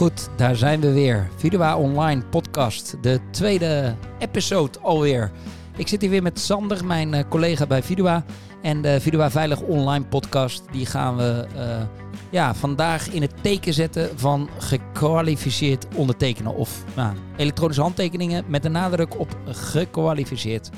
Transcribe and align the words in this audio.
Goed, 0.00 0.28
daar 0.36 0.56
zijn 0.56 0.80
we 0.80 0.92
weer. 0.92 1.30
Vidua 1.36 1.76
Online 1.76 2.22
podcast, 2.24 3.02
de 3.02 3.20
tweede 3.30 3.96
episode 4.18 4.78
alweer. 4.78 5.30
Ik 5.76 5.88
zit 5.88 6.00
hier 6.00 6.10
weer 6.10 6.22
met 6.22 6.38
Sander, 6.38 6.84
mijn 6.84 7.14
eh, 7.14 7.28
collega 7.28 7.66
bij 7.66 7.82
Vidua. 7.82 8.24
En 8.62 8.82
de 8.82 9.00
Vidua 9.00 9.30
Veilig 9.30 9.60
Online 9.60 10.04
podcast, 10.04 10.62
die 10.72 10.86
gaan 10.86 11.16
we 11.16 11.46
uh, 11.54 11.82
ja, 12.30 12.54
vandaag 12.54 13.08
in 13.08 13.22
het 13.22 13.42
teken 13.42 13.74
zetten 13.74 14.18
van 14.18 14.48
gekwalificeerd 14.58 15.86
ondertekenen. 15.94 16.54
Of 16.54 16.84
nou, 16.96 17.16
elektronische 17.36 17.82
handtekeningen 17.82 18.44
met 18.48 18.64
een 18.64 18.72
nadruk 18.72 19.18
op 19.18 19.36
gekwalificeerd. 19.46 20.70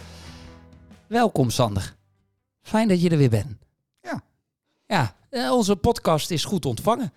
Welkom 1.07 1.51
Sander. 1.51 1.97
Fijn 2.63 2.89
dat 2.89 3.03
je 3.03 3.11
er 3.11 3.19
weer 3.19 3.31
bent. 3.31 3.57
Ja. 4.01 4.23
Ja, 4.87 5.15
eh, 5.31 5.53
onze 5.53 5.77
podcast 5.77 6.31
is 6.31 6.45
goed 6.45 6.67
ontvangen. 6.67 7.13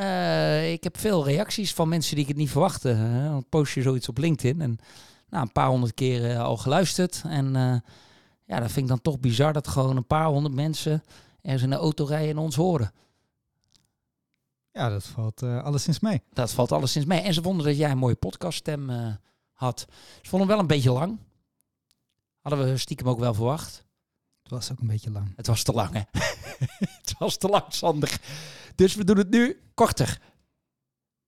Uh, 0.00 0.72
ik 0.72 0.84
heb 0.84 0.98
veel 0.98 1.24
reacties 1.24 1.74
van 1.74 1.88
mensen 1.88 2.14
die 2.14 2.22
ik 2.22 2.30
het 2.30 2.38
niet 2.38 2.50
verwachtte. 2.50 2.90
Uh, 2.90 3.24
dan 3.24 3.48
post 3.48 3.74
je 3.74 3.82
zoiets 3.82 4.08
op 4.08 4.18
LinkedIn 4.18 4.60
en 4.60 4.78
nou, 5.28 5.42
een 5.42 5.52
paar 5.52 5.68
honderd 5.68 5.94
keer 5.94 6.30
uh, 6.30 6.40
al 6.40 6.56
geluisterd. 6.56 7.22
En 7.26 7.52
ja, 8.44 8.60
dat 8.60 8.70
vind 8.70 8.76
ik 8.76 8.86
dan 8.86 9.00
toch 9.00 9.20
bizar 9.20 9.52
dat 9.52 9.68
gewoon 9.68 9.96
een 9.96 10.06
paar 10.06 10.26
honderd 10.26 10.54
mensen 10.54 11.02
ergens 11.42 11.62
in 11.62 11.70
de 11.70 11.76
auto 11.76 12.04
rijden 12.04 12.30
en 12.30 12.38
ons 12.38 12.56
horen. 12.56 12.92
Ja, 14.72 14.88
dat 14.88 15.04
valt 15.04 15.42
alleszins 15.42 16.00
mee. 16.00 16.22
Dat 16.32 16.52
valt 16.52 16.72
alleszins 16.72 17.04
mee. 17.04 17.20
En 17.20 17.34
ze 17.34 17.42
vonden 17.42 17.66
dat 17.66 17.76
jij 17.76 17.90
een 17.90 17.98
mooie 17.98 18.14
podcaststem 18.14 18.90
had. 19.52 19.86
Ze 20.22 20.28
vonden 20.28 20.48
hem 20.48 20.48
wel 20.48 20.58
een 20.58 20.66
beetje 20.66 20.92
lang. 20.92 21.18
Hadden 22.40 22.64
we 22.64 22.76
stiekem 22.76 23.08
ook 23.08 23.18
wel 23.18 23.34
verwacht. 23.34 23.84
Het 24.50 24.58
was 24.58 24.72
ook 24.72 24.80
een 24.80 24.86
beetje 24.86 25.10
lang. 25.10 25.32
Het 25.36 25.46
was 25.46 25.62
te 25.62 25.72
lang, 25.72 25.92
hè? 25.92 26.00
het 27.00 27.14
was 27.18 27.36
te 27.36 27.48
lang, 27.48 27.64
Sander. 27.68 28.20
Dus 28.74 28.94
we 28.94 29.04
doen 29.04 29.16
het 29.16 29.30
nu 29.30 29.60
korter. 29.74 30.20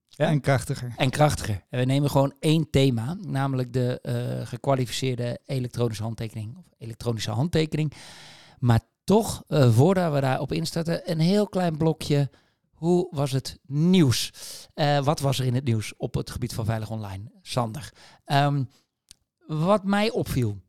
Ja? 0.09 0.27
En 0.27 0.41
krachtiger. 0.41 0.95
En 0.97 1.11
krachtiger. 1.11 1.65
En 1.71 1.79
we 1.79 1.85
nemen 1.85 2.11
gewoon 2.11 2.35
één 2.41 2.71
thema, 2.71 3.17
namelijk 3.21 3.73
de 3.73 3.99
uh, 4.03 4.47
gekwalificeerde 4.47 5.41
elektronische 5.45 6.03
handtekening. 6.03 6.57
Of 6.57 6.65
elektronische 6.79 7.31
handtekening. 7.31 7.93
Maar 8.59 8.81
toch, 9.05 9.45
uh, 9.49 9.73
voordat 9.73 10.13
we 10.13 10.21
daarop 10.21 10.53
instarten, 10.53 11.11
een 11.11 11.21
heel 11.21 11.49
klein 11.49 11.77
blokje. 11.77 12.31
Hoe 12.71 13.09
was 13.11 13.33
het 13.33 13.59
nieuws? 13.67 14.33
Uh, 14.75 15.05
wat 15.05 15.21
was 15.21 15.39
er 15.39 15.47
in 15.47 15.55
het 15.55 15.65
nieuws 15.65 15.97
op 15.97 16.15
het 16.15 16.31
gebied 16.31 16.55
van 16.55 16.65
veilig 16.65 16.91
online? 16.91 17.31
Sander. 17.43 17.93
Um, 18.27 18.69
wat 19.47 19.85
mij 19.85 20.11
opviel 20.11 20.61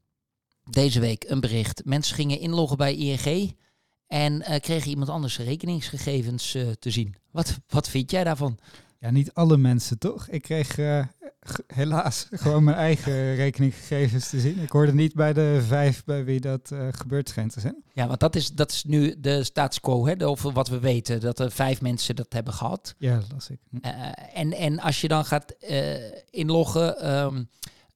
deze 0.69 0.99
week, 0.99 1.23
een 1.27 1.39
bericht. 1.39 1.85
Mensen 1.85 2.15
gingen 2.15 2.39
inloggen 2.39 2.77
bij 2.77 2.95
ING. 2.95 3.55
En 4.07 4.33
uh, 4.33 4.59
kregen 4.59 4.89
iemand 4.89 5.09
anders 5.09 5.37
rekeningsgegevens 5.37 6.55
uh, 6.55 6.71
te 6.79 6.91
zien. 6.91 7.15
Wat, 7.31 7.59
wat 7.67 7.89
vind 7.89 8.11
jij 8.11 8.23
daarvan? 8.23 8.57
Ja, 8.99 9.11
niet 9.11 9.33
alle 9.33 9.57
mensen 9.57 9.97
toch? 9.97 10.27
Ik 10.27 10.41
kreeg 10.41 10.77
uh, 10.77 11.05
helaas 11.67 12.27
gewoon 12.31 12.63
mijn 12.63 12.77
eigen 12.77 13.35
rekeninggegevens 13.35 14.29
te 14.29 14.39
zien. 14.39 14.59
Ik 14.59 14.69
hoorde 14.69 14.93
niet 14.93 15.13
bij 15.13 15.33
de 15.33 15.63
vijf 15.67 16.03
bij 16.03 16.23
wie 16.25 16.39
dat 16.39 16.71
gebeurd 16.91 17.29
schijnt 17.29 17.53
te 17.53 17.59
zijn. 17.59 17.83
Ja, 17.93 18.07
want 18.07 18.19
dat 18.19 18.35
is, 18.35 18.51
dat 18.51 18.71
is 18.71 18.83
nu 18.83 19.15
de 19.19 19.43
status 19.43 19.79
quo, 19.79 20.07
hè, 20.07 20.25
over 20.25 20.51
wat 20.51 20.67
we 20.67 20.79
weten. 20.79 21.19
Dat 21.19 21.39
er 21.39 21.51
vijf 21.51 21.81
mensen 21.81 22.15
dat 22.15 22.33
hebben 22.33 22.53
gehad. 22.53 22.95
Ja, 22.97 23.15
dat 23.15 23.31
las 23.31 23.49
ik. 23.49 23.59
Hm. 23.69 23.77
en, 24.33 24.53
en 24.53 24.79
als 24.79 25.01
je 25.01 25.07
dan 25.07 25.25
gaat 25.25 25.55
inloggen... 26.29 27.13
Um, 27.13 27.49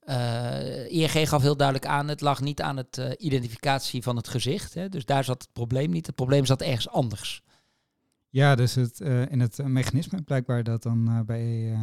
uh, 0.09 0.91
ING 0.91 1.29
gaf 1.29 1.41
heel 1.41 1.57
duidelijk 1.57 1.87
aan, 1.87 2.07
het 2.07 2.21
lag 2.21 2.41
niet 2.41 2.61
aan 2.61 2.77
het 2.77 2.97
uh, 2.97 3.09
identificatie 3.17 4.03
van 4.03 4.15
het 4.15 4.27
gezicht. 4.27 4.73
Hè, 4.73 4.89
dus 4.89 5.05
daar 5.05 5.23
zat 5.23 5.41
het 5.41 5.53
probleem 5.53 5.89
niet. 5.89 6.05
Het 6.05 6.15
probleem 6.15 6.45
zat 6.45 6.61
ergens 6.61 6.89
anders. 6.89 7.43
Ja, 8.29 8.55
dus 8.55 8.75
het, 8.75 8.99
uh, 8.99 9.31
in 9.31 9.39
het 9.39 9.57
mechanisme 9.63 10.21
blijkbaar 10.21 10.63
dat 10.63 10.83
dan 10.83 11.23
bij, 11.25 11.77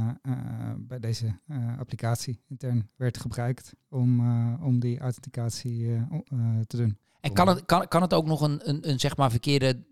bij 0.78 0.98
deze 0.98 1.38
applicatie 1.78 2.40
intern 2.48 2.90
werd 2.96 3.18
gebruikt 3.18 3.72
om, 3.88 4.20
om 4.62 4.80
die 4.80 4.98
authenticatie 4.98 6.06
te 6.66 6.76
doen. 6.76 6.98
En 7.20 7.32
kan 7.32 7.48
het, 7.48 7.64
kan, 7.64 7.88
kan 7.88 8.02
het 8.02 8.14
ook 8.14 8.26
nog 8.26 8.40
een, 8.40 8.68
een, 8.68 8.88
een 8.90 9.00
zeg 9.00 9.16
maar 9.16 9.30
verkeerde 9.30 9.82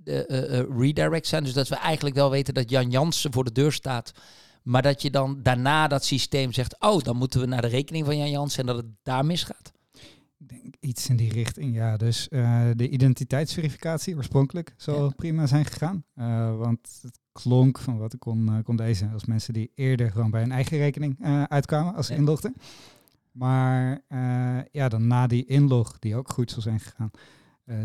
redirect 0.77 1.27
zijn? 1.27 1.45
Dus 1.45 1.53
dat 1.53 1.69
we 1.69 1.77
eigenlijk 1.77 2.17
wel 2.17 2.31
weten 2.31 2.55
dat 2.55 2.71
Jan 2.71 2.91
Jansen 2.91 3.33
voor 3.33 3.45
de 3.45 3.53
deur 3.53 3.73
staat 3.73 4.13
maar 4.63 4.83
dat 4.83 5.03
je 5.03 5.11
dan 5.11 5.43
daarna 5.43 5.89
dat 5.89 6.05
systeem 6.05 6.53
zegt, 6.53 6.81
oh, 6.81 7.03
dan 7.03 7.17
moeten 7.17 7.41
we 7.41 7.47
naar 7.47 7.63
de 7.63 7.69
rekening 7.69 8.05
van 8.05 8.17
Jan 8.17 8.31
Jans 8.31 8.59
en 8.59 8.67
dat 8.67 8.77
het 8.77 8.87
daar 9.03 9.25
misgaat? 9.25 9.73
Ik 10.39 10.49
denk 10.49 10.75
iets 10.81 11.09
in 11.09 11.17
die 11.17 11.33
richting, 11.33 11.75
ja. 11.75 11.97
Dus 11.97 12.27
uh, 12.31 12.71
de 12.77 12.89
identiteitsverificatie 12.89 14.17
oorspronkelijk 14.17 14.75
ja. 14.77 15.09
prima 15.09 15.47
zijn 15.47 15.65
gegaan. 15.65 16.05
Uh, 16.15 16.57
want 16.57 16.99
het 17.03 17.19
klonk 17.33 17.79
van 17.79 17.99
wat 17.99 18.13
ik 18.13 18.21
kon, 18.21 18.47
uh, 18.49 18.57
kon 18.65 18.77
lezen 18.77 19.13
als 19.13 19.25
mensen 19.25 19.53
die 19.53 19.71
eerder 19.75 20.11
gewoon 20.11 20.31
bij 20.31 20.43
een 20.43 20.53
eigen 20.53 20.79
rekening 20.79 21.25
uitkwamen 21.49 21.95
als 21.95 22.07
ze 22.07 22.13
ja. 22.13 22.19
inlogden. 22.19 22.55
Maar 23.33 24.01
ja, 24.73 24.89
dan 24.89 25.07
na 25.07 25.27
die 25.27 25.47
inlog, 25.47 25.99
die 25.99 26.17
ook 26.17 26.33
goed 26.33 26.51
zal 26.51 26.63
zijn 26.63 26.81
gegaan, 26.81 27.11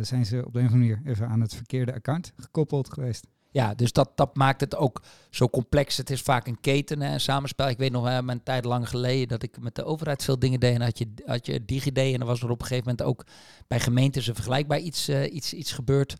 zijn 0.01 0.25
ze 0.25 0.45
op 0.45 0.53
de 0.53 0.59
een 0.59 0.65
of 0.65 0.71
andere 0.71 0.93
manier 0.95 1.11
even 1.11 1.27
aan 1.27 1.41
het 1.41 1.55
verkeerde 1.55 1.93
account 1.93 2.33
gekoppeld 2.35 2.93
geweest. 2.93 3.27
Ja, 3.57 3.73
dus 3.73 3.91
dat, 3.91 4.11
dat 4.15 4.35
maakt 4.35 4.61
het 4.61 4.75
ook 4.75 5.01
zo 5.29 5.49
complex. 5.49 5.97
Het 5.97 6.09
is 6.09 6.21
vaak 6.21 6.47
een 6.47 6.59
keten, 6.59 7.01
een 7.01 7.19
samenspel. 7.19 7.69
Ik 7.69 7.77
weet 7.77 7.91
nog 7.91 8.07
uh, 8.07 8.19
mijn 8.19 8.43
tijd 8.43 8.65
lang 8.65 8.89
geleden 8.89 9.27
dat 9.27 9.43
ik 9.43 9.59
met 9.59 9.75
de 9.75 9.83
overheid 9.83 10.23
veel 10.23 10.39
dingen 10.39 10.59
deed. 10.59 10.75
En 10.75 10.81
had 10.81 10.97
je, 10.97 11.13
had 11.25 11.45
je 11.45 11.65
DigiD 11.65 11.97
en 11.97 12.17
dan 12.17 12.27
was 12.27 12.41
er 12.41 12.49
op 12.49 12.61
een 12.61 12.67
gegeven 12.67 12.89
moment 12.89 13.07
ook 13.07 13.25
bij 13.67 13.79
gemeentes 13.79 14.27
een 14.27 14.35
vergelijkbaar 14.35 14.79
iets, 14.79 15.09
uh, 15.09 15.33
iets, 15.33 15.53
iets 15.53 15.71
gebeurd. 15.71 16.15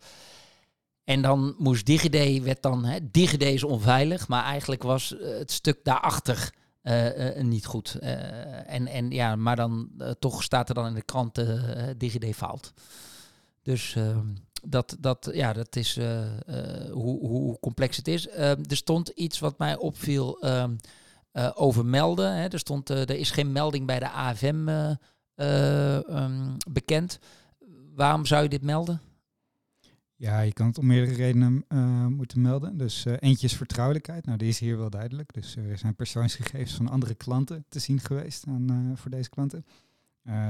En 1.04 1.22
dan 1.22 1.54
moest 1.58 1.86
DigiD, 1.86 2.42
werd 2.42 2.62
dan, 2.62 2.84
hè, 2.84 2.98
DigiD 3.10 3.42
is 3.42 3.64
onveilig, 3.64 4.28
maar 4.28 4.44
eigenlijk 4.44 4.82
was 4.82 5.12
uh, 5.12 5.38
het 5.38 5.52
stuk 5.52 5.80
daarachter 5.82 6.54
uh, 6.82 7.40
niet 7.40 7.66
goed. 7.66 7.94
en, 8.66 8.86
en 8.86 9.10
ja, 9.10 9.36
maar 9.36 9.56
dan 9.56 9.90
toch 10.18 10.42
staat 10.42 10.68
er 10.68 10.74
dan 10.74 10.86
in 10.86 10.94
de 10.94 11.02
krant 11.02 11.44
DigiD 11.96 12.36
faalt. 12.36 12.72
Dus 13.62 13.94
ehm, 13.96 14.26
dat, 14.66 14.96
dat, 15.00 15.30
ja, 15.32 15.52
dat 15.52 15.76
is 15.76 15.96
uh, 15.96 16.24
uh, 16.48 16.90
hoe, 16.90 17.26
hoe 17.26 17.58
complex 17.58 17.96
het 17.96 18.08
is. 18.08 18.26
Uh, 18.26 18.50
er 18.50 18.76
stond 18.76 19.08
iets 19.08 19.38
wat 19.38 19.58
mij 19.58 19.76
opviel 19.76 20.46
um, 20.46 20.76
over 21.54 21.86
melden. 21.86 22.36
Hè. 22.36 22.48
Er, 22.48 22.58
stond, 22.58 22.88
er 22.88 23.10
is 23.10 23.30
geen 23.30 23.52
melding 23.52 23.86
bij 23.86 23.98
de 23.98 24.10
AFM 24.10 24.68
um, 25.36 26.56
bekend. 26.70 27.18
Waarom 27.94 28.26
zou 28.26 28.42
je 28.42 28.48
dit 28.48 28.62
melden? 28.62 29.00
Ja, 30.14 30.40
je 30.40 30.52
kan 30.52 30.66
het 30.66 30.78
om 30.78 30.86
meerdere 30.86 31.16
redenen 31.16 31.64
moeten 32.16 32.40
melden. 32.40 32.76
Dus 32.76 33.04
eentje 33.04 33.46
is 33.46 33.56
vertrouwelijkheid. 33.56 34.26
Nou, 34.26 34.38
die 34.38 34.48
is 34.48 34.58
hier 34.58 34.78
wel 34.78 34.90
duidelijk. 34.90 35.34
Dus 35.34 35.56
er 35.56 35.78
zijn 35.78 35.94
persoonsgegevens 35.94 36.74
van 36.74 36.88
andere 36.88 37.14
klanten 37.14 37.64
te 37.68 37.78
zien 37.78 38.00
geweest 38.00 38.46
aan, 38.46 38.92
voor 38.96 39.10
deze 39.10 39.30
klanten. 39.30 39.64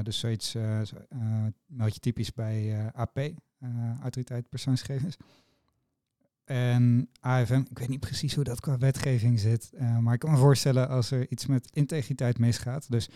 dus 0.03 0.19
zoiets 0.19 0.55
meld 1.67 1.95
je 1.95 2.01
typisch 2.01 2.33
bij 2.33 2.91
AP, 2.93 3.19
autoriteit 4.03 4.49
persoonsgegevens. 4.49 5.17
En 6.49 7.09
AFM, 7.21 7.63
ik 7.71 7.79
weet 7.79 7.89
niet 7.89 8.01
precies 8.01 8.35
hoe 8.35 8.45
dat 8.45 8.61
qua 8.61 8.79
wetgeving 8.79 9.41
zit, 9.41 9.71
uh, 9.75 9.99
maar 9.99 10.15
ik 10.15 10.21
kan 10.21 10.31
me 10.31 10.37
voorstellen 10.37 10.89
als 10.89 11.11
er 11.11 11.31
iets 11.31 11.47
met 11.47 11.69
integriteit 11.73 12.39
misgaat. 12.39 12.91
Dus 12.91 13.09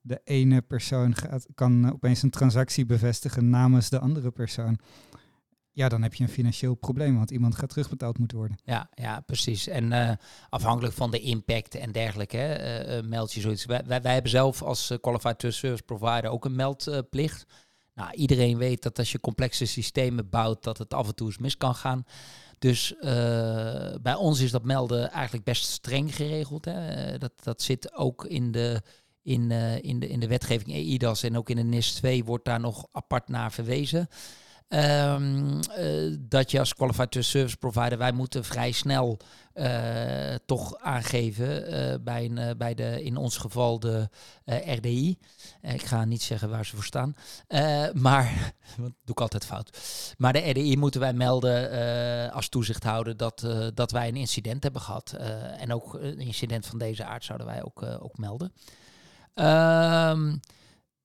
de 0.00 0.20
ene 0.24 0.62
persoon 0.62 1.14
gaat, 1.14 1.46
kan 1.54 1.92
opeens 1.92 2.22
een 2.22 2.30
transactie 2.30 2.86
bevestigen 2.86 3.50
namens 3.50 3.88
de 3.88 3.98
andere 3.98 4.30
persoon. 4.30 4.78
Ja, 5.70 5.88
dan 5.88 6.02
heb 6.02 6.14
je 6.14 6.22
een 6.24 6.30
financieel 6.30 6.74
probleem, 6.74 7.16
want 7.16 7.30
iemand 7.30 7.54
gaat 7.54 7.68
terugbetaald 7.68 8.18
moeten 8.18 8.38
worden. 8.38 8.58
Ja, 8.64 8.90
ja 8.94 9.20
precies. 9.20 9.66
En 9.66 9.92
uh, 9.92 10.12
afhankelijk 10.48 10.94
van 10.94 11.10
de 11.10 11.20
impact 11.20 11.74
en 11.74 11.92
dergelijke, 11.92 13.02
meld 13.06 13.32
je 13.32 13.40
zoiets. 13.40 13.64
Wij, 13.64 13.82
wij, 13.86 14.12
hebben 14.12 14.30
zelf 14.30 14.62
als 14.62 14.96
Qualified 15.00 15.54
Service 15.54 15.82
Provider 15.82 16.30
ook 16.30 16.44
een 16.44 16.56
meldplicht. 16.56 17.46
Nou, 18.00 18.12
iedereen 18.12 18.58
weet 18.58 18.82
dat 18.82 18.98
als 18.98 19.12
je 19.12 19.20
complexe 19.20 19.64
systemen 19.66 20.28
bouwt, 20.28 20.62
dat 20.62 20.78
het 20.78 20.94
af 20.94 21.06
en 21.06 21.14
toe 21.14 21.26
eens 21.26 21.38
mis 21.38 21.56
kan 21.56 21.74
gaan. 21.74 22.04
Dus 22.58 22.94
uh, 23.00 23.02
bij 24.02 24.14
ons 24.14 24.40
is 24.40 24.50
dat 24.50 24.64
melden 24.64 25.10
eigenlijk 25.10 25.44
best 25.44 25.64
streng 25.64 26.14
geregeld. 26.14 26.64
Hè. 26.64 27.18
Dat, 27.18 27.32
dat 27.42 27.62
zit 27.62 27.94
ook 27.94 28.24
in 28.24 28.52
de, 28.52 28.82
in, 29.22 29.50
uh, 29.50 29.82
in, 29.82 30.00
de, 30.00 30.08
in 30.08 30.20
de 30.20 30.26
wetgeving 30.26 30.72
EIDAS 30.72 31.22
en 31.22 31.36
ook 31.36 31.50
in 31.50 31.56
de 31.56 31.62
NIS 31.62 31.92
2 31.92 32.24
wordt 32.24 32.44
daar 32.44 32.60
nog 32.60 32.86
apart 32.92 33.28
naar 33.28 33.52
verwezen. 33.52 34.08
Um, 34.72 35.60
dat 36.20 36.50
je 36.50 36.58
als 36.58 36.74
Qualified 36.74 37.24
Service 37.24 37.56
Provider, 37.56 37.98
wij 37.98 38.12
moeten 38.12 38.44
vrij 38.44 38.72
snel 38.72 39.18
uh, 39.54 40.34
toch 40.46 40.76
aangeven 40.76 41.72
uh, 41.72 41.94
bij, 42.00 42.24
een, 42.24 42.56
bij 42.58 42.74
de, 42.74 43.02
in 43.02 43.16
ons 43.16 43.36
geval 43.36 43.80
de 43.80 44.08
RDI. 44.44 45.18
ik 45.62 45.82
ga 45.82 46.04
niet 46.04 46.22
zeggen 46.22 46.50
waar 46.50 46.66
ze 46.66 46.74
voor 46.74 46.84
staan, 46.84 47.14
maar 47.94 48.52
dat 48.76 48.92
doe 49.04 49.14
ik 49.14 49.20
altijd 49.20 49.44
fout. 49.44 49.78
Maar 50.18 50.32
de 50.32 50.50
RDI 50.50 50.76
moeten 50.76 51.00
wij 51.00 51.12
melden 51.12 52.32
als 52.32 52.48
toezichthouder 52.48 53.16
dat, 53.16 53.46
dat 53.74 53.90
wij 53.90 54.08
een 54.08 54.16
incident 54.16 54.62
hebben 54.62 54.82
gehad. 54.82 55.12
en 55.58 55.72
ook 55.72 55.94
een 55.94 56.20
incident 56.20 56.66
van 56.66 56.78
deze 56.78 57.04
aard 57.04 57.24
zouden 57.24 57.46
wij 57.46 57.64
ook, 57.64 57.82
ook 57.82 58.18
melden. 58.18 58.52
Um, 59.34 60.40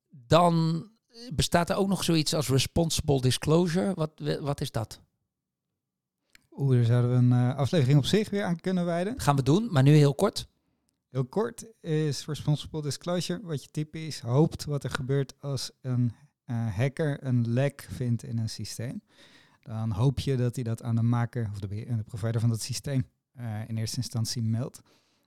dan 0.09 0.85
bestaat 1.33 1.69
er 1.69 1.75
ook 1.75 1.87
nog 1.87 2.03
zoiets 2.03 2.33
als 2.33 2.49
responsible 2.49 3.21
disclosure. 3.21 3.93
Wat, 3.93 4.11
wat 4.39 4.61
is 4.61 4.71
dat? 4.71 5.01
Oeh, 6.57 6.75
daar 6.75 6.85
zouden 6.85 7.11
we 7.11 7.17
een 7.17 7.49
uh, 7.49 7.55
aflevering 7.55 7.97
op 7.97 8.05
zich 8.05 8.29
weer 8.29 8.43
aan 8.43 8.59
kunnen 8.59 8.85
wijden. 8.85 9.19
Gaan 9.19 9.35
we 9.35 9.43
doen, 9.43 9.67
maar 9.71 9.83
nu 9.83 9.91
heel 9.91 10.15
kort. 10.15 10.47
Heel 11.09 11.25
kort 11.25 11.65
is 11.81 12.25
responsible 12.25 12.81
disclosure 12.81 13.39
wat 13.43 13.63
je 13.63 13.69
typisch 13.71 14.19
hoopt 14.19 14.65
wat 14.65 14.83
er 14.83 14.89
gebeurt 14.89 15.33
als 15.39 15.71
een 15.81 16.13
uh, 16.45 16.75
hacker 16.75 17.23
een 17.23 17.49
lek 17.49 17.87
vindt 17.91 18.23
in 18.23 18.37
een 18.37 18.49
systeem. 18.49 19.01
Dan 19.61 19.91
hoop 19.91 20.19
je 20.19 20.35
dat 20.35 20.55
hij 20.55 20.63
dat 20.63 20.83
aan 20.83 20.95
de 20.95 21.01
maker 21.01 21.49
of 21.51 21.59
de, 21.59 21.67
de 21.67 22.03
provider 22.05 22.41
van 22.41 22.49
dat 22.49 22.61
systeem 22.61 23.05
uh, 23.39 23.69
in 23.69 23.77
eerste 23.77 23.97
instantie 23.97 24.41
meldt. 24.41 24.81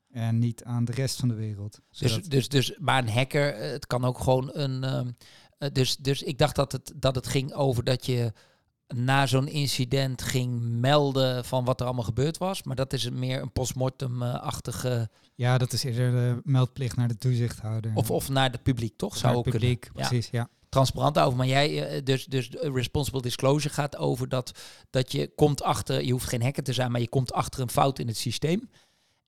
En 0.08 0.38
niet 0.38 0.64
aan 0.64 0.84
de 0.84 0.92
rest 0.92 1.16
van 1.16 1.28
de 1.28 1.34
wereld. 1.34 1.80
Dus, 1.98 2.22
dus, 2.22 2.48
dus, 2.48 2.78
maar 2.78 3.02
een 3.02 3.10
hacker, 3.10 3.54
het 3.54 3.86
kan 3.86 4.04
ook 4.04 4.18
gewoon 4.18 4.50
een. 4.52 4.84
Uh, 4.84 5.12
dus, 5.72 5.96
dus 5.96 6.22
ik 6.22 6.38
dacht 6.38 6.56
dat 6.56 6.72
het, 6.72 6.92
dat 6.96 7.14
het 7.14 7.26
ging 7.26 7.52
over 7.52 7.84
dat 7.84 8.06
je 8.06 8.32
na 8.94 9.26
zo'n 9.26 9.48
incident 9.48 10.22
ging 10.22 10.60
melden 10.60 11.44
van 11.44 11.64
wat 11.64 11.80
er 11.80 11.86
allemaal 11.86 12.04
gebeurd 12.04 12.38
was. 12.38 12.62
Maar 12.62 12.76
dat 12.76 12.92
is 12.92 13.10
meer 13.10 13.42
een 13.42 13.52
postmortem-achtige... 13.52 15.10
Ja, 15.34 15.58
dat 15.58 15.72
is 15.72 15.84
eerder 15.84 16.12
de 16.12 16.40
meldplicht 16.44 16.96
naar 16.96 17.08
de 17.08 17.18
toezichthouder. 17.18 17.90
Of, 17.94 18.10
of 18.10 18.28
naar 18.28 18.50
het 18.50 18.62
publiek, 18.62 18.96
toch? 18.96 19.16
Zou 19.16 19.36
ook 19.36 19.44
publiek, 19.44 19.80
kunnen. 19.80 20.08
precies, 20.08 20.30
ja. 20.30 20.48
Transparant 20.68 21.18
over. 21.18 21.36
Maar 21.36 21.46
jij, 21.46 21.88
eh, 21.88 22.04
dus, 22.04 22.24
dus 22.24 22.48
responsible 22.50 23.22
disclosure 23.22 23.74
gaat 23.74 23.96
over 23.96 24.28
dat, 24.28 24.58
dat 24.90 25.12
je 25.12 25.34
komt 25.34 25.62
achter... 25.62 26.04
Je 26.04 26.12
hoeft 26.12 26.28
geen 26.28 26.42
hacker 26.42 26.62
te 26.62 26.72
zijn, 26.72 26.90
maar 26.90 27.00
je 27.00 27.08
komt 27.08 27.32
achter 27.32 27.60
een 27.60 27.70
fout 27.70 27.98
in 27.98 28.06
het 28.06 28.16
systeem. 28.16 28.70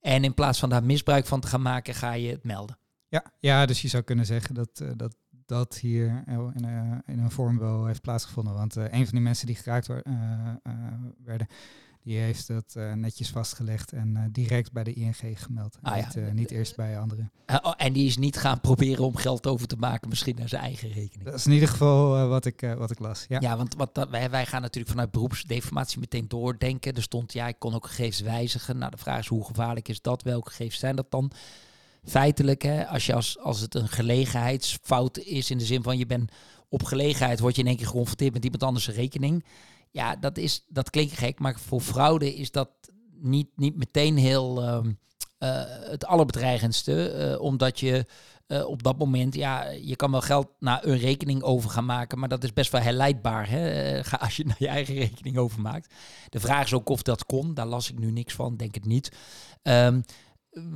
En 0.01 0.25
in 0.25 0.35
plaats 0.35 0.59
van 0.59 0.69
daar 0.69 0.85
misbruik 0.85 1.27
van 1.27 1.41
te 1.41 1.49
gaan 1.49 1.63
maken, 1.63 1.95
ga 1.95 2.13
je 2.13 2.31
het 2.31 2.45
melden. 2.45 2.79
Ja, 3.09 3.33
ja 3.39 3.67
dus 3.67 3.83
je 3.83 3.89
zou 3.89 4.03
kunnen 4.03 4.27
zeggen 4.27 4.55
dat, 4.55 4.81
uh, 4.83 4.91
dat 4.97 5.15
dat 5.51 5.79
hier 5.79 6.25
in, 6.27 6.65
uh, 6.65 6.99
in 7.07 7.19
een 7.19 7.31
vorm 7.31 7.59
wel 7.59 7.87
heeft 7.87 8.01
plaatsgevonden. 8.01 8.55
Want 8.55 8.77
uh, 8.77 8.85
een 8.85 9.05
van 9.05 9.15
die 9.15 9.21
mensen 9.21 9.47
die 9.47 9.57
geraakt 9.57 9.89
uh, 9.89 9.97
werden, 11.25 11.47
die 12.03 12.19
heeft 12.19 12.47
dat 12.47 12.75
netjes 12.95 13.31
vastgelegd 13.31 13.93
en 13.93 14.29
direct 14.33 14.73
bij 14.73 14.85
de 14.85 14.93
ING 14.93 15.17
gemeld. 15.17 15.79
Ah, 15.83 15.97
niet, 15.97 16.15
ja. 16.15 16.33
niet 16.33 16.51
eerst 16.51 16.77
bij 16.77 16.99
anderen. 16.99 17.33
Oh, 17.63 17.73
en 17.77 17.93
die 17.93 18.07
is 18.07 18.17
niet 18.17 18.37
gaan 18.37 18.61
proberen 18.61 19.05
om 19.05 19.17
geld 19.17 19.47
over 19.47 19.67
te 19.67 19.77
maken, 19.77 20.09
misschien 20.09 20.37
naar 20.37 20.49
zijn 20.49 20.63
eigen 20.63 20.89
rekening. 20.89 21.25
Dat 21.25 21.35
is 21.35 21.47
in 21.47 21.53
ieder 21.53 21.69
geval 21.69 22.29
wat, 22.29 22.45
ik, 22.45 22.75
wat 22.79 22.91
ik 22.91 22.99
las. 22.99 23.25
Ja, 23.29 23.41
ja 23.41 23.57
want 23.57 23.75
wat, 23.75 24.07
wij, 24.11 24.31
wij 24.31 24.47
gaan 24.47 24.63
natuurlijk 24.63 24.91
vanuit 24.91 25.11
beroepsdeformatie 25.11 26.01
meteen 26.01 26.29
doordenken. 26.29 26.95
Er 26.95 27.03
stond, 27.03 27.33
ja, 27.33 27.49
ik 27.49 27.59
kon 27.59 27.75
ook 27.75 27.87
gegevens 27.87 28.21
wijzigen. 28.21 28.79
Nou, 28.79 28.91
de 28.91 28.97
vraag 28.97 29.19
is, 29.19 29.27
hoe 29.27 29.45
gevaarlijk 29.45 29.89
is 29.89 30.01
dat? 30.01 30.23
Welke 30.23 30.51
gegevens 30.51 30.79
zijn 30.79 30.97
dat 30.97 31.11
dan? 31.11 31.33
Feitelijk, 32.05 32.63
hè, 32.63 32.87
als, 32.87 33.07
je 33.07 33.15
als, 33.15 33.39
als 33.39 33.61
het 33.61 33.75
een 33.75 33.89
gelegenheidsfout 33.89 35.19
is 35.19 35.51
in 35.51 35.59
de 35.59 35.65
zin 35.65 35.83
van 35.83 35.99
je 35.99 36.07
bent 36.07 36.31
op 36.69 36.83
gelegenheid, 36.83 37.41
word 37.41 37.55
je 37.55 37.63
in 37.63 37.69
één 37.69 37.77
keer 37.77 37.87
geconfronteerd 37.87 38.33
met 38.33 38.45
iemand 38.45 38.63
anders 38.63 38.89
rekening. 38.89 39.45
Ja, 39.91 40.17
dat, 40.17 40.39
is, 40.39 40.65
dat 40.69 40.91
klinkt 40.91 41.19
gek, 41.19 41.39
maar 41.39 41.59
voor 41.59 41.81
fraude 41.81 42.35
is 42.35 42.51
dat 42.51 42.69
niet, 43.21 43.49
niet 43.57 43.77
meteen 43.77 44.17
heel 44.17 44.63
uh, 44.63 44.79
uh, 45.39 45.63
het 45.91 46.05
allerbedreigendste. 46.05 47.15
Uh, 47.33 47.41
omdat 47.41 47.81
je 47.81 48.07
uh, 48.47 48.67
op 48.67 48.83
dat 48.83 48.99
moment, 48.99 49.35
ja, 49.35 49.69
je 49.69 49.97
kan 49.97 50.11
wel 50.11 50.21
geld 50.21 50.49
naar 50.59 50.85
een 50.85 50.99
rekening 50.99 51.43
over 51.43 51.71
gaan 51.71 51.85
maken, 51.85 52.19
maar 52.19 52.29
dat 52.29 52.45
is 52.45 52.53
best 52.53 52.73
wel 52.73 52.81
herleidbaar 52.81 53.49
hè, 53.49 54.01
als 54.19 54.37
je 54.37 54.45
naar 54.45 54.57
je 54.59 54.69
eigen 54.69 54.95
rekening 54.95 55.37
overmaakt. 55.37 55.95
De 56.29 56.41
vraag 56.41 56.65
is 56.65 56.75
ook 56.75 56.89
of 56.89 57.03
dat 57.03 57.27
kon, 57.27 57.55
daar 57.55 57.67
las 57.67 57.91
ik 57.91 57.99
nu 57.99 58.11
niks 58.11 58.35
van, 58.35 58.57
denk 58.57 58.75
het 58.75 58.87
niet. 58.87 59.13
Um, 59.63 60.05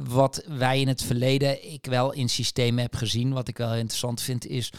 wat 0.05 0.45
wij 0.47 0.81
in 0.81 0.89
het 0.89 1.03
verleden 1.03 1.73
ik 1.73 1.87
wel 1.87 2.13
in 2.13 2.29
systemen 2.29 2.83
heb 2.83 2.95
gezien, 2.95 3.33
wat 3.33 3.49
ik 3.49 3.57
wel 3.57 3.75
interessant 3.75 4.21
vind, 4.21 4.47
is. 4.47 4.73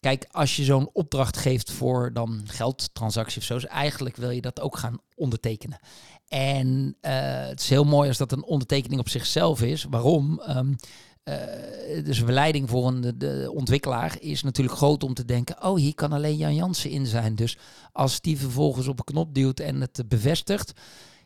Kijk, 0.00 0.26
als 0.30 0.56
je 0.56 0.64
zo'n 0.64 0.90
opdracht 0.92 1.36
geeft 1.36 1.72
voor 1.72 2.12
dan 2.12 2.42
geldtransactie 2.44 3.38
of 3.38 3.44
zo, 3.44 3.58
eigenlijk 3.58 4.16
wil 4.16 4.30
je 4.30 4.40
dat 4.40 4.60
ook 4.60 4.76
gaan 4.76 4.98
ondertekenen. 5.14 5.78
En 6.28 6.96
uh, 7.02 7.12
het 7.46 7.60
is 7.60 7.68
heel 7.68 7.84
mooi 7.84 8.08
als 8.08 8.18
dat 8.18 8.32
een 8.32 8.44
ondertekening 8.44 9.00
op 9.00 9.08
zichzelf 9.08 9.62
is. 9.62 9.86
Waarom? 9.90 10.42
Um, 10.48 10.76
uh, 11.24 12.04
dus 12.04 12.18
verleiding 12.18 12.68
voor 12.70 12.86
een, 12.86 13.18
de, 13.18 13.50
ontwikkelaar 13.54 14.16
is 14.20 14.42
natuurlijk 14.42 14.76
groot 14.76 15.02
om 15.02 15.14
te 15.14 15.24
denken: 15.24 15.62
oh, 15.64 15.76
hier 15.76 15.94
kan 15.94 16.12
alleen 16.12 16.36
Jan 16.36 16.54
Jansen 16.54 16.90
in 16.90 17.06
zijn. 17.06 17.34
Dus 17.34 17.56
als 17.92 18.20
die 18.20 18.38
vervolgens 18.38 18.88
op 18.88 18.98
een 18.98 19.04
knop 19.04 19.34
duwt 19.34 19.60
en 19.60 19.80
het 19.80 20.02
bevestigt, 20.08 20.72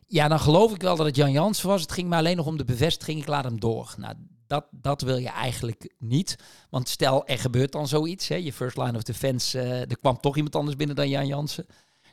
ja, 0.06 0.28
dan 0.28 0.40
geloof 0.40 0.74
ik 0.74 0.82
wel 0.82 0.96
dat 0.96 1.06
het 1.06 1.16
Jan 1.16 1.32
Jansen 1.32 1.68
was. 1.68 1.80
Het 1.80 1.92
ging 1.92 2.08
maar 2.08 2.18
alleen 2.18 2.36
nog 2.36 2.46
om 2.46 2.56
de 2.56 2.64
bevestiging. 2.64 3.20
Ik 3.20 3.26
laat 3.26 3.44
hem 3.44 3.60
door. 3.60 3.94
Nou, 3.98 4.14
dat, 4.46 4.66
dat 4.70 5.00
wil 5.02 5.16
je 5.16 5.28
eigenlijk 5.28 5.94
niet. 5.98 6.38
Want 6.70 6.88
stel, 6.88 7.26
er 7.26 7.38
gebeurt 7.38 7.72
dan 7.72 7.88
zoiets. 7.88 8.28
Hè, 8.28 8.34
je 8.34 8.52
first 8.52 8.76
line 8.76 8.96
of 8.96 9.02
defense, 9.02 9.58
uh, 9.58 9.80
er 9.80 9.98
kwam 9.98 10.20
toch 10.20 10.36
iemand 10.36 10.56
anders 10.56 10.76
binnen 10.76 10.96
dan 10.96 11.08
Jan 11.08 11.26
Jansen. 11.26 11.66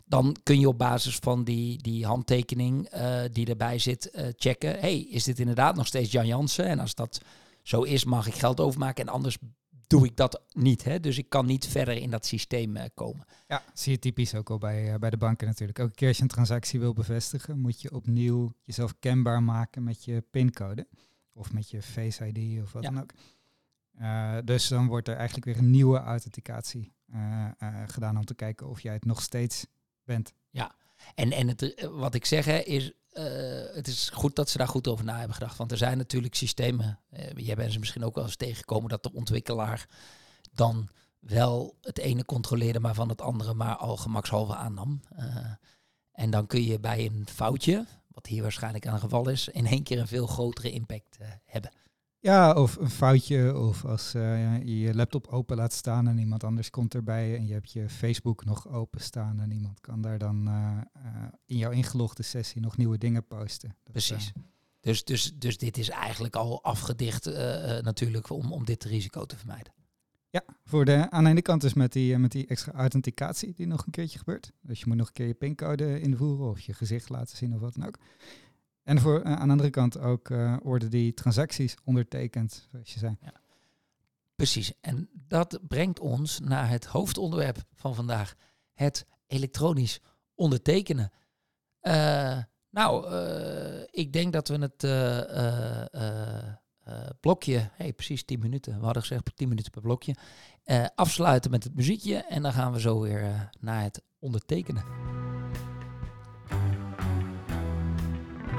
Dan 0.05 0.35
kun 0.43 0.59
je 0.59 0.67
op 0.67 0.77
basis 0.77 1.15
van 1.15 1.43
die, 1.43 1.81
die 1.81 2.05
handtekening 2.05 2.93
uh, 2.95 3.21
die 3.31 3.47
erbij 3.47 3.79
zit 3.79 4.11
uh, 4.13 4.25
checken. 4.35 4.79
hey, 4.79 4.99
is 4.99 5.23
dit 5.23 5.39
inderdaad 5.39 5.75
nog 5.75 5.87
steeds 5.87 6.11
Jan 6.11 6.27
Jansen? 6.27 6.65
En 6.65 6.79
als 6.79 6.95
dat 6.95 7.21
zo 7.63 7.81
is, 7.81 8.03
mag 8.03 8.27
ik 8.27 8.33
geld 8.33 8.59
overmaken. 8.59 9.07
En 9.07 9.13
anders 9.13 9.37
doe 9.91 10.05
ik 10.05 10.17
dat 10.17 10.41
niet. 10.53 10.83
Hè? 10.83 10.99
Dus 10.99 11.17
ik 11.17 11.29
kan 11.29 11.45
niet 11.45 11.67
verder 11.67 11.95
in 11.95 12.09
dat 12.09 12.25
systeem 12.25 12.75
uh, 12.75 12.83
komen. 12.93 13.25
Ja, 13.47 13.63
zie 13.73 13.91
je 13.91 13.99
typisch 13.99 14.35
ook 14.35 14.49
al 14.49 14.57
bij, 14.57 14.93
uh, 14.93 14.95
bij 14.95 15.09
de 15.09 15.17
banken 15.17 15.47
natuurlijk. 15.47 15.79
Elke 15.79 15.93
keer 15.93 16.07
als 16.07 16.17
je 16.17 16.23
een 16.23 16.29
transactie 16.29 16.79
wil 16.79 16.93
bevestigen, 16.93 17.59
moet 17.59 17.81
je 17.81 17.91
opnieuw 17.91 18.53
jezelf 18.61 18.99
kenbaar 18.99 19.43
maken 19.43 19.83
met 19.83 20.03
je 20.03 20.23
pincode. 20.31 20.87
Of 21.33 21.53
met 21.53 21.69
je 21.69 21.81
Face 21.81 22.27
ID 22.27 22.61
of 22.61 22.71
wat 22.71 22.83
dan 22.83 23.01
ook. 23.01 23.11
Uh, 23.99 24.37
dus 24.45 24.67
dan 24.67 24.87
wordt 24.87 25.07
er 25.07 25.15
eigenlijk 25.15 25.45
weer 25.45 25.57
een 25.57 25.71
nieuwe 25.71 25.99
authenticatie 25.99 26.93
gedaan 27.85 28.17
om 28.17 28.25
te 28.25 28.35
kijken 28.35 28.69
of 28.69 28.81
jij 28.81 28.93
het 28.93 29.05
nog 29.05 29.21
steeds 29.21 29.65
bent. 30.03 30.33
Ja, 30.49 30.75
en, 31.15 31.31
en 31.31 31.47
het, 31.47 31.87
wat 31.91 32.15
ik 32.15 32.25
zeg 32.25 32.45
hè, 32.45 32.57
is, 32.57 32.93
uh, 33.13 33.23
het 33.73 33.87
is 33.87 34.09
goed 34.09 34.35
dat 34.35 34.49
ze 34.49 34.57
daar 34.57 34.67
goed 34.67 34.87
over 34.87 35.05
na 35.05 35.17
hebben 35.17 35.35
gedacht. 35.35 35.57
Want 35.57 35.71
er 35.71 35.77
zijn 35.77 35.97
natuurlijk 35.97 36.35
systemen, 36.35 36.99
uh, 37.13 37.25
jij 37.35 37.55
bent 37.55 37.73
ze 37.73 37.79
misschien 37.79 38.03
ook 38.03 38.15
wel 38.15 38.23
eens 38.23 38.35
tegengekomen, 38.35 38.89
dat 38.89 39.03
de 39.03 39.13
ontwikkelaar 39.13 39.87
dan 40.51 40.89
wel 41.19 41.77
het 41.81 41.97
ene 41.97 42.25
controleerde, 42.25 42.79
maar 42.79 42.93
van 42.93 43.09
het 43.09 43.21
andere 43.21 43.53
maar 43.53 43.75
al 43.75 43.97
gemakshalve 43.97 44.55
aannam. 44.55 45.01
Uh, 45.19 45.25
en 46.11 46.29
dan 46.29 46.47
kun 46.47 46.63
je 46.63 46.79
bij 46.79 47.05
een 47.05 47.27
foutje, 47.33 47.85
wat 48.07 48.25
hier 48.25 48.41
waarschijnlijk 48.41 48.87
aan 48.87 48.93
het 48.93 49.01
geval 49.01 49.29
is, 49.29 49.47
in 49.47 49.65
één 49.65 49.83
keer 49.83 49.99
een 49.99 50.07
veel 50.07 50.27
grotere 50.27 50.71
impact 50.71 51.17
hebben. 51.45 51.71
Ja, 52.21 52.53
of 52.53 52.75
een 52.75 52.89
foutje, 52.89 53.57
of 53.57 53.85
als 53.85 54.15
uh, 54.15 54.57
je 54.57 54.79
je 54.79 54.95
laptop 54.95 55.27
open 55.27 55.57
laat 55.57 55.73
staan 55.73 56.07
en 56.07 56.17
iemand 56.17 56.43
anders 56.43 56.69
komt 56.69 56.93
erbij 56.93 57.35
en 57.35 57.47
je 57.47 57.53
hebt 57.53 57.71
je 57.71 57.89
Facebook 57.89 58.45
nog 58.45 58.67
open 58.67 59.01
staan 59.01 59.39
en 59.39 59.51
iemand 59.51 59.79
kan 59.79 60.01
daar 60.01 60.17
dan 60.17 60.47
uh, 60.47 60.77
uh, 60.97 61.03
in 61.45 61.57
jouw 61.57 61.71
ingelogde 61.71 62.23
sessie 62.23 62.61
nog 62.61 62.77
nieuwe 62.77 62.97
dingen 62.97 63.27
posten. 63.27 63.69
Dat, 63.83 63.91
Precies. 63.91 64.31
dus, 64.79 65.03
dus, 65.03 65.33
dus 65.35 65.57
dit 65.57 65.77
is 65.77 65.89
eigenlijk 65.89 66.35
al 66.35 66.63
afgedicht 66.63 67.25
natuurlijk 67.81 68.29
om, 68.29 68.51
om 68.51 68.65
dit 68.65 68.83
risico 68.83 69.25
te 69.25 69.37
vermijden. 69.37 69.73
Ja, 70.29 70.43
voor 70.65 70.85
de, 70.85 71.09
aan 71.09 71.23
de 71.23 71.29
ene 71.29 71.41
kant 71.41 71.61
dus 71.61 71.73
met 71.73 71.93
die, 71.93 72.17
met 72.17 72.31
die 72.31 72.47
extra 72.47 72.71
authenticatie 72.71 73.53
die 73.53 73.67
nog 73.67 73.85
een 73.85 73.91
keertje 73.91 74.17
gebeurt. 74.17 74.51
Dus 74.61 74.79
je 74.79 74.85
moet 74.87 74.97
nog 74.97 75.07
een 75.07 75.13
keer 75.13 75.27
je 75.27 75.33
pincode 75.33 75.99
invoeren 75.99 76.49
of 76.49 76.59
je 76.59 76.73
gezicht 76.73 77.09
laten 77.09 77.37
zien 77.37 77.53
of 77.53 77.59
wat 77.59 77.73
dan 77.73 77.87
ook. 77.87 77.97
En 78.91 78.99
voor, 78.99 79.23
uh, 79.25 79.33
aan 79.33 79.45
de 79.45 79.51
andere 79.51 79.69
kant 79.69 79.99
ook 79.99 80.29
uh, 80.29 80.57
worden 80.63 80.89
die 80.89 81.13
transacties 81.13 81.75
ondertekend, 81.83 82.67
zoals 82.71 82.93
je 82.93 82.99
zei. 82.99 83.17
Ja. 83.21 83.33
Precies. 84.35 84.73
En 84.81 85.09
dat 85.27 85.59
brengt 85.67 85.99
ons 85.99 86.39
naar 86.39 86.69
het 86.69 86.85
hoofdonderwerp 86.85 87.57
van 87.73 87.95
vandaag. 87.95 88.35
Het 88.73 89.05
elektronisch 89.27 89.99
ondertekenen. 90.35 91.11
Uh, 91.81 92.37
nou, 92.69 93.15
ik 93.91 94.13
denk 94.13 94.33
dat 94.33 94.47
we 94.47 94.57
het 94.57 94.83
blokje, 97.19 97.69
hey, 97.73 97.93
precies 97.93 98.23
10 98.23 98.39
minuten, 98.39 98.79
we 98.79 98.85
hadden 98.85 99.01
gezegd 99.01 99.35
10 99.35 99.47
minuten 99.47 99.71
per 99.71 99.81
blokje, 99.81 100.15
afsluiten 100.95 101.51
met 101.51 101.63
het 101.63 101.75
muziekje. 101.75 102.15
En 102.15 102.41
dan 102.41 102.53
gaan 102.53 102.71
we 102.71 102.79
zo 102.79 102.99
weer 102.99 103.49
naar 103.59 103.83
het 103.83 104.01
ondertekenen. 104.19 105.20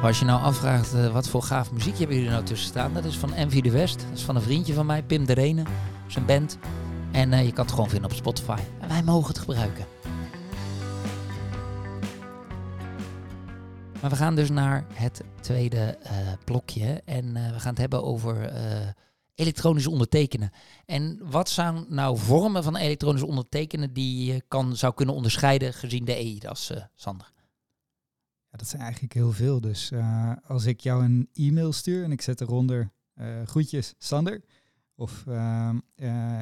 Als 0.03 0.19
je 0.19 0.25
nou 0.25 0.43
afvraagt 0.43 0.95
uh, 0.95 1.13
wat 1.13 1.29
voor 1.29 1.43
gaaf 1.43 1.73
muziek 1.73 1.99
hebben 1.99 2.17
jullie 2.17 2.31
nou 2.31 2.45
tussen 2.45 2.69
staan, 2.69 2.95
dat 2.95 3.05
is 3.05 3.17
van 3.17 3.35
Envy 3.35 3.61
de 3.61 3.71
West. 3.71 4.01
Dat 4.01 4.19
is 4.19 4.23
van 4.23 4.37
een 4.37 4.43
vriendje 4.43 4.75
van 4.75 4.87
mij, 4.87 5.03
Pim 5.03 5.27
de 5.27 5.33
Rene, 5.33 5.63
zijn 6.07 6.27
band. 6.27 6.59
En 7.13 7.33
uh, 7.33 7.45
je 7.45 7.53
kan 7.53 7.65
het 7.65 7.75
gewoon 7.75 7.91
vinden 7.91 8.11
op 8.11 8.17
Spotify. 8.17 8.59
En 8.81 8.89
wij 8.89 9.03
mogen 9.03 9.29
het 9.29 9.39
gebruiken. 9.39 9.87
Maar 14.01 14.11
we 14.11 14.17
gaan 14.17 14.35
dus 14.35 14.51
naar 14.51 14.87
het 14.93 15.23
tweede 15.41 15.99
uh, 16.03 16.11
blokje. 16.45 17.03
En 17.05 17.33
we 17.33 17.61
gaan 17.61 17.71
het 17.71 17.79
hebben 17.79 18.05
over 18.05 18.53
elektronisch 19.35 19.87
ondertekenen. 19.87 20.51
En 20.87 21.21
wat 21.23 21.49
zijn 21.49 21.85
nou 21.89 22.19
vormen 22.19 22.63
van 22.63 22.77
elektronisch 22.77 23.23
ondertekenen 23.23 23.93
die 23.93 24.33
je 24.33 24.43
kan, 24.49 24.77
zou 24.77 24.95
kunnen 24.95 25.15
onderscheiden 25.15 25.73
gezien 25.73 26.05
de 26.05 26.15
EIDAS, 26.15 26.73
Sander? 26.95 27.33
Dat 28.59 28.69
zijn 28.69 28.83
eigenlijk 28.83 29.13
heel 29.13 29.33
veel. 29.33 29.61
Dus 29.61 29.91
uh, 29.91 30.33
als 30.47 30.65
ik 30.65 30.81
jou 30.81 31.05
een 31.05 31.29
e-mail 31.33 31.73
stuur 31.73 32.05
en 32.05 32.13
ik 32.13 32.21
zet 32.23 32.41
eronder 32.41 32.91
uh, 33.15 33.27
groetjes 33.45 33.95
Sander. 33.99 34.41
Of 34.95 35.25
uh, 35.29 35.75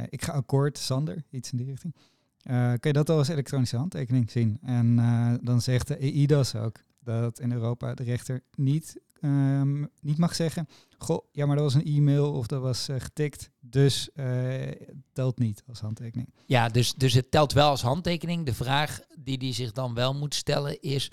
ik 0.08 0.22
ga 0.22 0.32
akkoord 0.32 0.78
Sander, 0.78 1.24
iets 1.30 1.50
in 1.52 1.58
die 1.58 1.66
richting. 1.66 1.94
kun 2.42 2.78
je 2.80 2.92
dat 2.92 3.10
al 3.10 3.18
als 3.18 3.28
elektronische 3.28 3.76
handtekening 3.76 4.30
zien. 4.30 4.58
En 4.62 4.96
dan 5.42 5.60
zegt 5.60 5.88
de 5.88 5.96
EIDAS 5.96 6.54
ook, 6.54 6.82
dat 7.04 7.40
in 7.40 7.52
Europa 7.52 7.94
de 7.94 8.02
rechter 8.02 8.42
niet, 8.54 9.00
ehm, 9.20 9.84
niet 10.00 10.18
mag 10.18 10.34
zeggen, 10.34 10.68
goh, 10.98 11.24
ja, 11.32 11.46
maar 11.46 11.56
dat 11.56 11.64
was 11.64 11.74
een 11.74 11.96
e-mail 11.96 12.32
of 12.32 12.46
dat 12.46 12.62
was 12.62 12.88
eh, 12.88 12.96
getikt, 12.98 13.50
dus 13.60 14.08
uh, 14.14 14.70
telt 15.12 15.38
niet 15.38 15.62
als 15.68 15.80
handtekening. 15.80 16.34
Ja, 16.46 16.68
dus, 16.68 16.94
dus 16.94 17.12
het 17.12 17.30
telt 17.30 17.52
wel 17.52 17.68
als 17.68 17.82
handtekening. 17.82 18.46
De 18.46 18.54
vraag 18.54 19.00
die 19.18 19.38
die 19.38 19.52
zich 19.52 19.72
dan 19.72 19.94
wel 19.94 20.14
moet 20.14 20.34
stellen 20.34 20.80
is, 20.80 21.10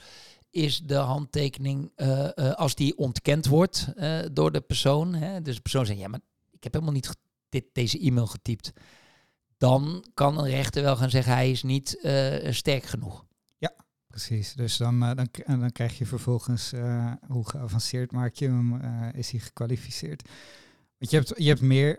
is 0.57 0.79
de 0.79 0.95
handtekening, 0.95 1.91
uh, 1.95 2.29
als 2.53 2.75
die 2.75 2.97
ontkend 2.97 3.45
wordt 3.45 3.93
door 4.31 4.51
de 4.51 4.61
persoon, 4.61 5.13
hè, 5.13 5.41
dus 5.41 5.55
de 5.55 5.61
persoon 5.61 5.85
zegt, 5.85 5.99
ja, 5.99 6.07
maar 6.07 6.19
ik 6.51 6.63
heb 6.63 6.73
helemaal 6.73 6.93
niet 6.93 7.15
dit, 7.49 7.65
deze 7.73 7.99
e-mail 7.99 8.27
getypt, 8.27 8.73
dan 9.57 10.05
kan 10.13 10.37
een 10.37 10.49
rechter 10.49 10.83
wel 10.83 10.95
gaan 10.95 11.09
zeggen, 11.09 11.33
hij 11.33 11.51
is 11.51 11.63
niet 11.63 11.99
sterk 12.49 12.83
genoeg. 12.83 13.25
Precies, 14.07 14.53
dus 14.53 14.77
dan, 14.77 14.99
dan, 14.99 15.27
dan 15.45 15.71
krijg 15.71 15.97
je 15.97 16.05
vervolgens 16.05 16.71
hoe 17.27 17.49
geavanceerd 17.49 18.11
maak 18.11 18.33
je 18.33 18.45
hem, 18.45 18.81
is 19.13 19.31
hij 19.31 19.39
gekwalificeerd. 19.39 20.29
Want 20.97 21.11
je 21.11 21.17
hebt, 21.17 21.33
je 21.35 21.47
hebt 21.47 21.61
meer 21.61 21.97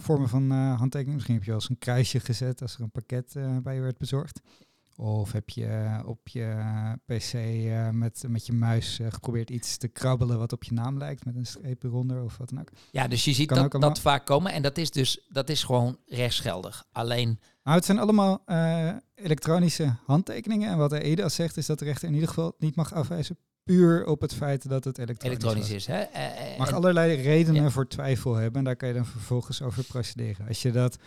vormen 0.00 0.28
van 0.28 0.50
handtekening. 0.50 1.14
Misschien 1.14 1.34
heb 1.34 1.44
je 1.44 1.50
wel 1.50 1.60
eens 1.60 1.68
een 1.68 1.78
kruisje 1.78 2.20
gezet 2.20 2.62
als 2.62 2.74
er 2.74 2.80
een 2.80 2.90
pakket 2.90 3.34
bij 3.62 3.74
je 3.74 3.80
werd 3.80 3.98
bezorgd. 3.98 4.40
Of 5.00 5.32
heb 5.32 5.48
je 5.48 6.00
op 6.04 6.28
je 6.28 6.56
pc 7.06 7.32
met, 7.92 8.24
met 8.28 8.46
je 8.46 8.52
muis 8.52 9.00
geprobeerd 9.08 9.50
iets 9.50 9.76
te 9.76 9.88
krabbelen 9.88 10.38
wat 10.38 10.52
op 10.52 10.64
je 10.64 10.72
naam 10.72 10.98
lijkt, 10.98 11.24
met 11.24 11.36
een 11.36 11.46
streep 11.46 11.84
eronder 11.84 12.22
of 12.22 12.36
wat 12.36 12.48
dan 12.48 12.60
ook. 12.60 12.70
Ja, 12.90 13.08
dus 13.08 13.24
je 13.24 13.32
ziet 13.32 13.48
dat, 13.48 13.70
dat 13.70 14.00
vaak 14.00 14.26
komen 14.26 14.52
en 14.52 14.62
dat 14.62 14.78
is 14.78 14.90
dus 14.90 15.26
dat 15.28 15.48
is 15.48 15.64
gewoon 15.64 15.98
rechtsgeldig. 16.06 16.84
Alleen 16.92 17.38
nou, 17.62 17.76
het 17.76 17.84
zijn 17.84 17.98
allemaal 17.98 18.42
uh, 18.46 18.90
elektronische 19.14 19.96
handtekeningen. 20.04 20.70
En 20.70 20.78
wat 20.78 20.90
de 20.90 21.00
EDA 21.00 21.28
zegt 21.28 21.56
is 21.56 21.66
dat 21.66 21.78
de 21.78 21.84
rechter 21.84 22.08
in 22.08 22.14
ieder 22.14 22.28
geval 22.28 22.54
niet 22.58 22.76
mag 22.76 22.94
afwijzen 22.94 23.38
puur 23.68 24.06
op 24.06 24.20
het 24.20 24.34
feit 24.34 24.68
dat 24.68 24.84
het 24.84 24.98
elektronisch, 24.98 25.38
elektronisch 25.38 25.70
is. 25.70 25.86
Hè? 25.86 26.00
Uh, 26.00 26.58
mag 26.58 26.72
allerlei 26.72 27.22
redenen 27.22 27.72
voor 27.72 27.88
twijfel 27.88 28.34
hebben 28.34 28.58
en 28.58 28.64
daar 28.64 28.76
kan 28.76 28.88
je 28.88 28.94
dan 28.94 29.06
vervolgens 29.06 29.62
over 29.62 29.84
procederen. 29.84 30.48
Als 30.48 30.62
je 30.62 30.72
dat 30.72 30.98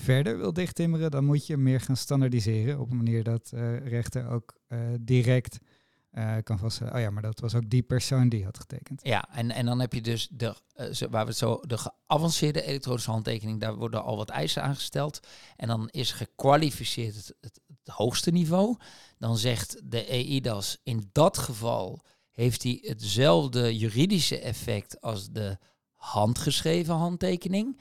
verder 0.00 0.38
wil 0.38 0.52
dichttimmeren, 0.52 1.10
dan 1.10 1.24
moet 1.24 1.46
je 1.46 1.56
meer 1.56 1.80
gaan 1.80 1.96
standaardiseren 1.96 2.80
op 2.80 2.90
een 2.90 2.96
manier 2.96 3.24
dat 3.24 3.50
uh, 3.54 3.86
rechter 3.86 4.28
ook 4.28 4.58
direct 5.00 5.58
uh, 6.12 6.36
kan 6.42 6.58
vaststellen, 6.58 6.94
oh 6.94 7.00
ja, 7.00 7.10
maar 7.10 7.22
dat 7.22 7.40
was 7.40 7.54
ook 7.54 7.70
die 7.70 7.82
persoon 7.82 8.28
die 8.28 8.44
had 8.44 8.58
getekend. 8.58 9.00
Ja, 9.02 9.28
en, 9.34 9.50
en 9.50 9.66
dan 9.66 9.80
heb 9.80 9.92
je 9.92 10.00
dus 10.00 10.28
de, 10.30 10.54
waar 11.10 11.24
we 11.24 11.30
het 11.30 11.36
zo, 11.36 11.60
de 11.66 11.78
geavanceerde 11.78 12.62
elektronische 12.62 13.10
handtekening, 13.10 13.60
daar 13.60 13.74
worden 13.74 14.02
al 14.02 14.16
wat 14.16 14.28
eisen 14.28 14.62
aangesteld. 14.62 15.20
En 15.56 15.68
dan 15.68 15.88
is 15.88 16.12
gekwalificeerd 16.12 17.14
het, 17.14 17.34
het, 17.40 17.60
hoogste 17.84 18.30
niveau. 18.30 18.76
Dan 19.18 19.38
zegt 19.38 19.80
de 19.84 20.04
EIDAS, 20.04 20.80
in 20.82 21.08
dat 21.12 21.38
geval 21.38 22.04
heeft 22.30 22.62
hij 22.62 22.78
hetzelfde 22.82 23.76
juridische 23.76 24.40
effect 24.40 25.00
als 25.00 25.30
de 25.30 25.58
handgeschreven 25.94 26.94
handtekening. 26.94 27.80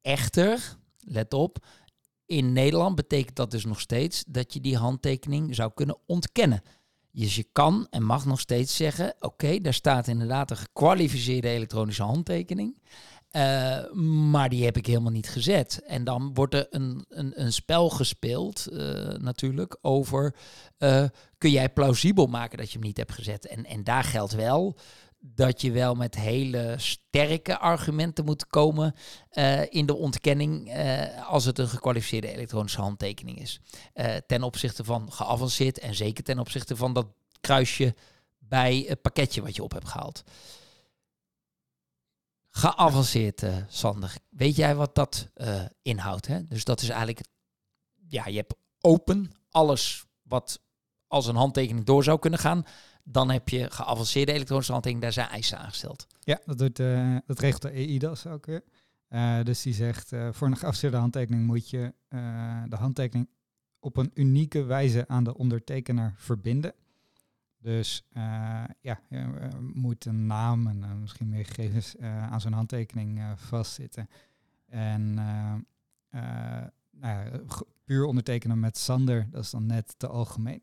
Echter, 0.00 0.76
let 1.06 1.34
op, 1.34 1.58
in 2.26 2.52
Nederland 2.52 2.94
betekent 2.94 3.36
dat 3.36 3.50
dus 3.50 3.64
nog 3.64 3.80
steeds 3.80 4.24
dat 4.28 4.52
je 4.52 4.60
die 4.60 4.76
handtekening 4.76 5.54
zou 5.54 5.70
kunnen 5.74 5.98
ontkennen. 6.06 6.62
Dus 7.12 7.36
je 7.36 7.46
kan 7.52 7.86
en 7.90 8.02
mag 8.02 8.24
nog 8.26 8.40
steeds 8.40 8.76
zeggen: 8.76 9.14
oké, 9.20 9.60
daar 9.60 9.74
staat 9.74 10.06
inderdaad 10.06 10.50
een 10.50 10.56
gekwalificeerde 10.56 11.48
elektronische 11.48 12.02
handtekening. 12.02 12.80
Uh, 13.32 13.92
maar 14.30 14.48
die 14.48 14.64
heb 14.64 14.76
ik 14.76 14.86
helemaal 14.86 15.12
niet 15.12 15.28
gezet. 15.28 15.82
En 15.86 16.04
dan 16.04 16.34
wordt 16.34 16.54
er 16.54 16.66
een, 16.70 17.04
een, 17.08 17.40
een 17.40 17.52
spel 17.52 17.90
gespeeld, 17.90 18.68
uh, 18.72 18.78
natuurlijk, 19.08 19.78
over 19.80 20.34
uh, 20.78 21.04
kun 21.38 21.50
jij 21.50 21.68
plausibel 21.68 22.26
maken 22.26 22.58
dat 22.58 22.66
je 22.66 22.78
hem 22.78 22.86
niet 22.86 22.96
hebt 22.96 23.12
gezet. 23.12 23.46
En, 23.46 23.64
en 23.64 23.84
daar 23.84 24.04
geldt 24.04 24.32
wel 24.32 24.78
dat 25.24 25.60
je 25.60 25.72
wel 25.72 25.94
met 25.94 26.14
hele 26.14 26.74
sterke 26.78 27.58
argumenten 27.58 28.24
moet 28.24 28.46
komen 28.46 28.94
uh, 29.32 29.72
in 29.72 29.86
de 29.86 29.94
ontkenning 29.94 30.76
uh, 30.76 31.28
als 31.28 31.44
het 31.44 31.58
een 31.58 31.68
gekwalificeerde 31.68 32.32
elektronische 32.32 32.80
handtekening 32.80 33.40
is. 33.40 33.60
Uh, 33.94 34.16
ten 34.26 34.42
opzichte 34.42 34.84
van 34.84 35.12
geavanceerd 35.12 35.78
en 35.78 35.94
zeker 35.94 36.24
ten 36.24 36.38
opzichte 36.38 36.76
van 36.76 36.92
dat 36.92 37.06
kruisje 37.40 37.94
bij 38.38 38.84
het 38.88 39.02
pakketje 39.02 39.42
wat 39.42 39.56
je 39.56 39.62
op 39.62 39.72
hebt 39.72 39.88
gehaald. 39.88 40.22
Geavanceerd, 42.48 43.42
Sander. 43.68 44.14
Weet 44.28 44.56
jij 44.56 44.74
wat 44.74 44.94
dat 44.94 45.28
inhoudt? 45.82 46.26
Hè? 46.26 46.46
Dus 46.46 46.64
dat 46.64 46.80
is 46.80 46.88
eigenlijk, 46.88 47.20
ja, 48.08 48.26
je 48.26 48.36
hebt 48.36 48.54
open 48.80 49.32
alles 49.50 50.04
wat 50.22 50.60
als 51.06 51.26
een 51.26 51.36
handtekening 51.36 51.86
door 51.86 52.04
zou 52.04 52.18
kunnen 52.18 52.38
gaan 52.38 52.64
dan 53.04 53.30
heb 53.30 53.48
je 53.48 53.70
geavanceerde 53.70 54.32
elektronische 54.32 54.72
handtekening, 54.72 55.04
daar 55.04 55.24
zijn 55.24 55.34
eisen 55.34 55.58
aangesteld. 55.58 56.06
Ja, 56.20 56.40
dat, 56.44 56.58
doet, 56.58 56.78
uh, 56.78 57.16
dat 57.26 57.38
regelt 57.38 57.62
de 57.62 57.70
EIDAS 57.70 58.26
ook 58.26 58.46
weer. 58.46 58.62
Uh, 59.08 59.42
dus 59.42 59.62
die 59.62 59.74
zegt, 59.74 60.12
uh, 60.12 60.28
voor 60.32 60.46
een 60.46 60.56
geavanceerde 60.56 60.96
handtekening 60.96 61.46
moet 61.46 61.70
je 61.70 61.94
de 62.68 62.76
handtekening 62.76 63.28
op 63.80 63.96
een 63.96 64.10
unieke 64.14 64.62
wijze 64.62 65.08
aan 65.08 65.24
de 65.24 65.36
ondertekenaar 65.36 66.14
verbinden. 66.16 66.74
Dus 67.58 68.04
ja, 68.80 69.00
je 69.08 69.48
moet 69.74 70.04
een 70.04 70.26
naam 70.26 70.66
en 70.66 71.00
misschien 71.00 71.28
meer 71.28 71.44
gegevens 71.44 71.98
aan 72.00 72.40
zo'n 72.40 72.52
handtekening 72.52 73.22
vastzitten. 73.36 74.08
En 74.66 75.14
nou 76.90 77.24
ja, 77.24 77.40
puur 77.84 78.04
ondertekenen 78.04 78.60
met 78.60 78.78
Sander, 78.78 79.28
dat 79.30 79.42
is 79.44 79.50
dan 79.50 79.66
net 79.66 79.94
te 79.96 80.06
algemeen. 80.06 80.62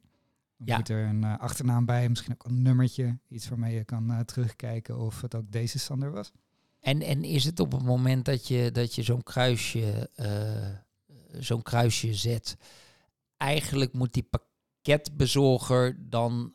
Dan 0.59 0.67
ja. 0.67 0.77
moet 0.77 0.89
er 0.89 1.05
een 1.05 1.23
uh, 1.23 1.37
achternaam 1.37 1.85
bij, 1.85 2.09
misschien 2.09 2.33
ook 2.33 2.45
een 2.45 2.61
nummertje, 2.61 3.19
iets 3.27 3.49
waarmee 3.49 3.75
je 3.75 3.83
kan 3.83 4.11
uh, 4.11 4.19
terugkijken 4.19 4.97
of 4.97 5.21
het 5.21 5.35
ook 5.35 5.51
deze 5.51 5.79
Sander 5.79 6.11
was. 6.11 6.31
En, 6.79 7.01
en 7.01 7.23
is 7.23 7.43
het 7.43 7.59
op 7.59 7.71
het 7.71 7.83
moment 7.83 8.25
dat 8.25 8.47
je, 8.47 8.71
dat 8.71 8.95
je 8.95 9.03
zo'n 9.03 9.23
kruisje, 9.23 10.09
uh, 10.15 11.41
zo'n 11.41 11.61
kruisje 11.61 12.13
zet, 12.13 12.57
eigenlijk 13.37 13.93
moet 13.93 14.13
die 14.13 14.29
pakketbezorger 14.29 15.97
dan 16.09 16.53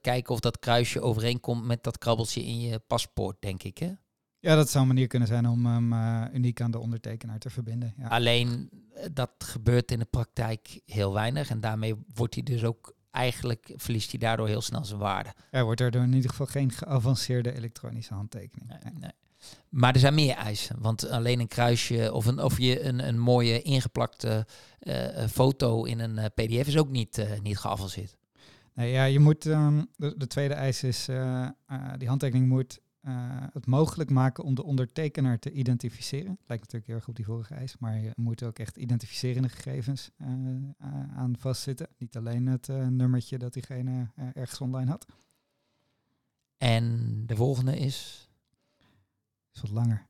kijken 0.00 0.34
of 0.34 0.40
dat 0.40 0.58
kruisje 0.58 1.00
overeenkomt 1.00 1.64
met 1.64 1.82
dat 1.82 1.98
krabbeltje 1.98 2.44
in 2.44 2.60
je 2.60 2.78
paspoort, 2.78 3.36
denk 3.40 3.62
ik, 3.62 3.78
hè? 3.78 3.92
Ja, 4.38 4.54
dat 4.54 4.70
zou 4.70 4.82
een 4.82 4.88
manier 4.88 5.06
kunnen 5.06 5.28
zijn 5.28 5.48
om 5.48 5.66
hem 5.66 5.92
uniek 6.34 6.60
aan 6.60 6.70
de 6.70 6.78
ondertekenaar 6.78 7.38
te 7.38 7.50
verbinden. 7.50 7.94
Ja. 7.96 8.08
Alleen 8.08 8.70
dat 9.12 9.30
gebeurt 9.38 9.90
in 9.90 9.98
de 9.98 10.04
praktijk 10.04 10.80
heel 10.84 11.12
weinig 11.12 11.50
en 11.50 11.60
daarmee 11.60 11.94
wordt 12.14 12.34
hij 12.34 12.42
dus 12.42 12.64
ook 12.64 12.96
eigenlijk 13.18 13.72
verliest 13.76 14.10
hij 14.10 14.20
daardoor 14.20 14.48
heel 14.48 14.60
snel 14.60 14.84
zijn 14.84 14.98
waarde. 14.98 15.34
Er 15.50 15.64
wordt 15.64 15.80
er 15.80 15.94
in 15.94 16.12
ieder 16.12 16.30
geval 16.30 16.46
geen 16.46 16.70
geavanceerde 16.70 17.54
elektronische 17.54 18.14
handtekening. 18.14 18.68
Nee, 18.68 18.92
nee. 19.00 19.10
Maar 19.68 19.94
er 19.94 20.00
zijn 20.00 20.14
meer 20.14 20.34
eisen, 20.34 20.76
want 20.80 21.08
alleen 21.08 21.40
een 21.40 21.48
kruisje 21.48 22.12
of, 22.12 22.26
een, 22.26 22.42
of 22.42 22.58
je 22.58 22.82
een, 22.82 23.08
een 23.08 23.18
mooie 23.18 23.62
ingeplakte 23.62 24.46
uh, 24.80 25.26
foto 25.26 25.84
in 25.84 25.98
een 25.98 26.18
uh, 26.18 26.24
PDF 26.34 26.66
is 26.66 26.78
ook 26.78 26.90
niet, 26.90 27.18
uh, 27.18 27.40
niet 27.42 27.58
geavanceerd. 27.58 28.16
Nee, 28.74 28.92
ja, 28.92 29.04
je 29.04 29.18
moet, 29.18 29.44
um, 29.44 29.86
de, 29.96 30.14
de, 30.16 30.26
tweede 30.26 30.54
eis 30.54 30.82
is, 30.82 31.08
die 31.98 32.08
handtekening 32.08 32.48
moet 32.48 32.80
uh, 33.02 33.42
het 33.52 33.66
mogelijk 33.66 34.10
maken 34.10 34.44
om 34.44 34.54
de 34.54 34.64
ondertekenaar 34.64 35.38
te 35.38 35.50
identificeren. 35.50 36.38
Lijkt 36.46 36.62
natuurlijk 36.62 36.86
heel 36.86 36.96
erg 36.96 37.08
op 37.08 37.16
die 37.16 37.24
vorige 37.24 37.54
eis, 37.54 37.78
maar 37.78 38.00
je 38.00 38.12
moet 38.16 38.42
ook 38.42 38.58
echt 38.58 38.76
identificerende 38.76 39.48
gegevens 39.48 40.10
uh, 40.18 40.28
aan 41.16 41.36
vastzitten. 41.38 41.88
Niet 41.98 42.16
alleen 42.16 42.46
het 42.46 42.68
uh, 42.68 42.86
nummertje 42.86 43.38
dat 43.38 43.52
diegene 43.52 44.10
ergens 44.34 44.60
online 44.60 44.90
had. 44.90 45.06
En 46.56 47.22
de 47.26 47.36
volgende 47.36 47.76
is? 47.76 48.28
Is 49.52 49.60
wat 49.60 49.70
langer. 49.70 50.06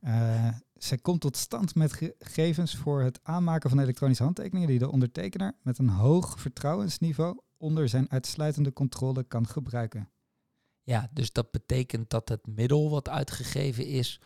zij 0.73 0.97
komt 0.97 1.21
tot 1.21 1.37
stand 1.37 1.75
met 1.75 1.93
gegevens 2.19 2.75
voor 2.75 3.01
het 3.01 3.19
aanmaken 3.23 3.69
van 3.69 3.79
elektronische 3.79 4.23
handtekeningen 4.23 4.67
die 4.67 4.79
de 4.79 4.91
ondertekenaar 4.91 5.53
met 5.61 5.77
een 5.77 5.89
hoog 5.89 6.39
vertrouwensniveau 6.39 7.39
onder 7.57 7.89
zijn 7.89 8.11
uitsluitende 8.11 8.73
controle 8.73 9.23
kan 9.23 9.47
gebruiken. 9.47 10.09
Ja, 10.89 11.09
dus 11.13 11.31
dat 11.31 11.51
betekent 11.51 12.09
dat 12.09 12.29
het 12.29 12.47
middel 12.47 12.89
wat 12.89 13.09
uitgegeven 13.09 13.85
is, 13.85 14.19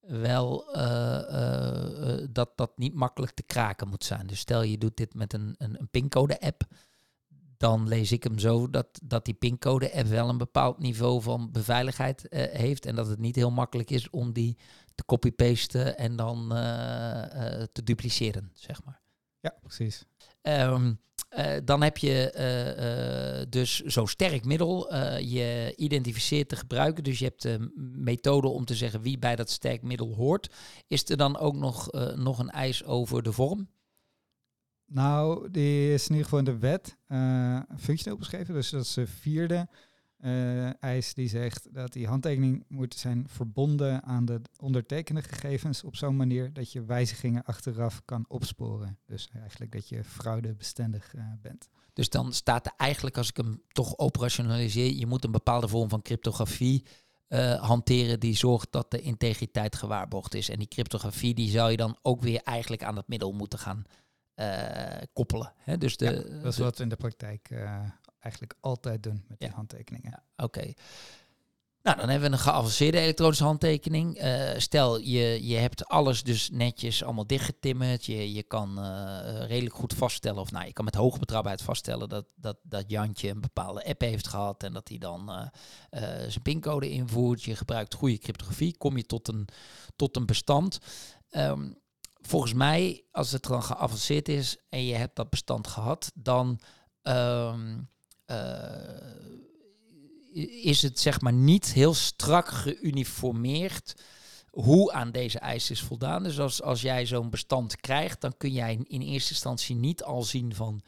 wel 0.00 0.76
uh, 0.76 0.82
uh, 1.30 2.26
dat 2.30 2.56
dat 2.56 2.78
niet 2.78 2.94
makkelijk 2.94 3.32
te 3.32 3.42
kraken 3.42 3.88
moet 3.88 4.04
zijn. 4.04 4.26
Dus 4.26 4.38
stel 4.38 4.62
je 4.62 4.78
doet 4.78 4.96
dit 4.96 5.14
met 5.14 5.32
een, 5.32 5.54
een, 5.58 5.80
een 5.80 5.88
pincode-app, 5.88 6.62
dan 7.56 7.88
lees 7.88 8.12
ik 8.12 8.22
hem 8.22 8.38
zo 8.38 8.70
dat, 8.70 8.86
dat 9.02 9.24
die 9.24 9.34
pincode-app 9.34 10.06
wel 10.06 10.28
een 10.28 10.38
bepaald 10.38 10.78
niveau 10.78 11.22
van 11.22 11.52
beveiligheid 11.52 12.26
heeft 12.30 12.86
en 12.86 12.94
dat 12.94 13.06
het 13.06 13.18
niet 13.18 13.36
heel 13.36 13.50
makkelijk 13.50 13.90
is 13.90 14.10
om 14.10 14.32
die 14.32 14.56
te 14.94 15.04
copy-pasten 15.04 15.98
en 15.98 16.16
dan 16.16 16.48
te 17.72 17.82
dupliceren, 17.84 18.50
zeg 18.54 18.84
maar. 18.84 19.00
Ja, 19.40 19.54
precies. 19.60 20.04
Um, 20.42 21.00
uh, 21.30 21.56
dan 21.64 21.82
heb 21.82 21.98
je 21.98 22.34
uh, 22.36 23.38
uh, 23.40 23.46
dus 23.48 23.80
zo'n 23.80 24.08
sterk 24.08 24.44
middel. 24.44 24.94
je 25.18 25.72
identificeert 25.76 26.48
te 26.48 26.56
gebruiken. 26.56 27.04
Dus 27.04 27.18
je 27.18 27.24
hebt 27.24 27.42
de 27.42 27.70
methode 27.94 28.48
om 28.48 28.64
te 28.64 28.74
zeggen 28.74 29.02
wie 29.02 29.18
bij 29.18 29.36
dat 29.36 29.50
sterk 29.50 29.82
middel 29.82 30.14
hoort. 30.14 30.54
Is 30.86 31.08
er 31.08 31.16
dan 31.16 31.38
ook 31.38 31.54
nog, 31.54 31.90
nog 32.16 32.38
een 32.38 32.50
eis 32.50 32.84
over 32.84 33.22
de 33.22 33.32
vorm? 33.32 33.68
Nou, 34.86 35.50
die 35.50 35.92
is 35.92 36.02
in 36.02 36.10
ieder 36.10 36.24
geval 36.24 36.38
in 36.38 36.44
de 36.44 36.58
wet 36.58 36.96
functioneel 37.78 38.18
beschreven. 38.18 38.54
Dus 38.54 38.70
dat 38.70 38.82
is 38.82 38.94
de 38.94 39.06
vierde 39.06 39.68
eh, 40.18 40.82
eis 40.82 41.14
die 41.14 41.28
zegt 41.28 41.74
dat 41.74 41.92
die 41.92 42.06
handtekening 42.06 42.64
moet 42.68 42.94
zijn 42.94 43.28
verbonden 43.28 44.02
aan 44.02 44.24
de 44.24 44.40
ondertekende 44.60 45.22
gegevens 45.22 45.84
op 45.84 45.96
zo'n 45.96 46.16
manier 46.16 46.52
dat 46.52 46.72
je 46.72 46.84
wijzigingen 46.84 47.44
achteraf 47.44 48.02
kan 48.04 48.24
opsporen. 48.28 48.98
Dus 49.06 49.28
eigenlijk 49.40 49.72
dat 49.72 49.88
je 49.88 50.04
fraudebestendig 50.04 51.14
uh, 51.14 51.22
bent. 51.42 51.68
Dus 51.92 52.08
dan 52.08 52.32
staat 52.32 52.66
er 52.66 52.72
eigenlijk, 52.76 53.16
als 53.16 53.28
ik 53.28 53.36
hem 53.36 53.62
toch 53.68 53.98
operationaliseer, 53.98 54.92
je 54.92 55.06
moet 55.06 55.24
een 55.24 55.30
bepaalde 55.30 55.68
vorm 55.68 55.88
van 55.88 56.02
cryptografie 56.02 56.84
uh, 57.28 57.54
hanteren 57.54 58.20
die 58.20 58.36
zorgt 58.36 58.72
dat 58.72 58.90
de 58.90 59.00
integriteit 59.00 59.76
gewaarborgd 59.76 60.34
is. 60.34 60.48
En 60.48 60.58
die 60.58 60.68
cryptografie 60.68 61.34
die 61.34 61.50
zou 61.50 61.70
je 61.70 61.76
dan 61.76 61.98
ook 62.02 62.22
weer 62.22 62.40
eigenlijk 62.42 62.82
aan 62.82 62.94
dat 62.94 63.08
middel 63.08 63.32
moeten 63.32 63.58
gaan 63.58 63.84
koppelen. 65.12 65.52
Hè? 65.56 65.78
Dus 65.78 65.96
de, 65.96 66.38
dat 66.42 66.52
is 66.52 66.58
wat 66.58 66.76
we 66.76 66.82
in 66.82 66.88
de 66.88 66.96
praktijk 66.96 67.50
eigenlijk 68.20 68.54
altijd 68.60 69.02
doen 69.02 69.24
met 69.28 69.38
die 69.38 69.50
handtekeningen. 69.50 70.10
Ja, 70.10 70.44
Oké. 70.44 70.72
Nou, 71.82 72.00
dan 72.00 72.08
hebben 72.08 72.30
we 72.30 72.36
een 72.36 72.42
geavanceerde 72.42 72.98
elektronische 72.98 73.44
handtekening. 73.44 74.22
Uh, 74.24 74.50
stel, 74.56 74.98
je, 74.98 75.46
je 75.46 75.56
hebt 75.56 75.86
alles 75.86 76.22
dus 76.22 76.50
netjes 76.50 77.04
allemaal 77.04 77.26
dichtgetimmerd. 77.26 78.04
Je, 78.04 78.32
je 78.32 78.42
kan 78.42 78.78
uh, 78.78 79.46
redelijk 79.46 79.74
goed 79.74 79.94
vaststellen, 79.94 80.40
of 80.40 80.50
nou, 80.50 80.66
je 80.66 80.72
kan 80.72 80.84
met 80.84 80.94
hoge 80.94 81.18
betrouwbaarheid 81.18 81.64
vaststellen 81.64 82.08
dat, 82.08 82.26
dat, 82.36 82.56
dat 82.62 82.84
Jantje 82.90 83.28
een 83.28 83.40
bepaalde 83.40 83.84
app 83.84 84.00
heeft 84.00 84.28
gehad 84.28 84.62
en 84.62 84.72
dat 84.72 84.88
hij 84.88 84.98
dan 84.98 85.30
uh, 85.30 85.46
zijn 86.28 86.42
pincode 86.42 86.90
invoert. 86.90 87.42
Je 87.42 87.56
gebruikt 87.56 87.94
goede 87.94 88.18
cryptografie, 88.18 88.76
kom 88.76 88.96
je 88.96 89.06
tot 89.06 89.28
een, 89.28 89.48
tot 89.96 90.16
een 90.16 90.26
bestand. 90.26 90.78
Um, 91.30 91.78
volgens 92.14 92.52
mij, 92.52 93.04
als 93.12 93.32
het 93.32 93.42
dan 93.42 93.62
geavanceerd 93.62 94.28
is 94.28 94.56
en 94.68 94.84
je 94.84 94.94
hebt 94.94 95.16
dat 95.16 95.30
bestand 95.30 95.66
gehad, 95.66 96.10
dan 96.14 96.60
um, 97.02 97.12
uh, 97.12 97.54
is 100.62 100.82
het 100.82 101.00
zeg 101.00 101.20
maar 101.20 101.32
niet 101.32 101.72
heel 101.72 101.94
strak 101.94 102.48
geuniformeerd 102.48 103.94
hoe 104.50 104.92
aan 104.92 105.10
deze 105.10 105.38
eisen 105.38 105.74
is 105.74 105.82
voldaan. 105.82 106.22
Dus 106.22 106.40
als, 106.40 106.62
als 106.62 106.80
jij 106.80 107.06
zo'n 107.06 107.30
bestand 107.30 107.76
krijgt, 107.76 108.20
dan 108.20 108.36
kun 108.36 108.52
jij 108.52 108.78
in 108.86 109.00
eerste 109.00 109.30
instantie 109.32 109.76
niet 109.76 110.02
al 110.02 110.22
zien 110.22 110.54
van 110.54 110.82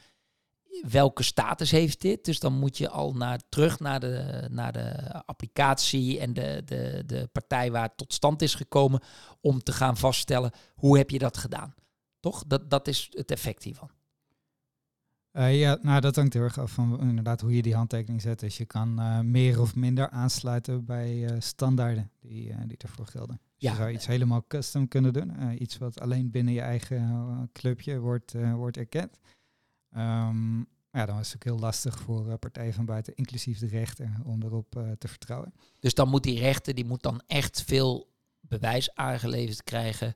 welke 0.89 1.23
status 1.23 1.71
heeft 1.71 2.01
dit. 2.01 2.25
Dus 2.25 2.41
dan 2.41 2.53
moet 2.53 2.79
je 2.79 2.89
al 2.89 3.13
naar, 3.13 3.41
terug 3.49 3.81
naar 3.81 4.01
de, 4.01 4.47
naar 4.51 4.73
de 4.73 5.13
applicatie 5.25 6.21
en 6.21 6.33
de, 6.33 6.63
de, 6.65 7.03
de 7.07 7.29
partij 7.33 7.71
waar 7.71 7.83
het 7.83 7.97
tot 7.97 8.13
stand 8.13 8.43
is 8.43 8.55
gekomen 8.55 9.03
om 9.41 9.63
te 9.63 9.73
gaan 9.73 9.97
vaststellen 9.97 10.53
hoe 10.75 10.99
heb 10.99 11.11
je 11.11 11.19
dat 11.19 11.37
gedaan. 11.37 11.75
Toch? 12.21 12.45
Dat, 12.47 12.71
dat 12.71 12.89
is 12.89 13.09
het 13.11 13.31
effect 13.31 13.63
hiervan. 13.63 13.91
Uh, 15.33 15.61
ja, 15.61 15.79
nou 15.83 16.01
dat 16.01 16.17
hangt 16.17 16.33
heel 16.33 16.43
erg 16.43 16.59
af 16.59 16.73
van 16.73 17.01
inderdaad 17.01 17.41
hoe 17.41 17.55
je 17.55 17.63
die 17.63 17.75
handtekening 17.75 18.23
zet. 18.23 18.41
Dus 18.41 18.57
je 18.57 18.65
kan 18.65 19.01
uh, 19.01 19.21
meer 19.21 19.61
of 19.61 19.75
minder 19.75 20.11
aansluiten 20.11 20.85
bij 20.85 21.17
uh, 21.17 21.37
standaarden 21.39 22.11
die, 22.21 22.67
die 22.67 22.77
ervoor 22.79 23.07
gelden. 23.07 23.41
Dus 23.43 23.55
ja. 23.57 23.71
Je 23.71 23.77
zou 23.77 23.91
iets 23.91 24.07
helemaal 24.07 24.47
custom 24.47 24.89
kunnen 24.89 25.13
doen. 25.13 25.63
iets 25.63 25.79
wat 25.79 26.01
alleen 26.01 26.31
binnen 26.31 26.55
je 26.55 26.61
eigen 26.61 27.51
clubje 27.53 27.99
wordt, 27.99 28.35
wordt 28.55 28.77
erkend. 28.77 29.19
Um, 29.97 30.67
ja, 30.93 31.07
dan 31.07 31.19
is 31.19 31.27
het 31.27 31.37
ook 31.37 31.45
heel 31.45 31.59
lastig 31.59 31.99
voor 31.99 32.39
partijen 32.39 32.73
van 32.73 32.85
buiten, 32.85 33.15
inclusief 33.15 33.59
de 33.59 33.67
rechter, 33.67 34.13
om 34.25 34.43
erop 34.43 34.71
te 34.99 35.09
vertrouwen. 35.09 35.55
Dus 35.79 35.95
dan 35.95 36.09
moet 36.09 36.23
die 36.23 36.39
rechter, 36.39 36.75
die 36.75 36.85
moet 36.85 37.03
dan 37.03 37.23
echt 37.27 37.63
veel 37.63 38.09
bewijs 38.41 38.95
aangeleverd 38.95 39.63
krijgen 39.63 40.15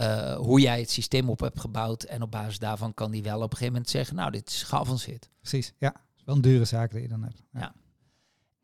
uh, 0.00 0.36
hoe 0.36 0.60
jij 0.60 0.80
het 0.80 0.90
systeem 0.90 1.30
op 1.30 1.40
hebt 1.40 1.60
gebouwd. 1.60 2.02
En 2.02 2.22
op 2.22 2.30
basis 2.30 2.58
daarvan 2.58 2.94
kan 2.94 3.10
die 3.10 3.22
wel 3.22 3.36
op 3.36 3.42
een 3.42 3.48
gegeven 3.50 3.72
moment 3.72 3.90
zeggen, 3.90 4.16
nou, 4.16 4.30
dit 4.30 4.48
is 4.48 4.62
geavanceerd. 4.62 5.28
Precies, 5.40 5.72
ja. 5.78 5.88
Het 5.88 6.18
is 6.18 6.24
wel 6.24 6.34
een 6.34 6.40
dure 6.40 6.64
zaak 6.64 6.90
die 6.90 7.02
je 7.02 7.08
dan 7.08 7.22
hebt. 7.22 7.42
Ja. 7.52 7.74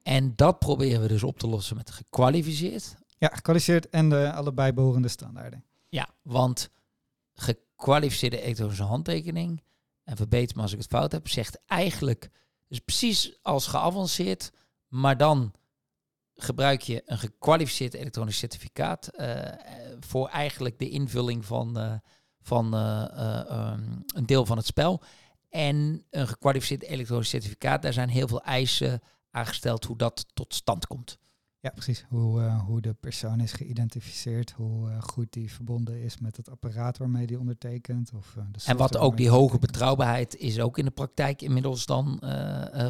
En 0.02 0.32
dat 0.36 0.58
proberen 0.58 1.00
we 1.00 1.08
dus 1.08 1.22
op 1.22 1.38
te 1.38 1.46
lossen 1.46 1.76
met 1.76 1.90
gekwalificeerd. 1.90 2.96
Ja, 3.18 3.28
gekwalificeerd 3.28 3.88
en 3.88 4.08
de 4.08 4.32
allebei 4.32 4.72
behorende 4.72 5.08
standaarden. 5.08 5.64
Ja, 5.88 6.08
want 6.22 6.70
gekwalificeerde 7.34 8.40
elektronische 8.40 8.82
handtekening, 8.82 9.62
en 10.04 10.16
verbeter 10.16 10.56
me 10.56 10.62
als 10.62 10.72
ik 10.72 10.78
het 10.78 10.86
fout 10.86 11.12
heb, 11.12 11.28
zegt 11.28 11.58
eigenlijk, 11.66 12.30
dus 12.68 12.78
precies 12.78 13.38
als 13.42 13.66
geavanceerd, 13.66 14.52
maar 14.88 15.16
dan 15.16 15.52
gebruik 16.36 16.80
je 16.80 17.02
een 17.04 17.18
gekwalificeerd 17.18 17.94
elektronisch 17.94 18.38
certificaat 18.38 19.10
uh, 19.16 19.40
voor 20.00 20.28
eigenlijk 20.28 20.78
de 20.78 20.88
invulling 20.88 21.44
van, 21.44 21.78
uh, 21.78 21.92
van 22.40 22.74
uh, 22.74 23.72
um, 23.72 24.04
een 24.14 24.26
deel 24.26 24.46
van 24.46 24.56
het 24.56 24.66
spel. 24.66 25.02
En 25.48 26.04
een 26.10 26.28
gekwalificeerd 26.28 26.82
elektronisch 26.82 27.28
certificaat, 27.28 27.82
daar 27.82 27.92
zijn 27.92 28.08
heel 28.08 28.28
veel 28.28 28.42
eisen 28.42 29.00
aangesteld 29.30 29.84
hoe 29.84 29.96
dat 29.96 30.26
tot 30.34 30.54
stand 30.54 30.86
komt. 30.86 31.18
Ja, 31.60 31.70
precies. 31.70 32.06
Hoe, 32.08 32.40
hoe 32.40 32.80
de 32.80 32.94
persoon 32.94 33.40
is 33.40 33.52
geïdentificeerd, 33.52 34.50
hoe 34.50 34.90
goed 35.00 35.32
die 35.32 35.52
verbonden 35.52 36.02
is 36.02 36.18
met 36.18 36.36
het 36.36 36.50
apparaat 36.50 36.98
waarmee 36.98 37.26
die 37.26 37.38
ondertekent. 37.38 38.12
Of, 38.14 38.36
de 38.52 38.58
en 38.64 38.76
wat 38.76 38.96
ook 38.96 39.16
die 39.16 39.28
hoge 39.28 39.58
betrouwbaarheid 39.58 40.36
is 40.36 40.60
ook 40.60 40.78
in 40.78 40.84
de 40.84 40.90
praktijk 40.90 41.42
inmiddels 41.42 41.86
dan 41.86 42.22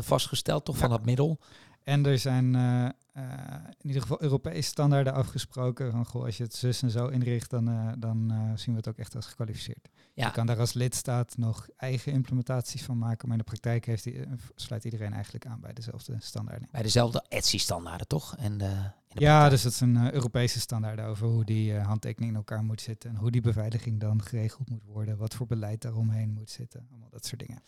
vastgesteld, 0.01 0.65
toch, 0.65 0.77
van 0.77 0.91
dat 0.91 1.05
middel. 1.05 1.41
En 1.87 2.07
er 2.07 2.19
zijn 2.19 2.55
uh, 2.55 2.89
in 3.81 3.87
ieder 3.87 4.03
geval 4.03 4.23
Europese 4.23 4.69
standaarden 4.69 5.13
afgesproken. 5.13 5.93
Van 5.93 6.07
goh, 6.07 6.25
als 6.25 6.37
je 6.37 6.43
het 6.43 6.55
zus 6.55 6.83
en 6.83 6.91
zo 6.91 7.07
inricht, 7.07 7.51
dan, 7.51 7.69
uh, 7.69 7.93
dan 7.99 8.33
zien 8.55 8.75
we 8.75 8.81
het 8.81 8.89
ook 8.89 8.99
echt 8.99 9.15
als 9.15 9.27
gekwalificeerd. 9.27 9.89
Ja. 10.15 10.27
Je 10.27 10.33
kan 10.33 10.47
daar 10.47 10.59
als 10.59 10.73
lidstaat 10.73 11.37
nog 11.37 11.69
eigen 11.77 12.13
implementaties 12.13 12.83
van 12.83 12.99
maken, 12.99 13.29
maar 13.29 13.39
in 13.39 13.45
de 13.45 13.51
praktijk 13.51 13.87
heeft 13.87 14.05
die, 14.05 14.27
sluit 14.55 14.85
iedereen 14.85 15.13
eigenlijk 15.13 15.47
aan 15.47 15.61
bij 15.61 15.73
dezelfde 15.73 16.17
standaarden. 16.19 16.69
Bij 16.71 16.83
dezelfde 16.83 17.25
ETSI-standaarden, 17.29 18.07
toch? 18.07 18.37
En 18.37 18.59
de, 18.59 18.91
ja, 19.09 19.49
dus 19.49 19.63
dat 19.63 19.73
is 19.73 19.81
een 19.81 20.15
Europese 20.15 20.61
standaard 20.61 21.01
over 21.01 21.27
hoe 21.27 21.45
die 21.45 21.75
handtekening 21.75 22.31
in 22.31 22.37
elkaar 22.37 22.63
moet 22.63 22.81
zitten 22.81 23.11
en 23.11 23.17
hoe 23.17 23.31
die 23.31 23.41
beveiliging 23.41 24.01
dan 24.01 24.23
geregeld 24.23 24.71
moet 24.71 24.85
worden, 24.85 25.17
wat 25.17 25.35
voor 25.35 25.47
beleid 25.47 25.83
daaromheen 25.83 26.31
moet 26.31 26.51
zitten, 26.51 26.87
allemaal 26.91 27.11
dat 27.11 27.27
soort 27.27 27.41
dingen. 27.41 27.63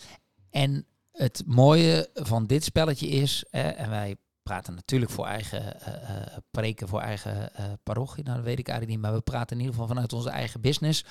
En 0.51 0.87
het 1.19 1.43
mooie 1.47 2.11
van 2.15 2.47
dit 2.47 2.65
spelletje 2.65 3.09
is, 3.09 3.45
en 3.51 3.91
wij 3.91 4.17
praten 4.43 4.75
natuurlijk 4.75 5.11
voor 5.11 5.27
eigen 5.27 5.77
uh, 5.89 6.37
preken, 6.51 6.89
voor 6.89 7.01
eigen 7.01 7.51
uh, 7.61 7.65
parochie. 7.83 8.25
Nou, 8.25 8.43
weet 8.43 8.59
ik 8.59 8.69
eigenlijk 8.69 8.99
niet, 8.99 9.07
maar 9.07 9.19
we 9.19 9.25
praten 9.25 9.57
in 9.57 9.59
ieder 9.59 9.73
geval 9.73 9.89
vanuit 9.89 10.13
onze 10.13 10.31
eigen 10.31 10.61
business. 10.61 11.05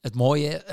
Het 0.00 0.14
mooie 0.14 0.64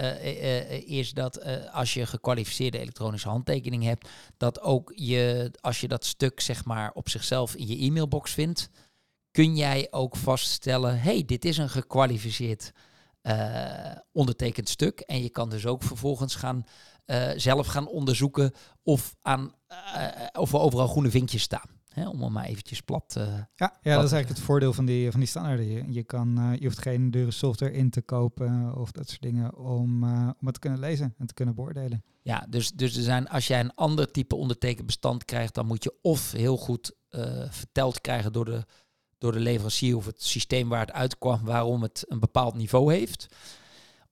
is 0.86 1.12
dat 1.12 1.46
als 1.72 1.94
je 1.94 2.06
gekwalificeerde 2.06 2.80
elektronische 2.80 3.30
handtekening 3.30 3.84
hebt, 3.84 4.10
dat 4.38 4.62
ook 4.62 4.92
je, 4.96 5.52
als 5.62 5.82
je 5.82 5.88
dat 5.88 6.06
stuk 6.06 6.40
zeg 6.40 6.66
maar 6.66 6.92
op 6.94 7.10
zichzelf 7.10 7.56
in 7.56 7.68
je 7.68 7.86
e-mailbox 7.86 8.32
vindt, 8.32 8.70
kun 9.32 9.56
jij 9.56 9.88
ook 9.92 10.16
vaststellen, 10.16 11.00
hey, 11.00 11.26
dit 11.26 11.46
is 11.46 11.58
een 11.58 11.70
gekwalificeerd 11.70 12.72
ondertekend 14.12 14.70
stuk. 14.70 15.00
En 15.00 15.22
je 15.22 15.30
kan 15.30 15.50
dus 15.50 15.66
ook 15.66 15.84
vervolgens 15.84 16.36
gaan 16.36 16.64
zelf 17.36 17.68
gaan 17.68 17.88
onderzoeken 17.88 18.52
of, 18.84 19.16
aan, 19.22 19.54
of 20.34 20.54
er 20.54 20.60
overal 20.60 20.88
groene 20.88 21.10
vinkjes 21.10 21.42
staan. 21.42 21.78
Hè, 21.90 22.10
om 22.10 22.22
hem 22.22 22.32
maar 22.32 22.46
eventjes 22.46 22.82
plat 22.82 23.16
uh, 23.18 23.24
Ja, 23.56 23.78
ja 23.82 23.96
dat 23.96 24.04
is 24.04 24.12
eigenlijk 24.12 24.30
het 24.30 24.40
voordeel 24.40 24.74
van 24.74 24.86
die, 24.86 25.12
van 25.12 25.20
die 25.20 25.30
standaarden. 25.30 25.68
Je, 25.68 25.84
je, 25.88 26.04
kan, 26.04 26.56
je 26.60 26.66
hoeft 26.66 26.82
geen 26.82 27.12
dure 27.12 27.32
software 27.32 27.74
in 27.74 27.90
te 27.90 28.02
kopen 28.02 28.76
of 28.76 28.92
dat 28.92 29.10
soort 29.10 29.22
dingen 29.22 29.58
om, 29.58 30.04
om 30.40 30.46
het 30.46 30.54
te 30.54 30.60
kunnen 30.60 30.80
lezen 30.80 31.14
en 31.18 31.28
te 31.28 31.34
kunnen 31.34 31.56
beoordelen. 31.56 32.04
Ja, 32.22 32.46
dus, 32.50 32.72
dus 32.72 32.96
er 32.96 33.04
zijn, 33.04 33.30
als 33.30 33.48
jij 33.48 33.60
een 33.60 33.76
ander 33.76 34.12
type 34.12 34.36
ondertekend 34.36 34.86
bestand 34.86 35.26
krijgt, 35.26 35.54
dan 35.54 35.66
moet 35.66 35.84
je 35.84 35.94
of 36.02 36.32
heel 36.32 36.58
goed 36.58 36.92
verteld 37.50 38.02
krijgen 38.02 38.34
door 38.34 38.46
de, 38.46 38.66
door 39.20 39.32
de 39.32 39.40
leverancier 39.40 39.96
of 39.96 40.06
het 40.06 40.24
systeem 40.24 40.70
waar 40.70 40.80
het 40.80 40.92
uitkwam, 40.92 41.44
waarom 41.44 41.82
het 41.82 42.06
een 42.08 42.20
bepaald 42.20 42.56
niveau 42.56 42.94
heeft. 42.94 43.28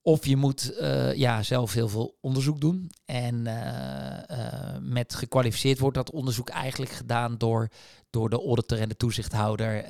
Of 0.07 0.25
je 0.25 0.35
moet 0.35 0.71
uh, 0.79 1.15
ja, 1.15 1.43
zelf 1.43 1.73
heel 1.73 1.87
veel 1.87 2.17
onderzoek 2.21 2.61
doen. 2.61 2.91
En 3.05 3.35
uh, 3.45 4.19
uh, 4.31 4.77
met 4.81 5.15
gekwalificeerd 5.15 5.79
wordt 5.79 5.95
dat 5.95 6.11
onderzoek 6.11 6.49
eigenlijk 6.49 6.91
gedaan 6.91 7.37
door, 7.37 7.69
door 8.09 8.29
de 8.29 8.41
auditor 8.41 8.79
en 8.79 8.89
de 8.89 8.97
toezichthouder. 8.97 9.85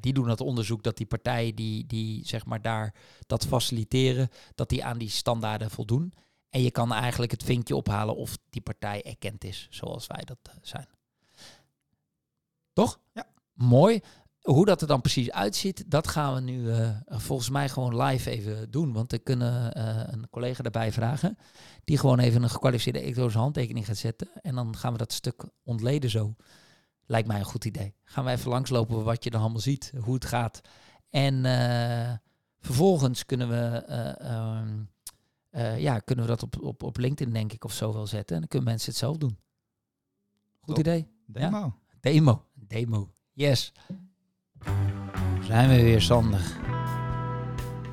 die 0.00 0.12
doen 0.12 0.26
dat 0.26 0.40
onderzoek 0.40 0.82
dat 0.82 0.96
die 0.96 1.06
partijen 1.06 1.54
die, 1.54 1.86
die 1.86 2.26
zeg 2.26 2.44
maar 2.46 2.62
daar 2.62 2.94
dat 3.26 3.46
faciliteren, 3.46 4.28
dat 4.54 4.68
die 4.68 4.84
aan 4.84 4.98
die 4.98 5.10
standaarden 5.10 5.70
voldoen. 5.70 6.12
En 6.50 6.62
je 6.62 6.70
kan 6.70 6.92
eigenlijk 6.92 7.32
het 7.32 7.42
vinkje 7.42 7.76
ophalen 7.76 8.16
of 8.16 8.38
die 8.50 8.62
partij 8.62 9.02
erkend 9.02 9.44
is, 9.44 9.66
zoals 9.70 10.06
wij 10.06 10.24
dat 10.24 10.38
zijn. 10.62 10.88
Toch? 12.72 13.00
Ja. 13.12 13.26
Mooi. 13.52 14.00
Hoe 14.42 14.66
dat 14.66 14.80
er 14.80 14.86
dan 14.86 15.00
precies 15.00 15.30
uitziet, 15.30 15.90
dat 15.90 16.08
gaan 16.08 16.34
we 16.34 16.40
nu 16.40 16.62
uh, 16.62 16.96
volgens 17.06 17.50
mij 17.50 17.68
gewoon 17.68 18.02
live 18.02 18.30
even 18.30 18.70
doen. 18.70 18.92
Want 18.92 19.10
we 19.10 19.18
kunnen 19.18 19.78
uh, 19.78 20.02
een 20.06 20.28
collega 20.30 20.62
daarbij 20.62 20.92
vragen. 20.92 21.38
Die 21.84 21.98
gewoon 21.98 22.18
even 22.18 22.42
een 22.42 22.50
gekwalificeerde 22.50 23.00
elektronische 23.00 23.38
handtekening 23.38 23.86
gaat 23.86 23.96
zetten. 23.96 24.28
En 24.42 24.54
dan 24.54 24.76
gaan 24.76 24.92
we 24.92 24.98
dat 24.98 25.12
stuk 25.12 25.44
ontleden 25.62 26.10
zo. 26.10 26.34
Lijkt 27.06 27.28
mij 27.28 27.38
een 27.38 27.44
goed 27.44 27.64
idee. 27.64 27.94
Gaan 28.04 28.24
we 28.24 28.30
even 28.30 28.50
langslopen 28.50 29.04
wat 29.04 29.24
je 29.24 29.30
dan 29.30 29.40
allemaal 29.40 29.60
ziet, 29.60 29.92
hoe 30.00 30.14
het 30.14 30.24
gaat. 30.24 30.60
En 31.10 31.44
uh, 31.44 32.12
vervolgens 32.60 33.26
kunnen 33.26 33.48
we, 33.48 33.76
ehm, 34.18 34.82
ja, 35.80 35.98
kunnen 35.98 36.24
we 36.24 36.30
dat 36.30 36.42
op, 36.42 36.62
op, 36.62 36.82
op 36.82 36.96
LinkedIn 36.96 37.34
denk 37.34 37.52
ik 37.52 37.64
of 37.64 37.72
zo 37.72 37.92
wel 37.92 38.06
zetten. 38.06 38.34
En 38.34 38.40
dan 38.40 38.48
kunnen 38.48 38.68
mensen 38.68 38.90
het 38.90 38.98
zelf 38.98 39.16
doen. 39.16 39.38
Goed 40.60 40.78
idee. 40.78 41.08
Demo. 41.26 41.56
Ja? 41.56 41.74
Demo. 42.00 42.44
Demo. 42.54 43.14
Yes. 43.32 43.72
Zijn 45.42 45.68
we 45.68 45.82
weer, 45.82 46.02
Sander. 46.02 46.40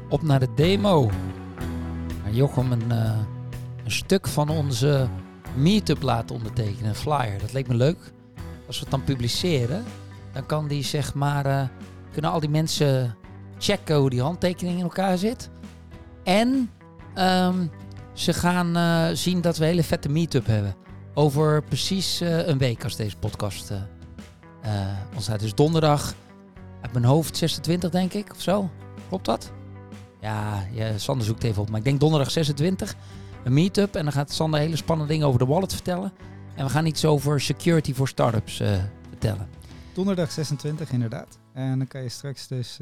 Op 0.10 0.22
naar 0.22 0.40
de 0.40 0.54
demo. 0.56 1.10
Jochem 2.32 2.72
een, 2.72 2.88
uh, 2.92 3.18
een 3.84 3.92
stuk 3.92 4.28
van 4.28 4.50
onze 4.50 5.08
meetup 5.56 6.02
laten 6.02 6.36
ondertekenen. 6.36 6.90
Een 6.90 6.96
flyer. 6.96 7.40
Dat 7.40 7.54
leek 7.54 7.68
me 7.68 7.76
leuk. 7.76 8.12
Als 8.68 8.76
we 8.78 8.82
het 8.82 8.92
dan 8.92 9.04
publiceren, 9.04 9.84
dan 10.34 10.46
kan 10.46 10.68
die 10.68 10.84
zeg 10.84 11.14
maar... 11.14 11.46
Uh, 11.46 11.62
kunnen 12.12 12.32
al 12.32 12.40
die 12.40 12.50
mensen 12.50 13.16
checken 13.58 13.96
hoe 13.96 14.10
die 14.10 14.22
handtekening 14.22 14.78
in 14.78 14.84
elkaar 14.84 15.18
zit. 15.18 15.50
En 16.24 16.70
um, 17.16 17.72
ze 18.14 18.34
gaan 18.34 18.78
uh, 18.78 19.08
zien 19.14 19.42
dat 19.42 19.58
we 19.58 19.64
een 19.64 19.70
hele 19.70 19.84
vette 19.84 20.10
meetup 20.10 20.46
hebben. 20.46 20.76
Over 21.14 21.64
precies 21.64 22.20
een 22.20 22.58
week 22.58 22.84
als 22.84 22.96
deze 22.96 23.18
podcast 23.18 23.72
uh, 23.72 23.78
ons 25.16 25.30
uit. 25.30 25.40
Dus 25.40 25.56
donderdag 25.56 26.14
uit 26.82 26.94
mijn 26.94 27.06
hoofd 27.06 27.38
26 27.38 27.90
denk 27.90 28.14
ik 28.14 28.32
of 28.32 28.42
zo. 28.42 28.70
Klopt 29.08 29.26
dat? 29.26 29.52
Ja, 30.22 30.68
Sander 30.98 31.26
zoekt 31.26 31.44
even 31.44 31.62
op. 31.62 31.70
Maar 31.70 31.80
ik 31.80 31.86
denk 31.86 32.00
donderdag 32.00 32.32
26 32.32 32.96
een 33.44 33.54
meetup. 33.54 33.96
En 33.96 34.04
dan 34.04 34.14
gaat 34.14 34.32
Sander 34.32 34.60
hele 34.60 34.76
spannende 34.76 35.12
dingen 35.12 35.28
over 35.28 35.40
de 35.40 35.46
wallet 35.46 35.74
vertellen. 35.74 36.14
En 36.56 36.66
we 36.66 36.72
gaan 36.72 36.86
iets 36.86 37.06
over 37.06 37.42
security 37.42 37.94
voor 37.94 38.08
startups 38.08 38.62
vertellen. 39.10 39.48
Donderdag 39.94 40.32
26 40.32 40.92
inderdaad. 40.92 41.40
En 41.54 41.78
dan 41.78 41.88
kan 41.88 42.02
je 42.02 42.10
straks 42.10 42.48
dus 42.48 42.80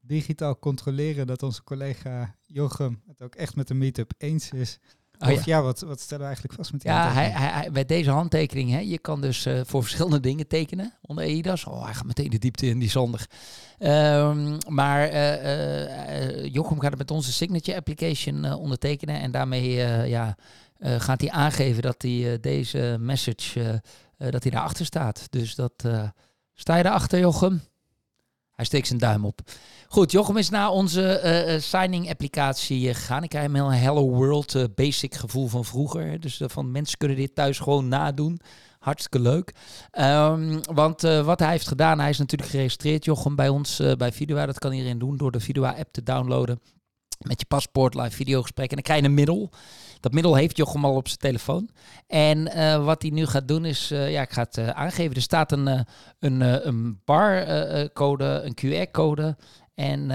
digitaal 0.00 0.58
controleren 0.58 1.26
dat 1.26 1.42
onze 1.42 1.64
collega 1.64 2.34
Jochem 2.46 3.02
het 3.06 3.22
ook 3.22 3.34
echt 3.34 3.56
met 3.56 3.68
de 3.68 3.74
meetup 3.74 4.12
eens 4.18 4.50
is. 4.50 4.78
Oh, 5.20 5.32
of 5.32 5.44
ja, 5.44 5.62
wat, 5.62 5.80
wat 5.80 6.00
stellen 6.00 6.20
we 6.20 6.26
eigenlijk 6.26 6.56
vast 6.56 6.72
met 6.72 6.80
die 6.80 6.90
Ja, 6.90 7.12
hij, 7.12 7.30
hij, 7.30 7.70
bij 7.72 7.84
deze 7.84 8.10
handtekening, 8.10 8.70
hè, 8.70 8.78
je 8.78 8.98
kan 8.98 9.20
dus 9.20 9.46
uh, 9.46 9.60
voor 9.64 9.82
verschillende 9.88 10.20
dingen 10.20 10.46
tekenen 10.46 10.92
onder 11.02 11.24
EIDAS. 11.24 11.64
Oh, 11.64 11.84
hij 11.84 11.94
gaat 11.94 12.06
meteen 12.06 12.30
de 12.30 12.38
diepte 12.38 12.66
in, 12.66 12.78
die 12.78 12.90
zondig. 12.90 13.26
Um, 13.78 14.58
maar 14.68 15.12
uh, 15.12 15.44
uh, 15.44 16.52
Jochem 16.52 16.80
gaat 16.80 16.90
het 16.90 16.98
met 16.98 17.10
onze 17.10 17.32
signature 17.32 17.76
application 17.76 18.52
ondertekenen. 18.52 19.20
En 19.20 19.30
daarmee 19.30 19.70
ja, 20.08 20.36
gaat 20.80 21.20
hij 21.20 21.30
aangeven 21.30 21.82
dat 21.82 22.02
hij 22.02 22.38
deze 22.40 22.96
message, 23.00 23.82
dat 24.16 24.42
hij 24.42 24.52
daarachter 24.52 24.84
staat. 24.84 25.26
Dus 25.30 25.54
dat, 25.54 25.72
sta 26.54 26.76
je 26.76 26.82
daarachter 26.82 27.18
Jochem? 27.18 27.62
Hij 28.60 28.68
steekt 28.68 28.86
zijn 28.86 28.98
duim 28.98 29.24
op. 29.24 29.40
Goed, 29.88 30.12
Jochem 30.12 30.36
is 30.36 30.50
naar 30.50 30.70
onze 30.70 31.20
uh, 31.54 31.60
signing 31.60 32.10
applicatie 32.10 32.94
gegaan. 32.94 33.22
Ik 33.22 33.32
hem 33.32 33.56
een 33.56 33.72
Hello 33.72 34.10
World 34.10 34.74
basic 34.74 35.14
gevoel 35.14 35.48
van 35.48 35.64
vroeger. 35.64 36.20
Dus 36.20 36.40
van 36.44 36.70
mensen 36.70 36.98
kunnen 36.98 37.16
dit 37.16 37.34
thuis 37.34 37.58
gewoon 37.58 37.88
nadoen. 37.88 38.40
Hartstikke 38.78 39.20
leuk. 39.20 39.54
Um, 39.98 40.60
want 40.74 41.00
wat 41.00 41.38
hij 41.38 41.50
heeft 41.50 41.68
gedaan, 41.68 42.00
hij 42.00 42.10
is 42.10 42.18
natuurlijk 42.18 42.50
geregistreerd, 42.50 43.04
Jochem, 43.04 43.36
bij 43.36 43.48
ons 43.48 43.82
bij 43.96 44.12
Vidua. 44.12 44.46
Dat 44.46 44.58
kan 44.58 44.72
iedereen 44.72 44.98
doen 44.98 45.16
door 45.16 45.30
de 45.30 45.40
Vidua-app 45.40 45.92
te 45.92 46.02
downloaden. 46.02 46.60
Met 47.18 47.40
je 47.40 47.46
paspoort, 47.46 47.94
live 47.94 48.16
videogesprek. 48.16 48.68
En 48.68 48.74
dan 48.74 48.84
krijg 48.84 49.00
je 49.00 49.06
een 49.06 49.14
middel. 49.14 49.50
Dat 50.00 50.12
middel 50.12 50.34
heeft 50.34 50.56
Jochem 50.56 50.84
al 50.84 50.94
op 50.94 51.08
zijn 51.08 51.18
telefoon. 51.18 51.70
En 52.06 52.38
uh, 52.38 52.84
wat 52.84 53.02
hij 53.02 53.10
nu 53.10 53.26
gaat 53.26 53.48
doen 53.48 53.64
is, 53.64 53.92
uh, 53.92 54.10
ja, 54.10 54.22
ik 54.22 54.30
ga 54.30 54.42
het 54.42 54.56
uh, 54.56 54.68
aangeven. 54.68 55.16
Er 55.16 55.22
staat 55.22 55.52
een, 55.52 55.86
een, 56.18 56.40
een 56.66 57.00
barcode, 57.04 58.24
een 58.24 58.86
QR-code. 58.86 59.36
En 59.74 60.06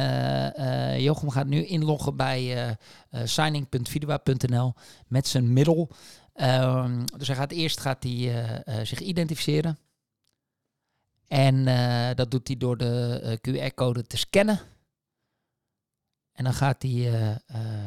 Jochem 1.02 1.30
gaat 1.30 1.48
nu 1.48 1.65
inloggen 1.65 2.15
bij 2.15 2.78
signing.vidua.nl 3.24 4.74
met 5.08 5.28
zijn 5.28 5.54
middel. 5.54 5.89
Ehm, 6.34 7.06
dus 7.17 7.28
hij 7.28 7.36
gaat 7.36 7.52
eerst 7.52 7.80
gaat 7.80 8.04
hij, 8.04 8.63
zich 8.84 9.00
identificeren. 9.00 9.78
En 11.28 11.65
dat 12.15 12.32
doet 12.32 12.48
hij 12.48 12.58
door 12.58 12.78
de 12.78 13.39
QR-code 13.41 14.04
te 14.04 14.17
scannen. 14.17 14.60
En 16.32 16.43
dan 16.43 16.54
gaat 16.54 16.82
hij 16.82 17.39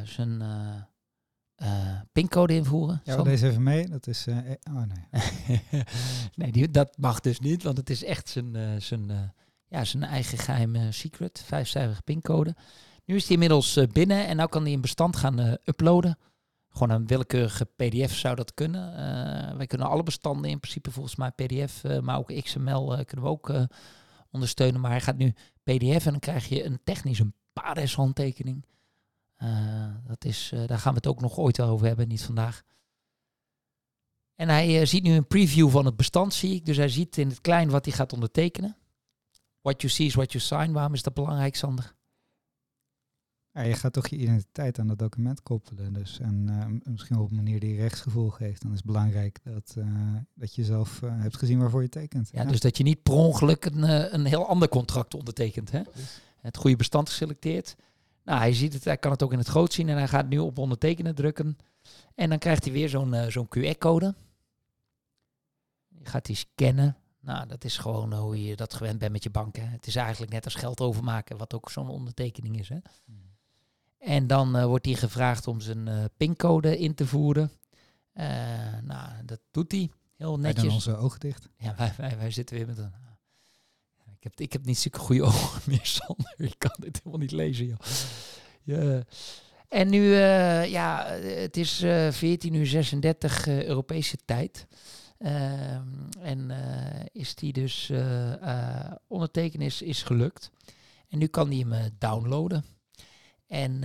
zijn 0.04 0.42
uh, 1.62 2.00
pincode 2.12 2.54
invoeren. 2.54 3.00
Ja, 3.04 3.22
deze 3.22 3.48
even 3.48 3.62
mee. 3.62 3.88
Dat 3.88 4.06
is. 4.06 4.26
Uh, 4.26 4.36
oh 4.70 4.82
nee. 4.82 5.60
nee, 6.34 6.52
die, 6.52 6.70
dat 6.70 6.96
mag 6.98 7.20
dus 7.20 7.40
niet, 7.40 7.62
want 7.62 7.76
het 7.76 7.90
is 7.90 8.04
echt 8.04 8.28
zijn, 8.28 8.56
uh, 8.56 8.68
zijn, 8.78 9.34
ja, 9.68 9.84
zijn 9.84 10.02
eigen 10.02 10.38
geheime 10.38 10.92
secret. 10.92 11.42
Vijfcijferige 11.46 12.02
pincode. 12.02 12.56
Nu 13.04 13.14
is 13.14 13.22
hij 13.22 13.32
inmiddels 13.32 13.78
binnen 13.92 14.26
en 14.26 14.36
nu 14.36 14.46
kan 14.46 14.62
hij 14.62 14.72
een 14.72 14.80
bestand 14.80 15.16
gaan 15.16 15.38
uploaden. 15.64 16.18
Gewoon 16.68 16.96
een 16.96 17.06
willekeurige 17.06 17.64
PDF 17.64 18.14
zou 18.14 18.34
dat 18.34 18.54
kunnen. 18.54 18.96
wij 19.56 19.66
kunnen 19.66 19.88
alle 19.88 20.02
bestanden 20.02 20.50
in 20.50 20.60
principe 20.60 20.90
volgens 20.90 21.16
mij 21.16 21.30
PDF, 21.30 21.82
maar 22.00 22.18
ook 22.18 22.40
XML 22.42 23.04
kunnen 23.04 23.26
we 23.26 23.30
ook 23.30 23.52
ondersteunen. 24.30 24.80
Maar 24.80 24.90
hij 24.90 25.00
gaat 25.00 25.16
nu 25.16 25.34
PDF 25.62 26.04
en 26.06 26.10
dan 26.10 26.18
krijg 26.18 26.48
je 26.48 26.64
een 26.64 26.80
technisch 26.84 27.18
een 27.18 27.34
PADES-handtekening. 27.52 28.64
Uh, 28.64 28.77
dat 30.06 30.24
is, 30.24 30.50
uh, 30.54 30.66
daar 30.66 30.78
gaan 30.78 30.92
we 30.92 30.98
het 30.98 31.06
ook 31.06 31.20
nog 31.20 31.38
ooit 31.38 31.60
over 31.60 31.86
hebben, 31.86 32.08
niet 32.08 32.22
vandaag. 32.22 32.62
En 34.34 34.48
hij 34.48 34.80
uh, 34.80 34.86
ziet 34.86 35.02
nu 35.02 35.12
een 35.12 35.26
preview 35.26 35.70
van 35.70 35.84
het 35.84 35.96
bestand, 35.96 36.34
zie 36.34 36.54
ik. 36.54 36.66
Dus 36.66 36.76
hij 36.76 36.88
ziet 36.88 37.16
in 37.16 37.28
het 37.28 37.40
klein 37.40 37.70
wat 37.70 37.84
hij 37.84 37.94
gaat 37.94 38.12
ondertekenen. 38.12 38.76
What 39.60 39.80
you 39.80 39.92
see 39.92 40.06
is 40.06 40.14
what 40.14 40.32
you 40.32 40.44
sign. 40.44 40.72
Waarom 40.72 40.94
is 40.94 41.02
dat 41.02 41.14
belangrijk, 41.14 41.56
Sander? 41.56 41.96
Ja, 43.52 43.62
je 43.62 43.74
gaat 43.74 43.92
toch 43.92 44.06
je 44.06 44.16
identiteit 44.16 44.78
aan 44.78 44.86
dat 44.86 44.98
document 44.98 45.42
koppelen. 45.42 45.92
Dus, 45.92 46.18
en 46.18 46.82
misschien 46.84 47.18
op 47.18 47.30
een 47.30 47.36
manier 47.36 47.60
die 47.60 47.76
rechtsgevoel 47.76 48.30
geeft. 48.30 48.62
Dan 48.62 48.70
is 48.70 48.76
het 48.76 48.86
belangrijk 48.86 49.40
dat, 49.44 49.76
dat 50.34 50.54
je 50.54 50.64
zelf 50.64 51.00
hebt 51.00 51.36
gezien 51.36 51.58
waarvoor 51.58 51.82
je 51.82 51.88
tekent. 51.88 52.30
Ja, 52.32 52.44
dus 52.44 52.60
dat 52.60 52.76
je 52.76 52.82
niet 52.82 53.02
per 53.02 53.12
ongeluk 53.12 53.64
een, 53.64 54.14
een 54.14 54.24
heel 54.24 54.46
ander 54.48 54.68
contract 54.68 55.14
ondertekent. 55.14 55.70
Hè? 55.70 55.82
Het 56.40 56.56
goede 56.56 56.76
bestand 56.76 57.08
geselecteerd. 57.08 57.76
Nou, 58.28 58.40
hij 58.40 58.54
ziet 58.54 58.72
het, 58.72 58.84
hij 58.84 58.96
kan 58.96 59.10
het 59.10 59.22
ook 59.22 59.32
in 59.32 59.38
het 59.38 59.48
groot 59.48 59.72
zien 59.72 59.88
en 59.88 59.96
hij 59.96 60.08
gaat 60.08 60.28
nu 60.28 60.38
op 60.38 60.58
ondertekenen 60.58 61.14
drukken. 61.14 61.58
En 62.14 62.28
dan 62.28 62.38
krijgt 62.38 62.64
hij 62.64 62.72
weer 62.72 62.88
zo'n 62.88 63.14
uh, 63.14 63.26
zo'n 63.26 63.48
QR-code. 63.48 64.14
Gaat 66.02 66.26
hij 66.26 66.36
scannen. 66.36 66.96
Nou, 67.20 67.46
dat 67.46 67.64
is 67.64 67.78
gewoon 67.78 68.14
hoe 68.14 68.44
je 68.44 68.56
dat 68.56 68.74
gewend 68.74 68.98
bent 68.98 69.12
met 69.12 69.22
je 69.22 69.30
bank. 69.30 69.56
Hè. 69.56 69.64
Het 69.64 69.86
is 69.86 69.96
eigenlijk 69.96 70.32
net 70.32 70.44
als 70.44 70.54
geld 70.54 70.80
overmaken, 70.80 71.36
wat 71.36 71.54
ook 71.54 71.70
zo'n 71.70 71.88
ondertekening 71.88 72.58
is. 72.58 72.68
Hè. 72.68 72.78
Hmm. 73.04 73.36
En 73.98 74.26
dan 74.26 74.56
uh, 74.56 74.64
wordt 74.64 74.86
hij 74.86 74.94
gevraagd 74.94 75.46
om 75.46 75.60
zijn 75.60 75.86
uh, 75.86 76.04
pincode 76.16 76.78
in 76.78 76.94
te 76.94 77.06
voeren. 77.06 77.50
nou, 78.82 79.24
dat 79.24 79.40
doet 79.50 79.72
hij. 79.72 79.90
Heel 80.16 80.38
netjes. 80.38 80.64
En 80.64 80.70
onze 80.70 80.96
ogen 80.96 81.20
dicht. 81.20 81.48
Ja, 81.56 81.74
wij, 81.76 81.92
wij, 81.96 82.18
wij 82.18 82.30
zitten 82.30 82.56
weer 82.56 82.66
met 82.66 82.78
een 82.78 82.92
ik 84.18 84.24
heb, 84.24 84.40
ik 84.40 84.52
heb 84.52 84.64
niet 84.64 84.78
zulke 84.78 84.98
goede 84.98 85.22
ogen 85.22 85.62
meer, 85.66 85.86
Sander. 86.06 86.34
Ik 86.36 86.54
kan 86.58 86.74
dit 86.78 86.96
helemaal 86.96 87.20
niet 87.20 87.32
lezen, 87.32 87.66
joh. 87.66 87.78
Ja. 88.62 89.02
En 89.68 89.88
nu, 89.88 90.00
uh, 90.00 90.66
ja, 90.66 91.04
het 91.20 91.56
is 91.56 91.82
uh, 91.82 92.06
eh, 92.06 92.12
14 92.12 92.54
uur 92.54 92.66
36 92.66 93.46
uh, 93.46 93.64
Europese 93.64 94.16
tijd. 94.24 94.66
Ehm, 95.18 95.86
en 96.20 96.50
eh, 96.50 97.06
is 97.12 97.34
die 97.34 97.52
dus 97.52 97.92
ondertekenen 99.06 99.66
is, 99.66 99.82
is 99.82 100.02
gelukt. 100.02 100.50
En 101.08 101.18
nu 101.18 101.26
kan 101.26 101.48
hij 101.48 101.64
hem 101.68 101.90
downloaden. 101.98 102.64
En 103.46 103.80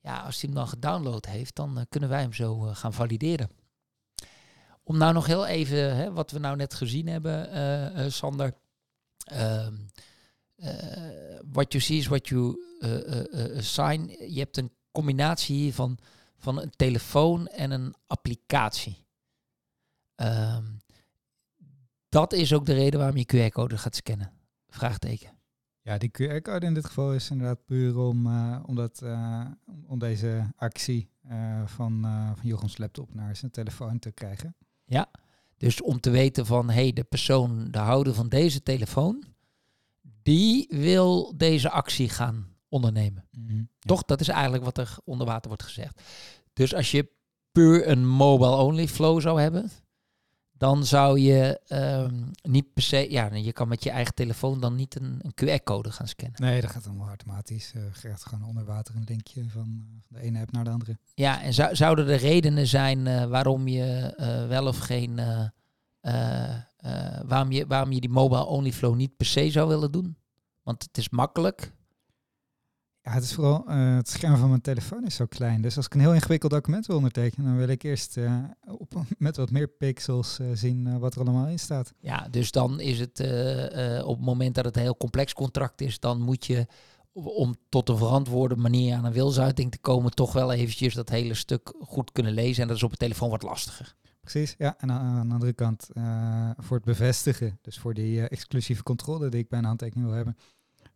ja, 0.00 0.18
als 0.20 0.40
hij 0.40 0.50
hem 0.50 0.54
dan 0.54 0.68
gedownload 0.68 1.26
heeft, 1.26 1.56
dan 1.56 1.86
kunnen 1.88 2.08
wij 2.08 2.20
hem 2.20 2.32
zo 2.32 2.58
gaan 2.58 2.92
valideren. 2.92 3.50
Om 4.82 4.96
nou 4.96 5.12
nog 5.12 5.26
heel 5.26 5.46
even, 5.46 5.96
hè, 5.96 6.12
wat 6.12 6.30
we 6.30 6.38
nou 6.38 6.56
net 6.56 6.74
gezien 6.74 7.06
hebben, 7.06 8.12
Sander 8.12 8.54
Um, 9.32 9.88
what 11.52 11.72
you 11.72 11.82
see 11.82 11.98
is 11.98 12.06
what 12.06 12.28
you 12.28 12.58
uh, 12.80 13.60
sign. 13.60 14.08
Je 14.32 14.38
hebt 14.38 14.56
een 14.56 14.72
combinatie 14.92 15.56
hier 15.56 15.74
van, 15.74 15.98
van 16.36 16.60
een 16.60 16.70
telefoon 16.76 17.46
en 17.46 17.70
een 17.70 17.94
applicatie. 18.06 19.06
Um, 20.16 20.82
dat 22.08 22.32
is 22.32 22.52
ook 22.52 22.66
de 22.66 22.74
reden 22.74 22.98
waarom 22.98 23.16
je 23.16 23.26
QR-code 23.26 23.78
gaat 23.78 23.96
scannen. 23.96 24.32
Vraagteken. 24.68 25.30
Ja, 25.80 25.98
die 25.98 26.10
QR-code 26.10 26.66
in 26.66 26.74
dit 26.74 26.84
geval 26.84 27.14
is 27.14 27.30
inderdaad 27.30 27.64
puur 27.64 27.98
om, 27.98 28.26
uh, 28.26 28.62
om, 28.66 28.74
dat, 28.74 29.00
uh, 29.02 29.46
om 29.86 29.98
deze 29.98 30.52
actie 30.56 31.10
uh, 31.30 31.66
van, 31.66 32.02
van 32.36 32.48
Jochems 32.48 32.78
laptop 32.78 33.14
naar 33.14 33.36
zijn 33.36 33.50
telefoon 33.50 33.98
te 33.98 34.10
krijgen. 34.10 34.56
Ja, 34.84 35.10
dus 35.56 35.82
om 35.82 36.00
te 36.00 36.10
weten 36.10 36.46
van, 36.46 36.68
hé, 36.68 36.82
hey, 36.82 36.92
de 36.92 37.04
persoon, 37.04 37.70
de 37.70 37.78
houder 37.78 38.14
van 38.14 38.28
deze 38.28 38.62
telefoon, 38.62 39.24
die 40.22 40.66
wil 40.68 41.36
deze 41.36 41.70
actie 41.70 42.08
gaan 42.08 42.56
ondernemen. 42.68 43.28
Mhm, 43.30 43.62
Toch, 43.78 44.04
dat 44.04 44.20
is 44.20 44.28
eigenlijk 44.28 44.64
wat 44.64 44.78
er 44.78 44.96
onder 45.04 45.26
water 45.26 45.48
wordt 45.48 45.62
gezegd. 45.62 46.02
Dus 46.52 46.74
als 46.74 46.90
je 46.90 47.10
puur 47.52 47.88
een 47.88 48.08
mobile-only 48.08 48.88
flow 48.88 49.20
zou 49.20 49.40
hebben, 49.40 49.70
dan 50.56 50.84
zou 50.84 51.20
je 51.20 51.60
um, 51.68 52.30
niet 52.42 52.72
per 52.72 52.82
se, 52.82 53.10
ja, 53.10 53.34
je 53.34 53.52
kan 53.52 53.68
met 53.68 53.84
je 53.84 53.90
eigen 53.90 54.14
telefoon 54.14 54.60
dan 54.60 54.74
niet 54.74 55.00
een, 55.00 55.20
een 55.22 55.34
QR-code 55.34 55.90
gaan 55.90 56.08
scannen. 56.08 56.42
Nee, 56.42 56.60
dat 56.60 56.70
gaat 56.70 56.86
allemaal 56.86 57.08
automatisch. 57.08 57.72
Uh, 57.76 57.82
krijgt 57.92 58.26
gewoon 58.26 58.48
onder 58.48 58.64
water 58.64 58.96
een 58.96 59.04
linkje 59.08 59.48
van 59.48 59.82
uh, 59.82 60.18
de 60.18 60.20
ene 60.20 60.40
app 60.40 60.52
naar 60.52 60.64
de 60.64 60.70
andere. 60.70 60.98
Ja, 61.14 61.42
en 61.42 61.54
zou, 61.54 61.76
zouden 61.76 62.08
er 62.08 62.18
redenen 62.18 62.66
zijn 62.66 63.06
uh, 63.06 63.24
waarom 63.24 63.68
je 63.68 64.14
wel 64.48 64.66
of 64.66 64.78
geen 64.78 65.20
waarom, 67.26 67.52
je, 67.52 67.66
waarom 67.66 67.92
je 67.92 68.00
die 68.00 68.10
mobile 68.10 68.44
only 68.44 68.72
flow 68.72 68.94
niet 68.94 69.16
per 69.16 69.26
se 69.26 69.50
zou 69.50 69.68
willen 69.68 69.92
doen? 69.92 70.16
Want 70.62 70.82
het 70.82 70.98
is 70.98 71.08
makkelijk. 71.08 71.72
Ja, 73.04 73.12
het 73.12 73.22
is 73.22 73.34
vooral 73.34 73.64
uh, 73.68 73.96
het 73.96 74.08
scherm 74.08 74.36
van 74.36 74.48
mijn 74.48 74.60
telefoon 74.60 75.04
is 75.04 75.14
zo 75.14 75.26
klein. 75.26 75.62
Dus 75.62 75.76
als 75.76 75.86
ik 75.86 75.94
een 75.94 76.00
heel 76.00 76.14
ingewikkeld 76.14 76.52
document 76.52 76.86
wil 76.86 76.96
ondertekenen, 76.96 77.46
dan 77.46 77.56
wil 77.56 77.68
ik 77.68 77.82
eerst 77.82 78.16
uh, 78.16 78.44
op, 78.66 79.02
met 79.18 79.36
wat 79.36 79.50
meer 79.50 79.68
pixels 79.68 80.38
uh, 80.38 80.46
zien 80.52 80.98
wat 80.98 81.14
er 81.14 81.20
allemaal 81.20 81.46
in 81.46 81.58
staat. 81.58 81.92
Ja, 82.00 82.28
dus 82.30 82.50
dan 82.50 82.80
is 82.80 82.98
het 82.98 83.20
op 84.04 84.16
het 84.16 84.26
moment 84.26 84.54
dat 84.54 84.64
het 84.64 84.76
een 84.76 84.82
heel 84.82 84.96
complex 84.96 85.32
contract 85.32 85.80
is, 85.80 86.00
dan 86.00 86.20
moet 86.20 86.46
je 86.46 86.66
om 87.12 87.54
tot 87.68 87.88
een 87.88 87.96
verantwoorde 87.96 88.56
manier 88.56 88.94
aan 88.94 89.04
een 89.04 89.12
wilsuiting 89.12 89.70
te 89.70 89.78
komen, 89.78 90.10
toch 90.10 90.32
wel 90.32 90.52
eventjes 90.52 90.94
dat 90.94 91.08
hele 91.08 91.34
stuk 91.34 91.74
goed 91.80 92.12
kunnen 92.12 92.32
lezen. 92.32 92.62
En 92.62 92.68
dat 92.68 92.76
is 92.76 92.82
op 92.82 92.90
de 92.90 92.96
telefoon 92.96 93.30
wat 93.30 93.42
lastiger. 93.42 93.94
Precies, 94.20 94.54
ja. 94.58 94.74
En 94.78 94.90
aan, 94.90 95.28
de 95.28 95.34
andere 95.34 95.52
kant, 95.52 95.88
voor 96.56 96.76
het 96.76 96.84
bevestigen, 96.84 97.58
dus 97.62 97.78
voor 97.78 97.94
die 97.94 98.28
exclusieve 98.28 98.82
controle 98.82 99.28
die 99.28 99.40
ik 99.40 99.48
bij 99.48 99.58
een 99.58 99.64
handtekening 99.64 100.06
wil 100.06 100.16
hebben, 100.16 100.36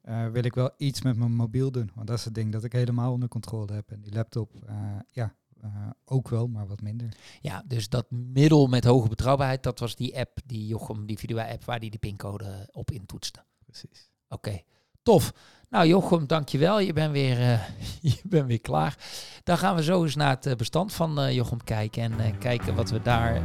uh, 0.08 0.26
wil 0.28 0.44
ik 0.44 0.54
wel 0.54 0.70
iets 0.76 1.02
met 1.02 1.16
mijn 1.16 1.32
mobiel 1.32 1.70
doen. 1.70 1.90
Want 1.94 2.06
dat 2.06 2.18
is 2.18 2.24
het 2.24 2.34
ding 2.34 2.52
dat 2.52 2.64
ik 2.64 2.72
helemaal 2.72 3.12
onder 3.12 3.28
controle 3.28 3.72
heb. 3.72 3.90
En 3.90 4.00
die 4.00 4.12
laptop, 4.12 4.52
uh, 4.68 4.74
ja, 5.10 5.34
uh, 5.64 5.70
ook 6.04 6.28
wel, 6.28 6.46
maar 6.46 6.66
wat 6.66 6.80
minder. 6.80 7.08
Ja, 7.40 7.62
dus 7.66 7.88
dat 7.88 8.10
middel 8.10 8.66
met 8.66 8.84
hoge 8.84 9.08
betrouwbaarheid, 9.08 9.62
dat 9.62 9.78
was 9.78 9.96
die 9.96 10.18
app, 10.18 10.38
die 10.44 10.66
Jochem, 10.66 11.06
die 11.06 11.18
video-app, 11.18 11.64
waar 11.64 11.80
die 11.80 11.90
de 11.90 11.98
pincode 11.98 12.68
op 12.72 12.90
intoetste. 12.90 13.44
Precies. 13.64 14.10
Oké, 14.28 14.60
tof. 15.02 15.32
Nou 15.68 15.86
Jochem, 15.86 16.26
dankjewel. 16.26 16.80
Je 16.80 16.92
bent 16.92 17.12
weer, 17.12 17.38
je 18.00 18.20
bent 18.24 18.46
weer 18.46 18.60
klaar. 18.60 18.98
Dan 19.44 19.58
gaan 19.58 19.74
we 19.74 19.82
zo 19.82 20.02
eens 20.02 20.16
naar 20.16 20.38
het 20.40 20.56
bestand 20.56 20.92
van 20.92 21.34
Jochem 21.34 21.64
kijken 21.64 22.20
en 22.20 22.38
kijken 22.38 22.74
wat 22.74 22.90
we 22.90 23.02
daar 23.02 23.42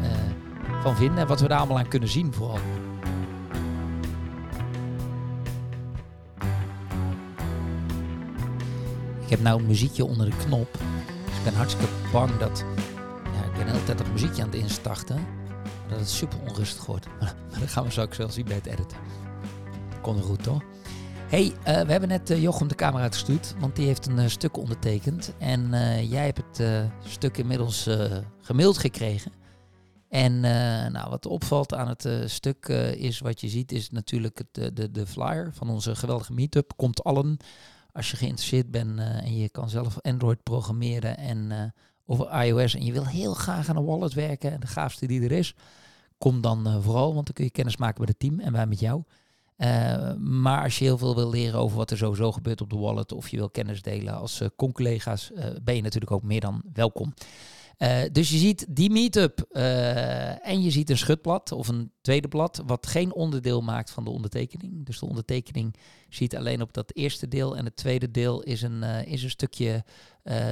van 0.82 0.96
vinden 0.96 1.18
en 1.18 1.28
wat 1.28 1.42
we 1.42 1.48
daar 1.48 1.58
allemaal 1.58 1.78
aan 1.78 1.88
kunnen 1.88 2.10
zien 2.10 2.34
vooral. 2.34 2.93
Heb 9.34 9.42
nou 9.42 9.60
een 9.60 9.68
muziekje 9.68 10.06
onder 10.06 10.30
de 10.30 10.36
knop. 10.46 10.72
Dus 11.26 11.38
ik 11.38 11.44
ben 11.44 11.54
hartstikke 11.54 11.92
bang 12.12 12.38
dat... 12.38 12.66
Ja, 13.24 13.44
ik 13.44 13.54
ben 13.54 13.66
de 13.66 13.72
hele 13.72 13.84
tijd 13.84 13.98
dat 13.98 14.12
muziekje 14.12 14.42
aan 14.42 14.50
het 14.50 14.58
instarten. 14.58 15.26
Dat 15.90 16.00
het 16.00 16.10
super 16.10 16.40
onrustig 16.48 16.86
wordt. 16.86 17.08
Maar 17.50 17.60
dat 17.60 17.70
gaan 17.70 17.84
we 17.84 17.92
zo 17.92 18.02
ook 18.02 18.14
zelf 18.14 18.32
zien 18.32 18.46
bij 18.46 18.56
het 18.56 18.66
editen. 18.66 18.98
Komt 20.02 20.22
goed, 20.22 20.44
toch? 20.44 20.62
hey, 21.28 21.44
uh, 21.46 21.54
we 21.64 21.92
hebben 21.92 22.10
net 22.10 22.30
uh, 22.30 22.42
Jochem 22.42 22.68
de 22.68 22.76
camera 22.76 23.04
uitgestuurd, 23.04 23.56
want 23.60 23.76
die 23.76 23.86
heeft 23.86 24.06
een 24.06 24.20
uh, 24.20 24.28
stuk 24.28 24.58
ondertekend. 24.58 25.34
En 25.38 25.70
jij 26.08 26.26
hebt 26.26 26.58
het 26.58 26.90
stuk 27.08 27.38
inmiddels 27.38 27.90
gemaild 28.42 28.78
gekregen. 28.78 29.32
En 30.10 30.40
nou, 30.92 31.10
wat 31.10 31.26
opvalt 31.26 31.74
aan 31.74 31.88
het 31.88 32.32
stuk 32.32 32.68
is, 32.98 33.20
wat 33.20 33.42
je 33.42 33.48
ziet, 33.48 33.72
is 33.72 33.90
natuurlijk 33.90 34.38
het, 34.38 34.76
de, 34.76 34.92
de 34.92 35.06
flyer 35.08 35.52
van 35.54 35.70
onze 35.70 35.96
geweldige 35.96 36.34
meetup. 36.34 36.74
Komt 36.76 37.04
allen 37.04 37.38
als 37.94 38.12
je 38.12 38.18
geïnteresseerd 38.18 38.72
bent 38.72 39.00
uh, 39.00 39.26
en 39.26 39.38
je 39.38 39.50
kan 39.50 39.70
zelf 39.70 40.02
Android 40.02 40.44
programmeren 40.44 41.18
en 41.18 41.52
uh, 41.52 41.64
over 42.06 42.44
iOS 42.46 42.76
en 42.76 42.86
je 42.86 42.92
wil 42.92 43.06
heel 43.06 43.34
graag 43.34 43.70
aan 43.70 43.78
een 43.78 43.86
wallet 43.86 44.14
werken 44.14 44.52
en 44.52 44.60
de 44.60 44.68
gaafste 44.68 45.08
die 45.08 45.22
er 45.22 45.32
is, 45.32 45.56
kom 46.18 46.42
dan 46.42 46.68
uh, 46.68 46.78
vooral, 46.82 47.14
want 47.14 47.26
dan 47.26 47.36
kun 47.36 47.44
je 47.44 47.52
kennis 47.52 47.78
maken 47.78 48.00
met 48.00 48.10
het 48.10 48.20
team 48.20 48.40
en 48.40 48.52
wij 48.52 48.66
met 48.66 48.80
jou. 48.80 49.04
maar 50.18 50.64
als 50.64 50.78
je 50.80 50.84
heel 50.84 50.98
veel 50.98 51.16
wil 51.16 51.30
leren 51.30 51.60
over 51.60 51.78
wat 51.78 51.92
er 51.92 51.98
sowieso 51.98 52.32
gebeurt 52.32 52.62
op 52.62 52.70
de 52.70 52.78
wallet 52.78 53.12
of 53.12 53.30
je 53.30 53.38
wil 53.38 53.50
kennis 53.50 53.82
delen 53.82 54.14
als 54.14 54.42
con-collega's, 54.56 55.32
ben 55.64 55.76
je 55.76 55.82
natuurlijk 55.82 56.12
ook 56.12 56.24
meer 56.24 56.42
dan 56.42 56.64
welkom. 56.74 57.14
Uh, 57.78 58.02
dus 58.12 58.30
je 58.30 58.38
ziet 58.38 58.66
die 58.70 58.90
meetup 58.90 59.46
uh, 59.52 60.48
en 60.48 60.62
je 60.62 60.72
ziet 60.72 60.90
een 60.90 60.98
schutblad 60.98 61.52
of 61.52 61.68
een 61.68 61.92
tweede 62.02 62.28
blad 62.28 62.62
wat 62.66 62.88
geen 62.88 63.14
onderdeel 63.14 63.62
maakt 63.62 63.92
van 63.92 64.04
de 64.04 64.10
ondertekening. 64.10 64.86
Dus 64.86 65.00
de 65.00 65.06
ondertekening 65.06 65.76
ziet 66.10 66.36
alleen 66.36 66.62
op 66.62 66.74
dat 66.74 66.96
eerste 66.96 67.28
deel 67.28 67.58
en 67.58 67.66
het 67.66 67.76
tweede 67.76 68.12
deel 68.12 68.42
is 68.42 68.62
een, 68.62 68.84
uh, 68.84 69.06
is 69.06 69.24
een 69.24 69.30
stukje 69.30 69.84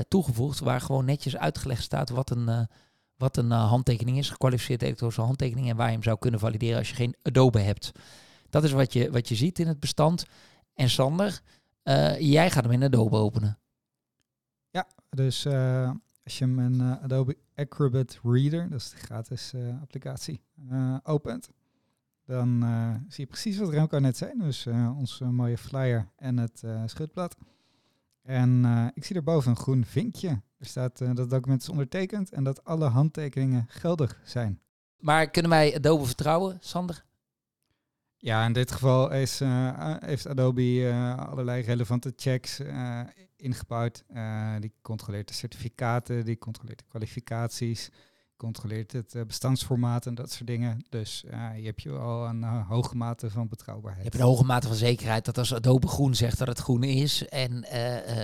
toegevoegd 0.07 0.60
waar 0.60 0.81
gewoon 0.81 1.05
netjes 1.05 1.38
uitgelegd 1.38 1.84
staat 1.84 2.10
wat 2.10 2.29
een, 2.29 2.67
wat 3.15 3.38
een 3.38 3.51
handtekening 3.51 4.17
is, 4.17 4.29
gekwalificeerde 4.29 4.86
elektronische 4.86 5.21
handtekening 5.21 5.69
en 5.69 5.75
waar 5.75 5.88
je 5.88 5.93
hem 5.93 6.03
zou 6.03 6.17
kunnen 6.17 6.39
valideren 6.39 6.77
als 6.77 6.89
je 6.89 6.95
geen 6.95 7.15
Adobe 7.21 7.60
hebt. 7.60 7.91
Dat 8.49 8.63
is 8.63 8.71
wat 8.71 8.93
je, 8.93 9.12
wat 9.12 9.29
je 9.29 9.36
ziet 9.36 9.60
in 9.60 9.67
het 9.67 9.79
bestand. 9.79 10.25
En 10.73 10.89
Sander, 10.89 11.41
jij 12.19 12.51
gaat 12.51 12.63
hem 12.63 12.73
in 12.73 12.84
Adobe 12.84 13.17
openen. 13.17 13.60
Ja, 14.69 14.88
dus 15.10 15.45
als 16.32 16.39
je 16.39 16.48
mijn 16.48 16.74
uh, 16.74 17.04
Adobe 17.04 17.38
Acrobat 17.56 18.20
Reader, 18.24 18.70
dat 18.70 18.80
is 18.80 18.89
de 18.89 18.98
gratis 18.98 19.54
uh, 19.56 19.82
applicatie, 19.82 20.41
uh, 20.72 20.98
opent, 21.04 21.50
dan 22.26 22.60
zie 23.08 23.24
je 23.24 23.30
precies 23.30 23.58
wat 23.58 23.70
Remco 23.70 23.98
net 23.98 24.17
zei. 24.17 24.32
Dus 24.38 24.67
onze 24.98 25.26
mooie 25.26 25.58
flyer 25.58 26.08
en 26.15 26.38
het 26.38 26.63
schutblad. 26.86 27.38
En 28.22 28.65
ik 28.94 29.06
zie 29.06 29.15
erboven 29.15 29.52
een 29.52 29.58
groen 29.58 29.86
vinkje. 29.86 30.41
Er 30.58 30.65
staat 30.65 30.98
dat 30.98 31.17
het 31.17 31.30
document 31.30 31.62
is 31.62 31.70
ondertekend 31.70 32.32
en 32.32 32.44
dat 32.44 32.63
alle 32.63 32.86
handtekeningen 32.86 33.65
geldig 33.67 34.22
zijn. 34.24 34.60
Maar 35.00 35.30
kunnen 35.30 35.52
wij 35.52 35.76
Adobe 35.76 36.06
vertrouwen, 36.06 36.58
Sander? 36.60 37.06
Ja, 38.17 38.46
in 38.46 38.54
dit 38.54 38.72
geval 38.72 39.12
is, 39.12 39.41
heeft 40.00 40.28
Adobe 40.28 41.15
allerlei 41.30 41.62
relevante 41.62 42.13
checks 42.15 42.60
ingebouwd. 43.41 44.04
Uh, 44.13 44.56
die 44.60 44.73
controleert 44.82 45.27
de 45.27 45.34
certificaten, 45.34 46.25
die 46.25 46.38
controleert 46.38 46.80
de 46.80 46.86
kwalificaties, 46.89 47.89
controleert 48.38 48.91
het 48.91 49.15
uh, 49.15 49.23
bestandsformaat 49.23 50.06
en 50.06 50.15
dat 50.15 50.32
soort 50.32 50.47
dingen. 50.47 50.86
Dus 50.89 51.23
uh, 51.25 51.58
je 51.58 51.65
hebt 51.65 51.82
je 51.82 51.91
al 51.91 52.27
een 52.27 52.43
hoge 52.43 52.95
mate 52.95 53.30
van 53.30 53.47
betrouwbaarheid. 53.47 54.04
Je 54.04 54.10
hebt 54.10 54.21
een 54.23 54.30
hoge 54.30 54.45
mate 54.45 54.67
van 54.67 54.75
zekerheid 54.75 55.25
dat 55.25 55.38
als 55.38 55.54
Adobe 55.54 55.88
groen 55.88 56.15
zegt 56.15 56.38
dat 56.38 56.47
het 56.47 56.60
groen 56.60 56.84
is. 56.84 57.27
En 57.27 57.65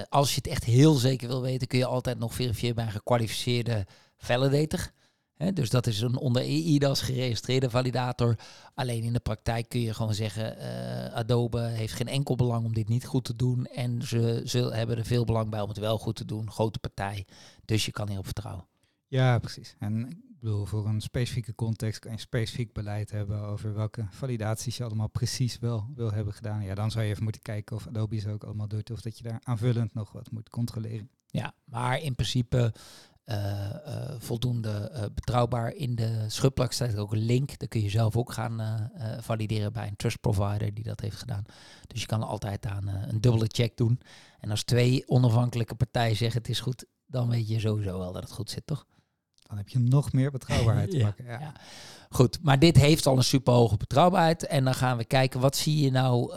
als 0.10 0.30
je 0.30 0.36
het 0.36 0.48
echt 0.48 0.64
heel 0.64 0.94
zeker 0.94 1.28
wil 1.28 1.42
weten, 1.42 1.68
kun 1.68 1.80
je 1.80 1.86
altijd 1.86 2.20
nog 2.20 2.34
verifiëren 2.34 2.76
bij 2.76 2.86
een 2.86 2.92
gekwalificeerde 2.92 3.86
validator 4.18 4.92
dus 5.38 5.70
dat 5.70 5.88
is 5.88 6.02
een 6.02 6.18
onder 6.18 6.42
EIDAS 6.42 7.02
geregistreerde 7.02 7.70
validator. 7.70 8.36
Alleen 8.74 9.04
in 9.04 9.14
de 9.14 9.20
praktijk 9.20 9.70
kun 9.70 9.82
je 9.82 9.94
gewoon 9.94 10.14
zeggen, 10.14 10.58
uh, 10.58 11.14
Adobe 11.14 11.60
heeft 11.60 11.94
geen 11.94 12.08
enkel 12.08 12.36
belang 12.36 12.66
om 12.66 12.74
dit 12.74 12.88
niet 12.88 13.06
goed 13.06 13.24
te 13.24 13.36
doen. 13.36 13.66
En 13.66 14.02
ze, 14.02 14.42
ze 14.46 14.58
hebben 14.58 14.98
er 14.98 15.06
veel 15.06 15.26
belang 15.26 15.50
bij 15.50 15.62
om 15.62 15.70
het 15.70 15.78
wel 15.78 15.98
goed 15.98 16.16
te 16.16 16.26
doen. 16.26 16.52
Grote 16.52 16.80
partij. 16.80 17.26
Dus 17.66 17.86
je 17.86 17.92
kan 17.92 18.08
hierop 18.08 18.26
vertrouwen. 18.26 18.68
Ja, 19.08 19.40
precies. 19.40 19.76
En 19.80 20.10
ik 20.10 20.40
bedoel, 20.40 20.66
voor 20.66 20.88
een 20.88 21.02
specifieke 21.02 21.56
context 21.56 22.00
kan 22.00 22.12
je 22.12 22.18
specifiek 22.18 22.74
beleid 22.74 23.12
hebben 23.12 23.42
over 23.42 23.74
welke 23.74 24.06
validaties 24.10 24.78
je 24.78 24.84
allemaal 24.84 25.10
precies 25.10 25.60
wel 25.60 25.88
wil 25.96 26.12
hebben 26.12 26.34
gedaan. 26.34 26.64
Ja, 26.64 26.76
dan 26.76 26.92
zou 26.92 27.06
je 27.06 27.12
even 27.12 27.24
moeten 27.24 27.42
kijken 27.42 27.76
of 27.76 27.88
Adobe 27.88 28.20
ze 28.20 28.32
ook 28.32 28.44
allemaal 28.44 28.68
doet 28.68 28.92
of 28.92 29.02
dat 29.02 29.18
je 29.18 29.24
daar 29.24 29.40
aanvullend 29.44 29.94
nog 29.94 30.12
wat 30.12 30.32
moet 30.32 30.50
controleren. 30.50 31.10
Ja, 31.28 31.54
maar 31.64 32.02
in 32.02 32.16
principe 32.16 32.74
voldoende 34.18 34.92
uh, 34.94 35.02
betrouwbaar. 35.14 35.74
In 35.74 35.96
de 35.96 36.26
schutplak 36.28 36.72
staat 36.72 36.98
ook 36.98 37.12
een 37.12 37.26
link. 37.26 37.60
Daar 37.60 37.68
kun 37.68 37.82
je 37.82 37.90
zelf 37.90 38.18
ook 38.18 38.32
gaan 38.32 38.90
valideren 39.20 39.74
bij 39.74 39.88
een 39.88 39.96
trust 39.96 40.20
provider 40.20 40.74
die 40.74 40.84
dat 40.84 41.00
heeft 41.00 41.18
gedaan. 41.18 41.44
Dus 41.88 42.02
je 42.02 42.08
kan 42.08 42.24
altijd 42.24 42.66
aan 42.66 42.88
een 42.88 43.22
dubbele 43.22 43.48
check 43.48 43.78
doen. 43.78 44.00
En 44.40 44.52
als 44.52 44.64
twee 44.64 45.04
onafhankelijke 45.08 45.76
partijen 45.76 46.16
zeggen 46.16 46.42
het 46.42 46.50
is 46.50 46.60
goed, 46.60 46.86
dan 47.06 47.30
weet 47.30 47.48
je 47.48 47.60
sowieso 47.60 47.98
wel 47.98 48.14
dat 48.14 48.24
het 48.24 48.32
goed 48.32 48.50
zit, 48.50 48.66
toch? 48.68 48.86
Dan 49.48 49.58
heb 49.58 49.70
je 49.70 49.80
nog 49.80 50.12
meer 50.12 50.32
betrouwbaarheid 50.32 50.92
te 50.92 50.98
pakken. 50.98 51.26
Ja. 51.26 51.40
ja. 51.40 51.54
Goed, 52.10 52.40
maar 52.42 52.60
dit 52.60 52.78
heeft 52.78 53.06
al 53.06 53.18
een 53.18 53.24
superhoge 53.24 53.78
betrouwbaarheid. 53.78 54.46
En 54.46 54.64
dan 54.64 54.74
gaan 54.74 54.98
we 54.98 55.06
kijken, 55.06 55.40
wat 55.40 55.56
zie 55.56 55.84
je 55.84 55.92
nou 55.92 56.34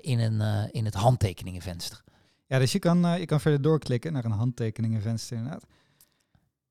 in, 0.00 0.18
een, 0.18 0.70
in 0.72 0.84
het 0.84 0.94
handtekeningenvenster? 0.94 2.03
Ja, 2.46 2.58
dus 2.58 2.72
je 2.72 2.78
kan, 2.78 3.06
uh, 3.06 3.18
je 3.18 3.26
kan 3.26 3.40
verder 3.40 3.62
doorklikken 3.62 4.12
naar 4.12 4.24
een 4.24 4.30
handtekeningenvenster 4.30 5.36
inderdaad. 5.36 5.66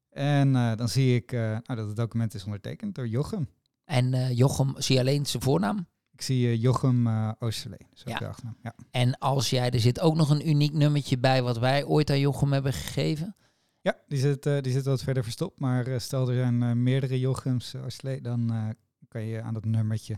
En 0.09 0.47
uh, 0.47 0.75
dan 0.75 0.89
zie 0.89 1.15
ik 1.15 1.31
uh, 1.31 1.39
nou, 1.39 1.75
dat 1.75 1.87
het 1.87 1.95
document 1.95 2.33
is 2.33 2.43
ondertekend 2.43 2.95
door 2.95 3.07
Jochem. 3.07 3.49
En 3.85 4.35
Jochem, 4.35 4.73
zie 4.77 4.95
je 4.95 5.01
alleen 5.01 5.25
zijn 5.25 5.43
voornaam? 5.43 5.87
Ik 6.11 6.21
zie 6.21 6.59
Jochem 6.59 7.07
Oosterlee, 7.39 7.87
zo 7.93 8.09
ja. 8.09 8.17
de 8.17 8.27
achternaam. 8.27 8.57
Ja. 8.63 8.75
En 8.91 9.17
als 9.17 9.49
jij, 9.49 9.69
er 9.69 9.79
zit 9.79 9.99
ook 9.99 10.15
nog 10.15 10.29
een 10.29 10.49
uniek 10.49 10.73
nummertje 10.73 11.17
bij 11.17 11.43
wat 11.43 11.57
wij 11.57 11.85
ooit 11.85 12.09
aan 12.09 12.19
Jochem 12.19 12.53
hebben 12.53 12.73
gegeven? 12.73 13.35
Ja, 13.81 13.97
die 14.07 14.19
zit, 14.19 14.43
die 14.43 14.71
zit 14.71 14.85
wat 14.85 15.03
verder 15.03 15.23
verstopt. 15.23 15.59
Maar 15.59 16.01
stel 16.01 16.29
er 16.29 16.35
zijn 16.35 16.83
meerdere 16.83 17.19
Jochems 17.19 17.75
Oosterlee, 17.75 18.21
dan 18.21 18.75
kan 19.07 19.25
je 19.25 19.41
aan 19.41 19.53
dat 19.53 19.65
nummertje 19.65 20.17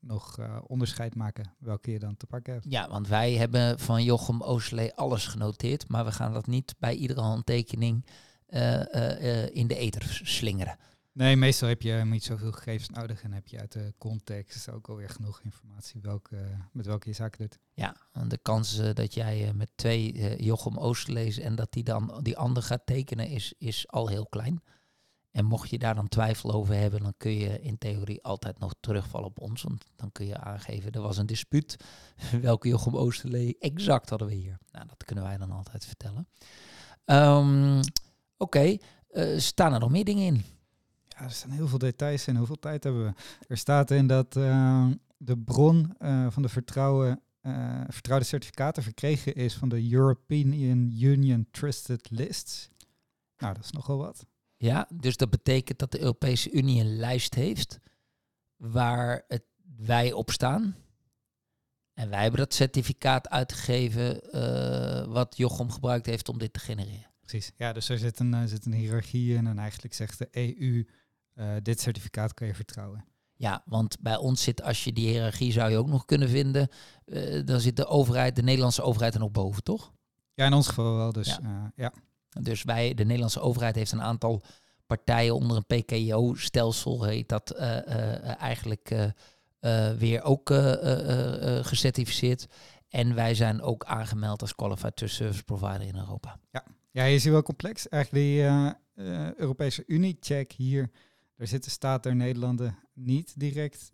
nog 0.00 0.38
uh, 0.38 0.58
onderscheid 0.66 1.14
maken 1.14 1.54
welke 1.58 1.90
je 1.90 1.98
dan 1.98 2.16
te 2.16 2.26
pakken 2.26 2.52
hebt. 2.52 2.64
Ja, 2.68 2.88
want 2.88 3.08
wij 3.08 3.34
hebben 3.34 3.78
van 3.78 4.04
Jochem 4.04 4.42
Oosterlee 4.42 4.94
alles 4.94 5.26
genoteerd, 5.26 5.88
maar 5.88 6.04
we 6.04 6.12
gaan 6.12 6.32
dat 6.32 6.46
niet 6.46 6.74
bij 6.78 6.94
iedere 6.94 7.20
handtekening 7.20 8.06
uh, 8.48 9.54
in 9.54 9.66
de 9.66 9.76
ether 9.76 10.20
slingeren. 10.22 10.76
Nee, 11.12 11.36
meestal 11.36 11.68
heb 11.68 11.82
je 11.82 11.92
niet 11.92 12.24
zoveel 12.24 12.52
gegevens 12.52 12.88
nodig 12.88 13.22
en 13.22 13.32
heb 13.32 13.48
je 13.48 13.58
uit 13.58 13.72
de 13.72 13.94
context 13.98 14.70
ook 14.70 14.88
alweer 14.88 15.08
genoeg 15.08 15.40
informatie 15.40 16.00
welke, 16.00 16.36
met 16.72 16.86
welke 16.86 17.08
je 17.08 17.14
zaken 17.14 17.38
doet. 17.38 17.58
Ja, 17.72 17.96
en 18.12 18.28
de 18.28 18.38
kans 18.38 18.76
dat 18.94 19.14
jij 19.14 19.52
met 19.54 19.70
twee 19.74 20.36
Jochem 20.42 20.78
Oosterlees 20.78 21.38
en 21.38 21.54
dat 21.54 21.72
die 21.72 21.84
dan 21.84 22.20
die 22.22 22.36
ander 22.36 22.62
gaat 22.62 22.86
tekenen 22.86 23.28
is, 23.28 23.54
is 23.58 23.88
al 23.88 24.08
heel 24.08 24.26
klein. 24.26 24.62
En 25.36 25.44
mocht 25.44 25.70
je 25.70 25.78
daar 25.78 25.94
dan 25.94 26.08
twijfel 26.08 26.52
over 26.52 26.74
hebben, 26.74 27.02
dan 27.02 27.14
kun 27.16 27.30
je 27.30 27.60
in 27.60 27.78
theorie 27.78 28.22
altijd 28.22 28.58
nog 28.58 28.74
terugvallen 28.80 29.28
op 29.28 29.40
ons. 29.40 29.62
Want 29.62 29.84
dan 29.96 30.12
kun 30.12 30.26
je 30.26 30.38
aangeven, 30.38 30.92
er 30.92 31.00
was 31.00 31.16
een 31.16 31.26
dispuut. 31.26 31.76
Welke 32.40 32.68
Jochem 32.68 32.96
Oosterlee 32.96 33.56
exact 33.58 34.08
hadden 34.08 34.28
we 34.28 34.34
hier? 34.34 34.58
Nou, 34.70 34.86
dat 34.86 35.04
kunnen 35.04 35.24
wij 35.24 35.36
dan 35.36 35.50
altijd 35.50 35.84
vertellen. 35.84 36.28
Ehm, 37.04 37.82
oké, 38.36 38.76
eh, 39.08 39.38
staan 39.38 39.72
er 39.72 39.80
nog 39.80 39.90
meer 39.90 40.04
dingen 40.04 40.26
in? 40.26 40.44
Ja, 41.08 41.24
er 41.24 41.30
staan 41.30 41.50
heel 41.50 41.68
veel 41.68 41.78
details 41.78 42.26
in. 42.26 42.36
Hoeveel 42.36 42.58
tijd 42.58 42.84
hebben 42.84 43.04
we? 43.04 43.14
Er 43.48 43.58
staat 43.58 43.90
in 43.90 44.06
dat 44.06 44.36
uh, 44.36 44.88
de 45.16 45.38
bron 45.38 45.94
uh, 45.98 46.26
van 46.30 46.42
de 46.42 46.48
vertrouwen, 46.48 47.20
uh, 47.42 47.80
vertrouwde 47.88 48.24
certificaten 48.24 48.82
verkregen 48.82 49.34
is 49.34 49.54
van 49.54 49.68
de 49.68 49.92
European 49.92 50.52
Union 50.52 51.46
Trusted 51.50 52.10
Lists. 52.10 52.68
Nou, 53.38 53.54
dat 53.54 53.64
is 53.64 53.70
nogal 53.70 53.96
wat. 53.96 54.26
Ja, 54.56 54.88
dus 54.94 55.16
dat 55.16 55.30
betekent 55.30 55.78
dat 55.78 55.92
de 55.92 56.00
Europese 56.00 56.50
Unie 56.50 56.80
een 56.80 56.96
lijst 56.96 57.34
heeft 57.34 57.80
waar 58.56 59.24
het, 59.28 59.44
wij 59.76 60.12
op 60.12 60.30
staan. 60.30 60.76
En 61.94 62.08
wij 62.08 62.22
hebben 62.22 62.40
dat 62.40 62.54
certificaat 62.54 63.28
uitgegeven 63.28 64.36
uh, 64.36 65.12
wat 65.12 65.36
Jochem 65.36 65.70
gebruikt 65.70 66.06
heeft 66.06 66.28
om 66.28 66.38
dit 66.38 66.52
te 66.52 66.60
genereren. 66.60 67.10
Precies, 67.20 67.52
ja, 67.56 67.72
dus 67.72 67.88
er 67.88 67.98
zit 67.98 68.18
een, 68.18 68.32
uh, 68.32 68.44
zit 68.44 68.66
een 68.66 68.72
hiërarchie 68.72 69.34
in 69.34 69.46
en 69.46 69.58
eigenlijk 69.58 69.94
zegt 69.94 70.18
de 70.18 70.28
EU, 70.30 70.86
uh, 71.34 71.56
dit 71.62 71.80
certificaat 71.80 72.34
kan 72.34 72.46
je 72.46 72.54
vertrouwen. 72.54 73.04
Ja, 73.34 73.62
want 73.64 74.00
bij 74.00 74.16
ons 74.16 74.42
zit, 74.42 74.62
als 74.62 74.84
je 74.84 74.92
die 74.92 75.08
hiërarchie 75.08 75.52
zou 75.52 75.70
je 75.70 75.76
ook 75.76 75.86
nog 75.86 76.04
kunnen 76.04 76.28
vinden, 76.28 76.68
dan 77.44 77.60
zit 77.60 77.76
de 77.76 77.86
overheid, 77.86 78.36
de 78.36 78.42
Nederlandse 78.42 78.82
overheid 78.82 79.14
er 79.14 79.20
nog 79.20 79.30
boven, 79.30 79.62
toch? 79.62 79.92
Ja, 80.34 80.46
in 80.46 80.52
ons 80.52 80.68
geval 80.68 80.96
wel, 80.96 81.12
dus 81.12 81.26
ja. 81.26 81.72
ja. 81.76 81.92
Dus 82.40 82.62
wij, 82.62 82.94
de 82.94 83.04
Nederlandse 83.04 83.40
overheid 83.40 83.74
heeft 83.74 83.92
een 83.92 84.02
aantal 84.02 84.42
partijen 84.86 85.34
onder 85.34 85.56
een 85.56 85.82
PKO-stelsel, 85.84 87.04
heet 87.04 87.28
dat 87.28 87.54
uh, 87.56 87.60
uh, 87.60 88.40
eigenlijk 88.40 88.90
uh, 89.60 89.92
weer 89.92 90.22
ook 90.22 90.50
gecertificeerd. 91.62 92.46
En 92.88 93.14
wij 93.14 93.34
zijn 93.34 93.62
ook 93.62 93.84
aangemeld 93.84 94.40
als 94.40 94.54
Qualified 94.54 94.96
Trust 94.96 95.14
Service 95.14 95.44
Provider 95.44 95.82
in 95.82 95.96
Europa. 95.96 96.38
Ja, 96.50 96.64
ja 96.90 97.04
je 97.04 97.18
ziet 97.18 97.32
wel 97.32 97.42
complex. 97.42 97.88
Eigenlijk 97.88 98.24
die 98.24 98.44
Europese 99.36 99.84
Unie-check 99.86 100.52
hier, 100.52 100.90
daar 101.36 101.46
zitten 101.46 101.70
staten 101.70 102.10
er 102.10 102.16
Nederlanden 102.16 102.78
niet 102.92 103.40
direct 103.40 103.90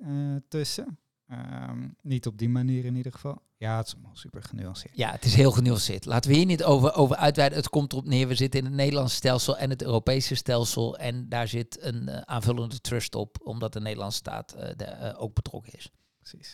tussen. 0.48 0.98
Um, 1.32 1.96
niet 2.02 2.26
op 2.26 2.38
die 2.38 2.48
manier 2.48 2.84
in 2.84 2.96
ieder 2.96 3.12
geval. 3.12 3.42
Ja, 3.56 3.76
het 3.76 3.86
is 3.86 3.94
allemaal 3.94 4.16
super 4.16 4.42
genuanceerd. 4.42 4.96
Ja, 4.96 5.10
het 5.10 5.24
is 5.24 5.34
heel 5.34 5.50
genuanceerd. 5.50 6.04
Laten 6.04 6.30
we 6.30 6.36
hier 6.36 6.46
niet 6.46 6.64
over, 6.64 6.94
over 6.94 7.16
uitweiden. 7.16 7.58
Het 7.58 7.68
komt 7.68 7.92
erop 7.92 8.06
neer, 8.06 8.28
we 8.28 8.34
zitten 8.34 8.60
in 8.60 8.66
het 8.66 8.74
Nederlandse 8.74 9.16
stelsel 9.16 9.58
en 9.58 9.70
het 9.70 9.82
Europese 9.82 10.34
stelsel. 10.34 10.98
En 10.98 11.28
daar 11.28 11.48
zit 11.48 11.82
een 11.82 12.08
uh, 12.08 12.16
aanvullende 12.16 12.80
trust 12.80 13.14
op, 13.14 13.36
omdat 13.42 13.72
de 13.72 13.80
Nederlandse 13.80 14.18
staat 14.18 14.54
uh, 14.56 14.62
de, 14.76 14.96
uh, 15.00 15.22
ook 15.22 15.34
betrokken 15.34 15.72
is. 15.72 15.90
Precies. 16.18 16.52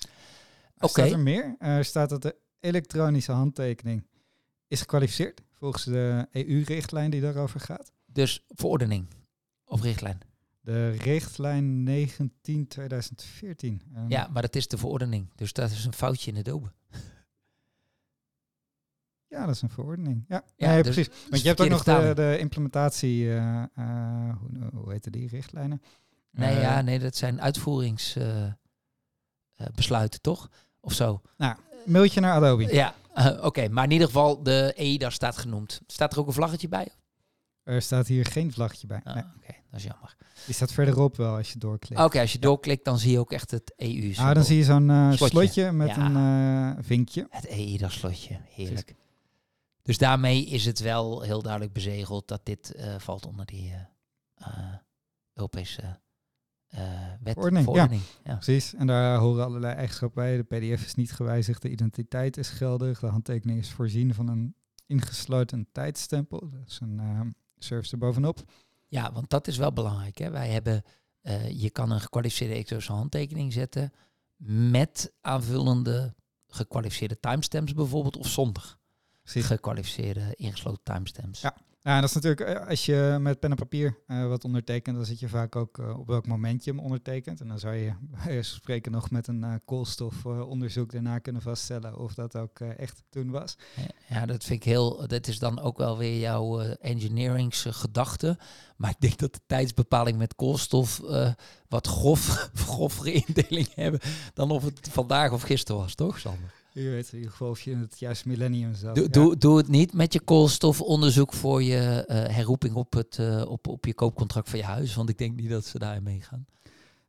Oké. 0.74 0.86
Okay. 0.86 1.06
Staat 1.06 1.18
er 1.18 1.24
meer? 1.24 1.56
Er 1.58 1.84
staat 1.84 2.08
dat 2.08 2.22
de 2.22 2.36
elektronische 2.60 3.32
handtekening 3.32 4.06
is 4.66 4.80
gekwalificeerd 4.80 5.40
volgens 5.52 5.84
de 5.84 6.26
EU-richtlijn 6.30 7.10
die 7.10 7.20
daarover 7.20 7.60
gaat. 7.60 7.92
Dus 8.06 8.44
verordening 8.48 9.08
of 9.64 9.82
richtlijn? 9.82 10.20
De 10.68 10.90
richtlijn 10.90 11.88
19-2014. 11.88 11.90
Um, 13.60 13.80
ja, 14.08 14.28
maar 14.32 14.42
dat 14.42 14.56
is 14.56 14.68
de 14.68 14.78
verordening. 14.78 15.30
Dus 15.34 15.52
dat 15.52 15.70
is 15.70 15.84
een 15.84 15.92
foutje 15.92 16.30
in 16.30 16.36
de 16.36 16.42
dobe. 16.42 16.72
Ja, 19.26 19.46
dat 19.46 19.54
is 19.54 19.62
een 19.62 19.70
verordening. 19.70 20.24
Ja, 20.28 20.44
ja 20.56 20.68
nee, 20.68 20.82
dus 20.82 20.94
precies. 20.94 21.14
Want 21.30 21.42
je 21.42 21.48
hebt 21.48 21.60
ook 21.60 21.68
nog 21.68 21.84
de, 21.84 22.12
de 22.14 22.36
implementatie, 22.38 23.24
uh, 23.24 23.62
uh, 23.78 24.34
hoe, 24.38 24.50
hoe 24.74 24.92
heette 24.92 25.10
die 25.10 25.28
richtlijnen? 25.28 25.82
Nee, 26.30 26.54
uh, 26.54 26.62
ja, 26.62 26.80
nee, 26.80 26.98
dat 26.98 27.16
zijn 27.16 27.40
uitvoeringsbesluiten, 27.40 30.20
toch? 30.20 30.50
Of 30.80 30.92
zo. 30.92 31.20
Nou, 31.36 31.56
mailtje 31.84 32.20
naar 32.20 32.34
Adobe. 32.34 32.74
Ja, 32.74 32.94
oké. 33.14 33.46
Okay, 33.46 33.68
maar 33.68 33.84
in 33.84 33.90
ieder 33.90 34.06
geval, 34.06 34.42
de 34.42 34.72
EIDA 34.76 35.10
staat 35.10 35.36
genoemd. 35.36 35.80
Staat 35.86 36.12
er 36.12 36.18
ook 36.18 36.26
een 36.26 36.32
vlaggetje 36.32 36.68
bij? 36.68 36.88
Er 37.68 37.82
staat 37.82 38.06
hier 38.06 38.26
geen 38.26 38.52
vlaggetje 38.52 38.86
bij. 38.86 39.00
Nee. 39.04 39.14
Oké, 39.14 39.26
okay, 39.36 39.62
dat 39.70 39.80
is 39.80 39.86
jammer. 39.86 40.16
Die 40.46 40.54
staat 40.54 40.72
verderop 40.72 41.16
wel 41.16 41.36
als 41.36 41.52
je 41.52 41.58
doorklikt. 41.58 41.94
Oké, 41.94 42.02
okay, 42.02 42.20
als 42.20 42.32
je 42.32 42.38
doorklikt, 42.38 42.84
dan 42.84 42.98
zie 42.98 43.10
je 43.10 43.18
ook 43.18 43.32
echt 43.32 43.50
het 43.50 43.72
EU. 43.76 44.14
Ah, 44.16 44.34
dan 44.34 44.44
zie 44.44 44.56
je 44.56 44.64
zo'n 44.64 44.88
uh, 44.88 45.06
slotje. 45.12 45.28
slotje. 45.28 45.72
met 45.72 45.88
ja. 45.88 46.06
een 46.06 46.76
uh, 46.76 46.84
vinkje. 46.84 47.26
Het 47.30 47.46
EIDA 47.46 47.88
slotje, 47.88 48.40
heerlijk. 48.48 48.84
Precies. 48.84 49.02
Dus 49.82 49.98
daarmee 49.98 50.46
is 50.46 50.64
het 50.64 50.80
wel 50.80 51.22
heel 51.22 51.42
duidelijk 51.42 51.72
bezegeld 51.72 52.28
dat 52.28 52.40
dit 52.42 52.72
uh, 52.76 52.94
valt 52.98 53.26
onder 53.26 53.46
die 53.46 53.74
Europese 55.34 56.00
wet. 57.20 57.32
Verordening, 57.32 57.64
verordening. 57.64 58.02
Ja. 58.02 58.30
ja. 58.30 58.34
precies. 58.34 58.74
En 58.74 58.86
daar 58.86 59.18
horen 59.18 59.44
allerlei 59.44 59.74
eigenschappen 59.74 60.22
bij. 60.22 60.36
De 60.36 60.42
PDF 60.42 60.84
is 60.84 60.94
niet 60.94 61.12
gewijzigd, 61.12 61.62
de 61.62 61.70
identiteit 61.70 62.36
is 62.36 62.48
geldig, 62.48 63.00
de 63.00 63.06
handtekening 63.06 63.58
is 63.58 63.70
voorzien 63.70 64.14
van 64.14 64.28
een 64.28 64.54
ingesloten 64.86 65.68
tijdstempel. 65.72 66.50
Dat 66.50 66.66
is 66.66 66.80
een 66.80 67.34
service 67.58 67.92
er 67.92 67.98
bovenop. 67.98 68.42
Ja, 68.88 69.12
want 69.12 69.30
dat 69.30 69.46
is 69.46 69.56
wel 69.56 69.72
belangrijk. 69.72 70.18
Hè? 70.18 70.30
Wij 70.30 70.48
hebben, 70.48 70.82
uh, 71.22 71.50
je 71.50 71.70
kan 71.70 71.90
een 71.90 72.00
gekwalificeerde 72.00 72.54
elektronische 72.54 72.92
handtekening 72.92 73.52
zetten 73.52 73.92
met 74.70 75.12
aanvullende 75.20 76.14
gekwalificeerde 76.46 77.20
timestamps 77.20 77.74
bijvoorbeeld 77.74 78.16
of 78.16 78.28
zonder 78.28 78.76
Precies. 79.22 79.46
gekwalificeerde 79.46 80.34
ingesloten 80.34 80.82
timestamps. 80.82 81.40
Ja. 81.40 81.56
Ja, 81.88 82.00
dat 82.00 82.08
is 82.08 82.14
natuurlijk, 82.14 82.68
als 82.68 82.86
je 82.86 83.16
met 83.20 83.40
pen 83.40 83.50
en 83.50 83.56
papier 83.56 83.98
uh, 84.06 84.26
wat 84.26 84.44
ondertekent, 84.44 84.96
dan 84.96 85.04
zit 85.04 85.20
je 85.20 85.28
vaak 85.28 85.56
ook 85.56 85.78
uh, 85.78 85.98
op 85.98 86.06
welk 86.06 86.26
moment 86.26 86.64
je 86.64 86.70
hem 86.70 86.80
ondertekent. 86.80 87.40
En 87.40 87.48
dan 87.48 87.58
zou 87.58 87.74
je 87.74 87.92
bij 88.24 88.42
spreken 88.42 88.92
nog 88.92 89.10
met 89.10 89.26
een 89.26 89.60
koolstofonderzoek 89.64 90.92
daarna 90.92 91.18
kunnen 91.18 91.42
vaststellen 91.42 91.98
of 91.98 92.14
dat 92.14 92.36
ook 92.36 92.60
echt 92.60 93.02
toen 93.10 93.30
was. 93.30 93.56
Ja, 94.08 94.26
dat 94.26 94.44
vind 94.44 94.60
ik 94.60 94.70
heel, 94.70 95.06
dat 95.06 95.26
is 95.26 95.38
dan 95.38 95.60
ook 95.60 95.78
wel 95.78 95.98
weer 95.98 96.18
jouw 96.18 96.60
engineeringsgedachte. 96.60 98.38
Maar 98.76 98.90
ik 98.90 99.00
denk 99.00 99.18
dat 99.18 99.34
de 99.34 99.40
tijdsbepaling 99.46 100.18
met 100.18 100.34
koolstof 100.34 101.00
wat 101.68 101.86
grof, 101.86 102.50
grofere 102.66 103.12
indeling 103.12 103.74
hebben 103.74 104.00
dan 104.34 104.50
of 104.50 104.64
het 104.64 104.88
vandaag 104.90 105.32
of 105.32 105.42
gisteren 105.42 105.80
was, 105.80 105.94
toch 105.94 106.18
Sander? 106.18 106.56
Je 106.72 106.90
weet 106.90 107.08
in 107.12 107.16
ieder 107.16 107.30
geval 107.30 107.50
of 107.50 107.60
je 107.60 107.70
in 107.70 107.78
het 107.78 107.98
juiste 107.98 108.28
millennium 108.28 108.74
zat. 108.74 108.94
Doe, 108.94 109.04
ja. 109.04 109.10
doe, 109.10 109.36
doe 109.36 109.56
het 109.56 109.68
niet 109.68 109.92
met 109.92 110.12
je 110.12 110.20
koolstofonderzoek 110.20 111.32
voor 111.32 111.62
je 111.62 112.04
uh, 112.08 112.34
herroeping 112.34 112.74
op, 112.74 112.92
het, 112.92 113.18
uh, 113.20 113.50
op, 113.50 113.68
op 113.68 113.84
je 113.84 113.94
koopcontract 113.94 114.50
van 114.50 114.58
je 114.58 114.64
huis. 114.64 114.94
Want 114.94 115.08
ik 115.08 115.18
denk 115.18 115.36
niet 115.36 115.50
dat 115.50 115.64
ze 115.64 115.78
daarin 115.78 116.02
meegaan. 116.02 116.46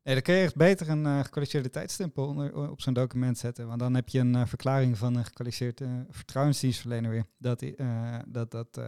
Nee, 0.10 0.18
dan 0.18 0.28
kun 0.28 0.38
je 0.38 0.44
echt 0.44 0.56
beter 0.56 0.90
een 0.90 1.06
uh, 1.06 1.20
gekwalificeerde 1.20 1.70
tijdstempel 1.70 2.28
onder, 2.28 2.70
op 2.70 2.82
zo'n 2.82 2.94
document 2.94 3.38
zetten. 3.38 3.68
Want 3.68 3.80
dan 3.80 3.96
heb 3.96 4.10
je 4.10 4.20
een 4.20 4.36
uh, 4.36 4.42
verklaring 4.46 4.98
van 4.98 5.16
een 5.16 5.26
gekwalificeerde 5.26 6.06
vertrouwensdienstverlener 6.10 7.12
weer. 7.12 7.26
Dat 7.38 7.64
dat, 8.28 8.52
dat 8.52 8.80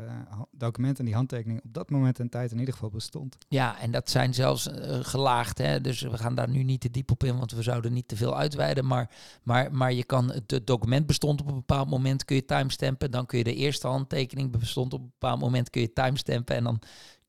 document 0.52 1.00
en 1.00 1.06
die 1.06 1.14
handtekening 1.14 1.62
op 1.64 1.74
dat 1.74 1.90
moment 1.90 2.20
en 2.20 2.30
tijd 2.30 2.52
in 2.52 2.60
ieder 2.60 2.74
geval 2.74 2.90
bestond. 2.90 3.38
Ja, 3.48 3.80
en 3.80 3.92
dat 3.92 4.10
zijn 4.10 4.34
zelfs 4.34 4.70
gelaagd. 5.02 5.58
Hè? 5.58 5.82
Dus 5.82 6.02
we 6.02 6.18
gaan 6.18 6.36
daar 6.36 6.50
nu 6.50 6.64
niet 6.64 6.82
te 6.82 6.92
diep 6.92 7.12
op 7.12 7.24
in, 7.24 7.38
want 7.38 7.52
we 7.52 7.62
zouden 7.62 7.94
niet 7.94 8.08
te 8.08 8.16
veel 8.16 8.38
uitweiden. 8.38 8.86
Maar, 8.86 9.10
maar, 9.44 9.74
maar 9.74 9.94
je 9.94 10.04
kan, 10.04 10.32
het 10.32 10.62
document 10.64 11.06
bestond 11.06 11.42
op 11.42 11.48
een 11.48 11.56
bepaald 11.56 11.90
moment, 11.90 12.26
kun 12.26 12.36
je 12.36 12.46
timestampen. 12.46 13.12
Dan 13.12 13.26
kun 13.26 13.38
je 13.38 13.44
de 13.44 13.56
eerste 13.56 13.88
handtekening 13.88 14.52
bestond 14.52 14.94
op 14.94 15.00
een 15.00 15.12
bepaald 15.20 15.40
moment, 15.40 15.70
kun 15.70 15.82
je 15.82 15.94
timestampen. 15.94 16.56
En 16.56 16.64
dan 16.64 16.82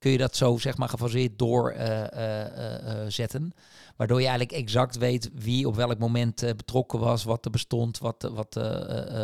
kun 0.03 0.11
je 0.11 0.19
dat 0.19 0.37
zo 0.37 0.59
zeg 0.59 0.77
maar 0.77 0.89
gefaseerd 0.89 1.39
doorzetten. 1.39 3.43
Uh, 3.43 3.47
uh, 3.47 3.97
waardoor 3.97 4.21
je 4.21 4.27
eigenlijk 4.27 4.59
exact 4.59 4.99
weet 4.99 5.31
wie 5.35 5.67
op 5.67 5.75
welk 5.75 5.99
moment 5.99 6.45
betrokken 6.57 6.99
was, 6.99 7.25
wat 7.25 7.45
er 7.45 7.51
bestond, 7.51 7.99
wat, 7.99 8.31
wat, 8.33 8.55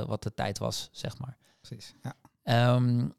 wat 0.06 0.22
de 0.22 0.34
tijd 0.34 0.58
was, 0.58 0.88
zeg 0.92 1.18
maar. 1.18 1.36
Precies, 1.60 1.94
ja. 2.02 2.74
Um, 2.74 3.12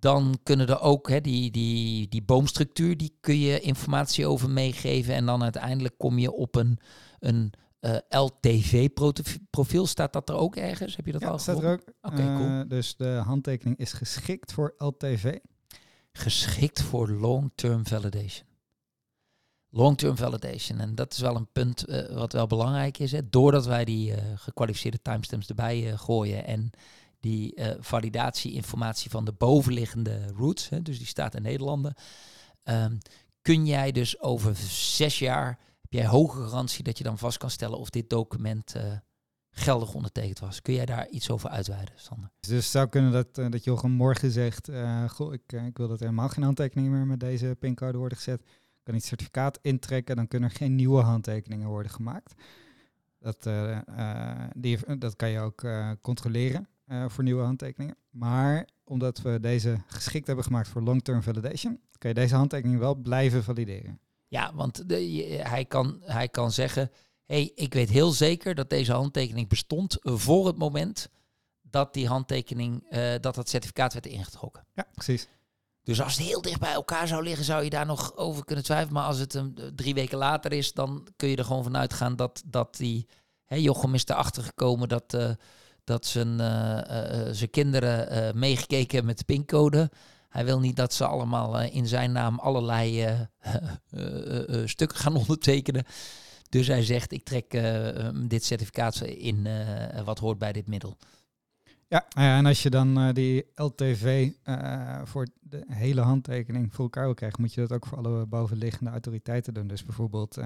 dan 0.00 0.38
kunnen 0.42 0.68
er 0.68 0.80
ook 0.80 1.08
hè, 1.08 1.20
die, 1.20 1.50
die, 1.50 2.08
die 2.08 2.22
boomstructuur, 2.22 2.96
die 2.96 3.16
kun 3.20 3.38
je 3.38 3.60
informatie 3.60 4.26
over 4.26 4.50
meegeven. 4.50 5.14
En 5.14 5.26
dan 5.26 5.42
uiteindelijk 5.42 5.98
kom 5.98 6.18
je 6.18 6.32
op 6.32 6.54
een, 6.54 6.78
een 7.18 7.52
uh, 7.80 7.96
LTV-profiel. 8.08 9.86
Staat 9.86 10.12
dat 10.12 10.28
er 10.28 10.34
ook 10.34 10.56
ergens? 10.56 10.96
Heb 10.96 11.06
je 11.06 11.12
dat 11.12 11.20
ja, 11.20 11.28
al 11.28 11.38
staat 11.38 11.62
er 11.62 11.72
ook. 11.72 11.82
Oké, 12.02 12.20
okay, 12.20 12.36
cool. 12.36 12.68
Dus 12.68 12.96
de 12.96 13.20
handtekening 13.24 13.78
is 13.78 13.92
geschikt 13.92 14.52
voor 14.52 14.74
LTV 14.76 15.38
geschikt 16.12 16.82
voor 16.82 17.08
long-term 17.08 17.86
validation. 17.86 18.46
Long-term 19.70 20.16
validation. 20.16 20.80
En 20.80 20.94
dat 20.94 21.12
is 21.12 21.18
wel 21.18 21.36
een 21.36 21.52
punt 21.52 21.88
uh, 21.88 22.06
wat 22.06 22.32
wel 22.32 22.46
belangrijk 22.46 22.98
is. 22.98 23.12
Hè. 23.12 23.28
Doordat 23.28 23.66
wij 23.66 23.84
die 23.84 24.10
uh, 24.10 24.16
gekwalificeerde 24.34 25.02
timestamps 25.02 25.48
erbij 25.48 25.86
uh, 25.86 25.98
gooien 25.98 26.44
en 26.44 26.70
die 27.20 27.60
validatieinformatie 27.80 29.10
van 29.10 29.24
de 29.24 29.32
bovenliggende 29.32 30.26
roots, 30.36 30.68
hè, 30.68 30.82
dus 30.82 30.98
die 30.98 31.06
staat 31.06 31.34
in 31.34 31.42
Nederlanden, 31.42 31.94
um, 32.64 32.98
kun 33.42 33.66
jij 33.66 33.92
dus 33.92 34.20
over 34.20 34.56
zes 34.70 35.18
jaar, 35.18 35.58
heb 35.80 35.92
jij 35.92 36.06
hoge 36.06 36.42
garantie 36.42 36.84
dat 36.84 36.98
je 36.98 37.04
dan 37.04 37.18
vast 37.18 37.38
kan 37.38 37.50
stellen 37.50 37.78
of 37.78 37.90
dit 37.90 38.10
document 38.10 38.74
geldig 39.58 39.94
ondertekend 39.94 40.38
was. 40.38 40.62
Kun 40.62 40.74
jij 40.74 40.86
daar 40.86 41.08
iets 41.08 41.30
over 41.30 41.50
uitweiden, 41.50 41.94
Sander? 41.96 42.30
Dus 42.40 42.50
het 42.50 42.64
zou 42.64 42.88
kunnen 42.88 43.12
dat, 43.12 43.38
uh, 43.38 43.50
dat 43.50 43.64
Jochem 43.64 43.90
morgen 43.90 44.30
zegt, 44.30 44.68
uh, 44.68 45.08
goh, 45.08 45.32
ik, 45.32 45.52
ik 45.52 45.76
wil 45.76 45.88
dat 45.88 45.98
er 45.98 46.04
helemaal 46.04 46.28
geen 46.28 46.44
handtekeningen 46.44 46.92
meer 46.92 47.06
met 47.06 47.20
deze 47.20 47.56
pincode 47.58 47.98
worden 47.98 48.18
gezet. 48.18 48.40
Ik 48.40 48.84
kan 48.94 48.94
niet 48.94 49.04
certificaat 49.04 49.58
intrekken, 49.62 50.16
dan 50.16 50.28
kunnen 50.28 50.50
er 50.50 50.56
geen 50.56 50.74
nieuwe 50.74 51.02
handtekeningen 51.02 51.68
worden 51.68 51.92
gemaakt. 51.92 52.34
Dat, 53.18 53.50
die, 54.56 54.98
dat 54.98 55.16
kan 55.16 55.28
je 55.28 55.40
ook 55.40 55.66
controleren 56.00 56.68
voor 57.06 57.24
nieuwe 57.24 57.42
handtekeningen. 57.42 57.96
Maar 58.10 58.68
omdat 58.84 59.20
we 59.20 59.40
deze 59.40 59.76
geschikt 59.86 60.26
hebben 60.26 60.44
gemaakt 60.44 60.68
voor 60.68 60.82
long-term 60.82 61.22
validation, 61.22 61.80
kan 61.98 62.10
je 62.10 62.16
deze 62.16 62.34
handtekening 62.34 62.78
wel 62.78 62.94
blijven 62.94 63.44
valideren. 63.44 64.00
Ja, 64.28 64.54
want 64.54 64.88
de, 64.88 64.96
hij, 65.42 65.64
kan, 65.64 66.00
hij 66.04 66.28
kan 66.28 66.52
zeggen, 66.52 66.90
hey, 67.28 67.52
ik 67.54 67.74
weet 67.74 67.90
heel 67.90 68.10
zeker 68.10 68.54
dat 68.54 68.70
deze 68.70 68.92
handtekening 68.92 69.48
bestond 69.48 69.96
voor 70.00 70.46
het 70.46 70.58
moment 70.58 71.08
dat 71.62 71.94
die 71.94 72.08
handtekening, 72.08 72.86
uh, 72.90 73.14
dat 73.20 73.34
dat 73.34 73.48
certificaat 73.48 73.92
werd 73.92 74.06
ingetrokken. 74.06 74.66
Ja, 74.74 74.86
precies. 74.94 75.28
Dus 75.82 76.02
als 76.02 76.16
het 76.16 76.26
heel 76.26 76.42
dicht 76.42 76.60
bij 76.60 76.72
elkaar 76.72 77.08
zou 77.08 77.22
liggen, 77.22 77.44
zou 77.44 77.64
je 77.64 77.70
daar 77.70 77.86
nog 77.86 78.16
over 78.16 78.44
kunnen 78.44 78.64
twijfelen. 78.64 78.92
Maar 78.94 79.06
als 79.06 79.18
het 79.18 79.34
een, 79.34 79.58
drie 79.74 79.94
weken 79.94 80.18
later 80.18 80.52
is, 80.52 80.72
dan 80.72 81.08
kun 81.16 81.28
je 81.28 81.36
er 81.36 81.44
gewoon 81.44 81.62
vanuit 81.62 81.92
gaan 81.92 82.16
dat, 82.16 82.42
dat 82.46 82.76
die... 82.76 83.08
Hè, 83.44 83.56
Jochem 83.56 83.94
is 83.94 84.06
erachter 84.06 84.42
gekomen 84.42 84.88
dat, 84.88 85.14
uh, 85.14 85.30
dat 85.84 86.06
zijn, 86.06 86.28
uh, 86.28 87.32
zijn 87.32 87.50
kinderen 87.50 88.38
meegekeken 88.38 89.04
met 89.04 89.18
de 89.18 89.24
pincode. 89.24 89.90
Hij 90.28 90.44
wil 90.44 90.60
niet 90.60 90.76
dat 90.76 90.94
ze 90.94 91.06
allemaal 91.06 91.60
in 91.60 91.86
zijn 91.86 92.12
naam 92.12 92.38
allerlei 92.38 93.06
stukken 94.64 94.98
gaan 94.98 95.16
ondertekenen. 95.16 95.84
Dus 96.48 96.66
hij 96.66 96.82
zegt, 96.82 97.12
ik 97.12 97.24
trek 97.24 97.54
uh, 97.54 98.08
dit 98.28 98.44
certificaat 98.44 99.00
in 99.00 99.44
uh, 99.46 100.00
wat 100.04 100.18
hoort 100.18 100.38
bij 100.38 100.52
dit 100.52 100.66
middel. 100.66 100.96
Ja, 101.88 102.06
nou 102.08 102.38
en 102.38 102.46
als 102.46 102.62
je 102.62 102.70
dan 102.70 103.12
die 103.12 103.46
LTV 103.54 104.30
voor 105.04 105.26
de 105.40 105.64
hele 105.68 106.00
handtekening 106.00 106.74
voor 106.74 106.84
elkaar 106.84 107.04
wil 107.04 107.14
krijgen, 107.14 107.40
moet 107.40 107.54
je 107.54 107.60
dat 107.60 107.72
ook 107.72 107.86
voor 107.86 107.98
alle 107.98 108.26
bovenliggende 108.26 108.90
autoriteiten 108.90 109.54
doen. 109.54 109.66
Dus 109.66 109.84
bijvoorbeeld 109.84 110.38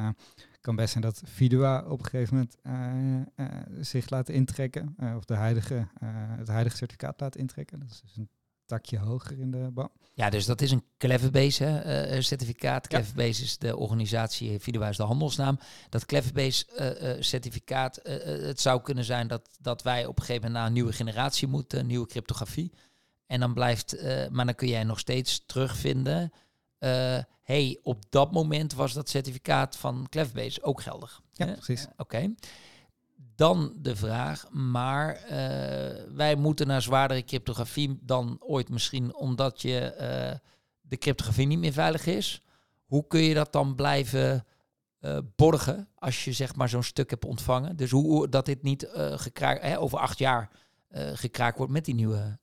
kan 0.60 0.76
best 0.76 0.90
zijn 0.90 1.04
dat 1.04 1.22
Vidua 1.24 1.84
op 1.88 1.98
een 1.98 2.04
gegeven 2.04 2.34
moment 2.34 2.56
zich 3.86 4.10
laat 4.10 4.28
intrekken, 4.28 4.96
of 5.16 5.24
de 5.24 5.34
huidige, 5.34 5.88
het 6.38 6.48
huidige 6.48 6.76
certificaat 6.76 7.20
laat 7.20 7.36
intrekken. 7.36 7.80
Dat 7.80 7.90
is 7.90 8.00
dus 8.00 8.16
een 8.16 8.28
takje 8.66 8.98
hoger 8.98 9.38
in 9.38 9.50
de 9.50 9.70
bouw. 9.72 9.92
Ja, 10.14 10.30
dus 10.30 10.46
dat 10.46 10.60
is 10.60 10.70
een 10.70 10.84
Cleverbase 10.98 11.64
hè, 11.64 12.16
uh, 12.16 12.22
certificaat. 12.22 12.86
Cleverbase 12.88 13.42
is 13.42 13.58
de 13.58 13.76
organisatie, 13.76 14.60
Vidua 14.60 14.88
is 14.88 14.96
de 14.96 15.02
handelsnaam. 15.02 15.58
Dat 15.88 16.06
Cleverbase 16.06 16.64
uh, 17.02 17.22
certificaat, 17.22 18.00
het 18.46 18.60
zou 18.60 18.82
kunnen 18.82 19.04
zijn 19.04 19.28
dat, 19.28 19.48
dat 19.60 19.82
wij 19.82 20.06
op 20.06 20.18
een 20.18 20.24
gegeven 20.24 20.42
moment 20.42 20.54
naar 20.58 20.66
een 20.66 20.72
nieuwe 20.72 20.92
generatie 20.92 21.48
moeten, 21.48 21.86
nieuwe 21.86 22.06
cryptografie. 22.06 22.72
En 23.26 23.40
dan 23.40 23.54
blijft, 23.54 24.02
maar 24.30 24.44
dan 24.44 24.54
kun 24.54 24.68
jij 24.68 24.84
nog 24.84 24.98
steeds 24.98 25.42
terugvinden. 25.46 26.32
hey, 27.42 27.78
op 27.82 28.02
dat 28.10 28.32
moment 28.32 28.74
was 28.74 28.92
dat 28.92 29.08
certificaat 29.08 29.76
van 29.76 30.06
Cleverbase 30.08 30.62
ook 30.62 30.82
geldig. 30.82 31.20
Ja, 31.32 31.46
precies. 31.46 31.86
Oké 31.96 32.34
dan 33.42 33.72
de 33.76 33.96
vraag, 33.96 34.50
maar 34.50 35.22
uh, 35.24 35.30
wij 36.14 36.34
moeten 36.36 36.66
naar 36.66 36.82
zwaardere 36.82 37.24
cryptografie 37.24 37.98
dan 38.00 38.36
ooit 38.40 38.68
misschien 38.68 39.14
omdat 39.14 39.62
je 39.62 39.94
uh, 40.00 40.38
de 40.80 40.96
cryptografie 40.96 41.46
niet 41.46 41.58
meer 41.58 41.72
veilig 41.72 42.06
is. 42.06 42.42
Hoe 42.84 43.06
kun 43.06 43.20
je 43.20 43.34
dat 43.34 43.52
dan 43.52 43.74
blijven 43.74 44.44
uh, 45.00 45.18
borgen 45.36 45.88
als 45.94 46.24
je 46.24 46.32
zeg 46.32 46.54
maar 46.54 46.68
zo'n 46.68 46.82
stuk 46.82 47.10
hebt 47.10 47.24
ontvangen? 47.24 47.76
Dus 47.76 47.90
hoe 47.90 48.28
dat 48.28 48.46
dit 48.46 48.62
niet 48.62 48.88
gekraakt, 48.96 49.62
hè, 49.62 49.78
over 49.78 49.98
acht 49.98 50.18
jaar 50.18 50.50
gekraakt 50.94 51.56
wordt 51.56 51.72
met 51.72 51.84
die 51.84 51.94
nieuwe 51.94 52.38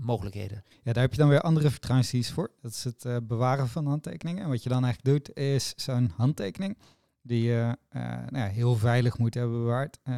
mogelijkheden. 0.00 0.64
Ja, 0.82 0.92
daar 0.92 1.02
heb 1.02 1.12
je 1.12 1.18
dan 1.18 1.28
weer 1.28 1.40
andere 1.40 1.70
vertrouwensdiensten 1.70 2.34
voor. 2.34 2.50
Dat 2.62 2.70
is 2.72 2.84
het 2.84 3.26
bewaren 3.26 3.68
van 3.68 3.86
handtekeningen. 3.86 4.42
En 4.42 4.48
wat 4.48 4.62
je 4.62 4.68
dan 4.68 4.84
eigenlijk 4.84 5.14
doet, 5.14 5.36
is 5.36 5.72
zo'n 5.76 6.12
handtekening 6.16 6.78
die 7.22 7.42
je 7.42 7.76
uh, 7.90 8.02
nou 8.02 8.36
ja, 8.36 8.46
heel 8.46 8.76
veilig 8.76 9.18
moet 9.18 9.34
hebben 9.34 9.58
bewaard, 9.58 9.98
uh, 10.04 10.14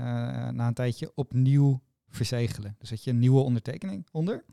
na 0.49 0.67
een 0.67 0.75
tijdje 0.75 1.13
opnieuw 1.15 1.83
verzegelen. 2.09 2.77
Dus 2.79 2.89
dat 2.91 3.05
je 3.05 3.11
een 3.11 3.19
nieuwe 3.19 3.41
ondertekening 3.41 4.07
onder, 4.13 4.45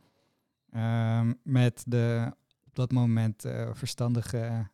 um, 0.75 1.39
met 1.43 1.83
de 1.87 2.33
op 2.65 2.75
dat 2.75 2.91
moment 2.91 3.45
uh, 3.45 3.69
verstandige 3.73 4.69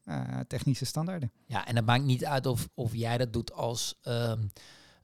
technische 0.48 0.86
standaarden. 0.86 1.32
Ja, 1.46 1.68
en 1.68 1.76
dat 1.76 1.86
maakt 1.86 2.04
niet 2.04 2.26
uit 2.26 2.46
of, 2.46 2.70
of 2.74 2.96
jij 2.96 3.18
dat 3.18 3.34
doet 3.34 3.54
als 3.54 4.00
um, 4.04 4.50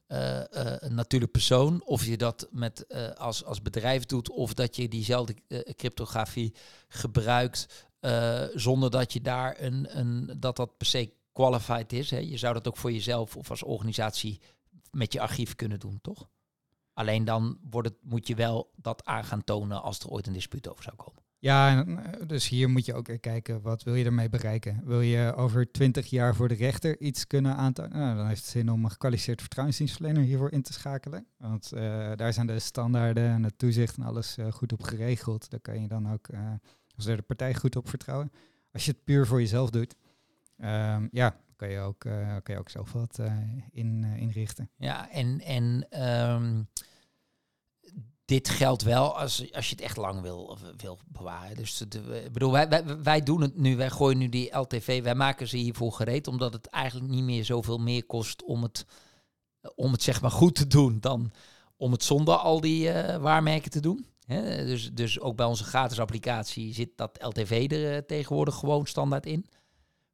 een 0.06 0.94
natuurlijk 0.94 1.32
persoon, 1.32 1.84
of 1.84 2.04
je 2.04 2.16
dat 2.16 2.48
met, 2.50 2.94
als, 3.18 3.44
als 3.44 3.62
bedrijf 3.62 4.04
doet, 4.04 4.30
of 4.30 4.54
dat 4.54 4.76
je 4.76 4.88
diezelfde 4.88 5.36
cryptografie 5.76 6.54
gebruikt 6.88 7.88
zonder 8.54 8.90
dat 8.90 9.12
je 9.12 9.20
daar 9.20 9.60
een, 9.60 9.98
een 9.98 10.36
dat 10.40 10.56
dat 10.56 10.76
per 10.76 10.86
se 10.86 11.12
qualified 11.34 11.92
is. 11.92 12.10
Hè. 12.10 12.18
Je 12.18 12.36
zou 12.36 12.54
dat 12.54 12.68
ook 12.68 12.76
voor 12.76 12.92
jezelf 12.92 13.36
of 13.36 13.50
als 13.50 13.62
organisatie 13.62 14.40
met 14.90 15.12
je 15.12 15.20
archief 15.20 15.54
kunnen 15.54 15.80
doen, 15.80 15.98
toch? 16.02 16.28
Alleen 16.92 17.24
dan 17.24 17.58
wordt 17.70 17.88
het, 17.88 17.96
moet 18.02 18.26
je 18.26 18.34
wel 18.34 18.70
dat 18.76 19.04
aan 19.04 19.24
gaan 19.24 19.44
tonen 19.44 19.82
als 19.82 19.98
er 19.98 20.08
ooit 20.08 20.26
een 20.26 20.32
dispuut 20.32 20.68
over 20.68 20.82
zou 20.82 20.96
komen. 20.96 21.22
Ja, 21.44 21.84
eh, 21.86 22.26
dus 22.26 22.48
hier 22.48 22.70
moet 22.70 22.84
je 22.84 22.94
ook 22.94 23.08
kijken, 23.20 23.62
wat 23.62 23.82
wil 23.82 23.94
je 23.94 24.04
ermee 24.04 24.28
bereiken? 24.28 24.80
Wil 24.84 25.00
je 25.00 25.34
over 25.36 25.72
twintig 25.72 26.06
jaar 26.06 26.34
voor 26.34 26.48
de 26.48 26.54
rechter 26.54 27.00
iets 27.00 27.26
kunnen 27.26 27.56
aantonen? 27.56 27.98
Nou, 27.98 28.16
dan 28.16 28.26
heeft 28.26 28.40
het 28.40 28.50
zin 28.50 28.70
om 28.70 28.84
een 28.84 28.90
gekwalificeerd 28.90 29.40
vertrouwensdienstverlener 29.40 30.22
hiervoor 30.22 30.52
in 30.52 30.62
te 30.62 30.72
schakelen. 30.72 31.26
Want 31.36 31.70
uh, 31.74 31.80
daar 32.16 32.32
zijn 32.32 32.46
de 32.46 32.58
standaarden 32.58 33.24
en 33.24 33.42
het 33.42 33.58
toezicht 33.58 33.96
en 33.96 34.02
alles 34.02 34.38
uh, 34.38 34.52
goed 34.52 34.72
op 34.72 34.82
geregeld. 34.82 35.50
Daar 35.50 35.60
kan 35.60 35.80
je 35.80 35.88
dan 35.88 36.12
ook 36.12 36.28
uh, 36.28 36.40
als 36.96 37.04
derde 37.04 37.22
partij 37.22 37.54
goed 37.54 37.76
op 37.76 37.88
vertrouwen. 37.88 38.32
Als 38.72 38.84
je 38.84 38.90
het 38.90 39.04
puur 39.04 39.26
voor 39.26 39.40
jezelf 39.40 39.70
doet, 39.70 39.94
Um, 40.56 41.08
ja, 41.12 41.36
kan 41.56 41.68
je 41.68 41.80
ook, 41.80 42.04
uh, 42.04 42.36
kan 42.42 42.54
je 42.54 42.58
ook 42.58 42.70
zelf 42.70 42.92
wat 42.92 43.18
uh, 43.20 43.32
in, 43.70 44.02
uh, 44.04 44.16
inrichten. 44.16 44.70
Ja, 44.76 45.10
en, 45.10 45.40
en 45.40 45.86
um, 46.30 46.68
dit 48.24 48.48
geldt 48.48 48.82
wel 48.82 49.18
als, 49.18 49.52
als 49.52 49.68
je 49.68 49.74
het 49.74 49.84
echt 49.84 49.96
lang 49.96 50.20
wil, 50.20 50.58
wil 50.76 50.98
bewaren. 51.06 51.56
Dus 51.56 51.82
bedoel, 52.32 52.52
wij, 52.52 52.68
wij, 52.68 53.02
wij 53.02 53.22
doen 53.22 53.40
het 53.40 53.56
nu, 53.56 53.76
wij 53.76 53.90
gooien 53.90 54.18
nu 54.18 54.28
die 54.28 54.56
LTV, 54.56 55.02
wij 55.02 55.14
maken 55.14 55.48
ze 55.48 55.56
hiervoor 55.56 55.92
gereed, 55.92 56.26
omdat 56.26 56.52
het 56.52 56.66
eigenlijk 56.66 57.12
niet 57.12 57.24
meer 57.24 57.44
zoveel 57.44 57.78
meer 57.78 58.04
kost 58.04 58.44
om 58.44 58.62
het, 58.62 58.86
om 59.74 59.92
het 59.92 60.02
zeg 60.02 60.20
maar 60.20 60.30
goed 60.30 60.54
te 60.54 60.66
doen 60.66 61.00
dan 61.00 61.32
om 61.76 61.92
het 61.92 62.04
zonder 62.04 62.34
al 62.34 62.60
die 62.60 62.92
waarmerken 63.20 63.70
te 63.70 63.80
doen. 63.80 64.06
Dus, 64.26 64.92
dus 64.92 65.20
ook 65.20 65.36
bij 65.36 65.46
onze 65.46 65.64
gratis 65.64 66.00
applicatie 66.00 66.74
zit 66.74 66.96
dat 66.96 67.18
LTV 67.22 67.66
er 67.70 68.06
tegenwoordig 68.06 68.54
gewoon 68.54 68.86
standaard 68.86 69.26
in. 69.26 69.46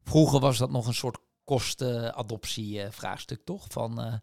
Vroeger 0.02 0.40
was 0.40 0.58
dat 0.58 0.70
nog 0.70 0.86
een 0.86 0.94
soort 0.94 1.18
kostenadoptie 1.44 2.84
uh, 2.84 2.90
vraagstuk, 2.90 3.44
toch? 3.44 3.66
Van 3.68 4.06
uh, 4.06 4.14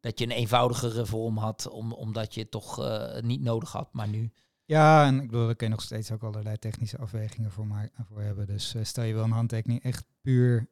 dat 0.00 0.18
je 0.18 0.24
een 0.24 0.30
eenvoudigere 0.30 1.06
vorm 1.06 1.36
had, 1.36 1.68
om, 1.68 1.92
omdat 1.92 2.34
je 2.34 2.40
het 2.40 2.50
toch 2.50 2.80
uh, 2.80 3.20
niet 3.20 3.40
nodig 3.40 3.72
had, 3.72 3.92
maar 3.92 4.08
nu. 4.08 4.32
Ja, 4.64 5.06
en 5.06 5.20
ik 5.20 5.30
bedoel, 5.30 5.46
daar 5.46 5.56
kun 5.56 5.66
je 5.66 5.72
nog 5.72 5.82
steeds 5.82 6.10
ook 6.10 6.22
allerlei 6.22 6.58
technische 6.58 6.98
afwegingen 6.98 7.50
voor, 7.50 7.66
maar, 7.66 7.90
voor 8.08 8.20
hebben. 8.20 8.46
Dus 8.46 8.74
stel 8.82 9.04
je 9.04 9.14
wel 9.14 9.24
een 9.24 9.30
handtekening 9.30 9.82
echt 9.82 10.04
puur 10.20 10.70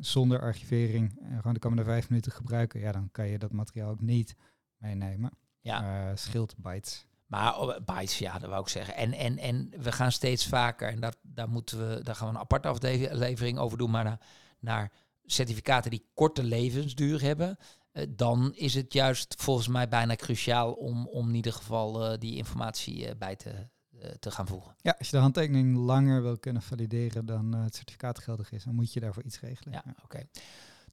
zonder 0.00 0.40
archivering, 0.40 1.18
gewoon 1.36 1.52
de 1.52 1.58
komende 1.58 1.84
vijf 1.84 2.08
minuten 2.08 2.32
gebruiken, 2.32 2.80
ja, 2.80 2.92
dan 2.92 3.08
kan 3.10 3.28
je 3.28 3.38
dat 3.38 3.52
materiaal 3.52 3.90
ook 3.90 4.00
niet 4.00 4.36
meenemen. 4.76 5.30
Ja. 5.60 6.16
scheelt 6.16 6.54
bytes. 6.56 7.06
Maar 7.32 7.58
oh, 7.58 7.76
bytes, 7.84 8.18
ja, 8.18 8.38
dat 8.38 8.48
wou 8.48 8.62
ik 8.62 8.68
zeggen. 8.68 8.94
En, 8.94 9.12
en, 9.12 9.38
en 9.38 9.72
we 9.78 9.92
gaan 9.92 10.12
steeds 10.12 10.46
vaker, 10.46 10.88
en 10.88 11.00
dat, 11.00 11.16
daar, 11.22 11.48
moeten 11.48 11.88
we, 11.88 12.02
daar 12.02 12.14
gaan 12.14 12.28
we 12.28 12.34
een 12.34 12.40
aparte 12.40 12.68
aflevering 12.68 13.58
over 13.58 13.78
doen, 13.78 13.90
maar 13.90 14.04
naar, 14.04 14.20
naar 14.60 14.92
certificaten 15.24 15.90
die 15.90 16.06
korte 16.14 16.42
levensduur 16.42 17.22
hebben. 17.22 17.56
Uh, 17.92 18.04
dan 18.08 18.52
is 18.54 18.74
het 18.74 18.92
juist 18.92 19.34
volgens 19.38 19.68
mij 19.68 19.88
bijna 19.88 20.16
cruciaal 20.16 20.72
om, 20.72 21.06
om 21.06 21.28
in 21.28 21.34
ieder 21.34 21.52
geval 21.52 22.12
uh, 22.12 22.18
die 22.18 22.36
informatie 22.36 23.06
uh, 23.06 23.10
bij 23.18 23.36
te, 23.36 23.68
te 24.18 24.30
gaan 24.30 24.46
voegen. 24.46 24.74
Ja, 24.80 24.94
als 24.98 25.08
je 25.08 25.16
de 25.16 25.22
handtekening 25.22 25.76
langer 25.76 26.22
wil 26.22 26.38
kunnen 26.38 26.62
valideren 26.62 27.26
dan 27.26 27.54
het 27.54 27.74
certificaat 27.74 28.18
geldig 28.18 28.52
is, 28.52 28.64
dan 28.64 28.74
moet 28.74 28.92
je 28.92 29.00
daarvoor 29.00 29.22
iets 29.22 29.40
regelen. 29.40 29.72
Ja, 29.72 29.84
oké. 29.86 30.04
Okay. 30.04 30.28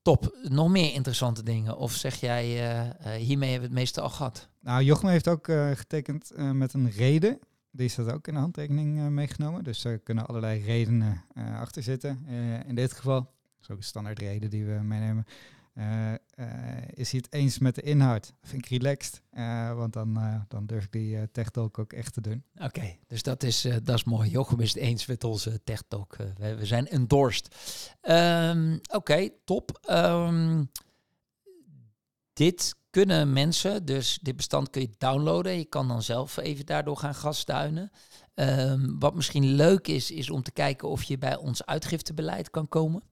Top. 0.01 0.37
Nog 0.43 0.69
meer 0.69 0.93
interessante 0.93 1.43
dingen? 1.43 1.77
Of 1.77 1.91
zeg 1.91 2.15
jij, 2.15 2.73
uh, 2.73 3.11
hiermee 3.13 3.49
hebben 3.49 3.69
we 3.69 3.75
het 3.75 3.83
meeste 3.83 4.01
al 4.01 4.09
gehad? 4.09 4.49
Nou, 4.61 4.83
Jochem 4.83 5.09
heeft 5.09 5.27
ook 5.27 5.47
uh, 5.47 5.71
getekend 5.71 6.31
met 6.35 6.73
een 6.73 6.91
reden. 6.91 7.39
Die 7.71 7.85
is 7.85 7.95
dat 7.95 8.11
ook 8.11 8.27
in 8.27 8.33
de 8.33 8.39
handtekening 8.39 9.09
meegenomen. 9.09 9.63
Dus 9.63 9.83
er 9.83 9.99
kunnen 9.99 10.27
allerlei 10.27 10.63
redenen 10.63 11.23
achter 11.59 11.83
zitten. 11.83 12.25
in 12.67 12.75
dit 12.75 12.93
geval, 12.93 13.19
dat 13.19 13.61
is 13.61 13.69
ook 13.69 13.77
een 13.77 13.83
standaard 13.83 14.19
reden 14.19 14.49
die 14.49 14.65
we 14.65 14.79
meenemen. 14.83 15.25
Uh, 15.79 16.13
is 16.93 17.11
hij 17.11 17.21
het 17.23 17.33
eens 17.33 17.59
met 17.59 17.75
de 17.75 17.81
inhoud? 17.81 18.33
Vind 18.41 18.65
ik 18.65 18.81
relaxed, 18.81 19.21
uh, 19.33 19.73
want 19.73 19.93
dan, 19.93 20.19
dan 20.47 20.65
durf 20.65 20.83
ik 20.83 20.91
die 20.91 21.31
tech 21.31 21.49
talk 21.49 21.79
ook 21.79 21.93
echt 21.93 22.13
te 22.13 22.21
doen. 22.21 22.43
Oké, 22.57 22.95
dus 23.07 23.23
dat 23.23 23.43
is, 23.43 23.61
dat 23.61 23.95
is 23.95 24.03
mooi. 24.03 24.29
Jochem 24.29 24.59
is 24.59 24.73
het 24.73 24.83
eens 24.83 25.05
met 25.05 25.23
onze 25.23 25.63
tech 25.63 25.81
talk. 25.87 26.15
We, 26.37 26.55
we, 26.55 26.65
zijn 26.65 26.87
endorsed. 26.87 27.55
Um, 28.01 28.79
Oké, 28.91 29.29
top. 29.45 29.79
Um, 29.89 30.69
dit 32.33 32.75
kunnen 32.89 33.33
mensen, 33.33 33.85
dus 33.85 34.19
dit 34.21 34.35
bestand 34.35 34.69
kun 34.69 34.81
je 34.81 34.89
downloaden. 34.97 35.57
Je 35.57 35.65
kan 35.65 35.87
dan 35.87 36.03
zelf 36.03 36.37
even 36.37 36.65
daardoor 36.65 36.97
gaan 36.97 37.15
gasduinen. 37.15 37.91
Ehm, 38.33 38.97
wat 38.99 39.15
misschien 39.15 39.45
leuk 39.45 39.87
is, 39.87 40.11
is 40.11 40.29
om 40.29 40.43
te 40.43 40.51
kijken 40.51 40.87
of 40.87 41.03
je 41.03 41.17
bij 41.17 41.35
ons 41.35 41.65
uitgiftebeleid 41.65 42.49
kan 42.49 42.67
komen. 42.67 43.03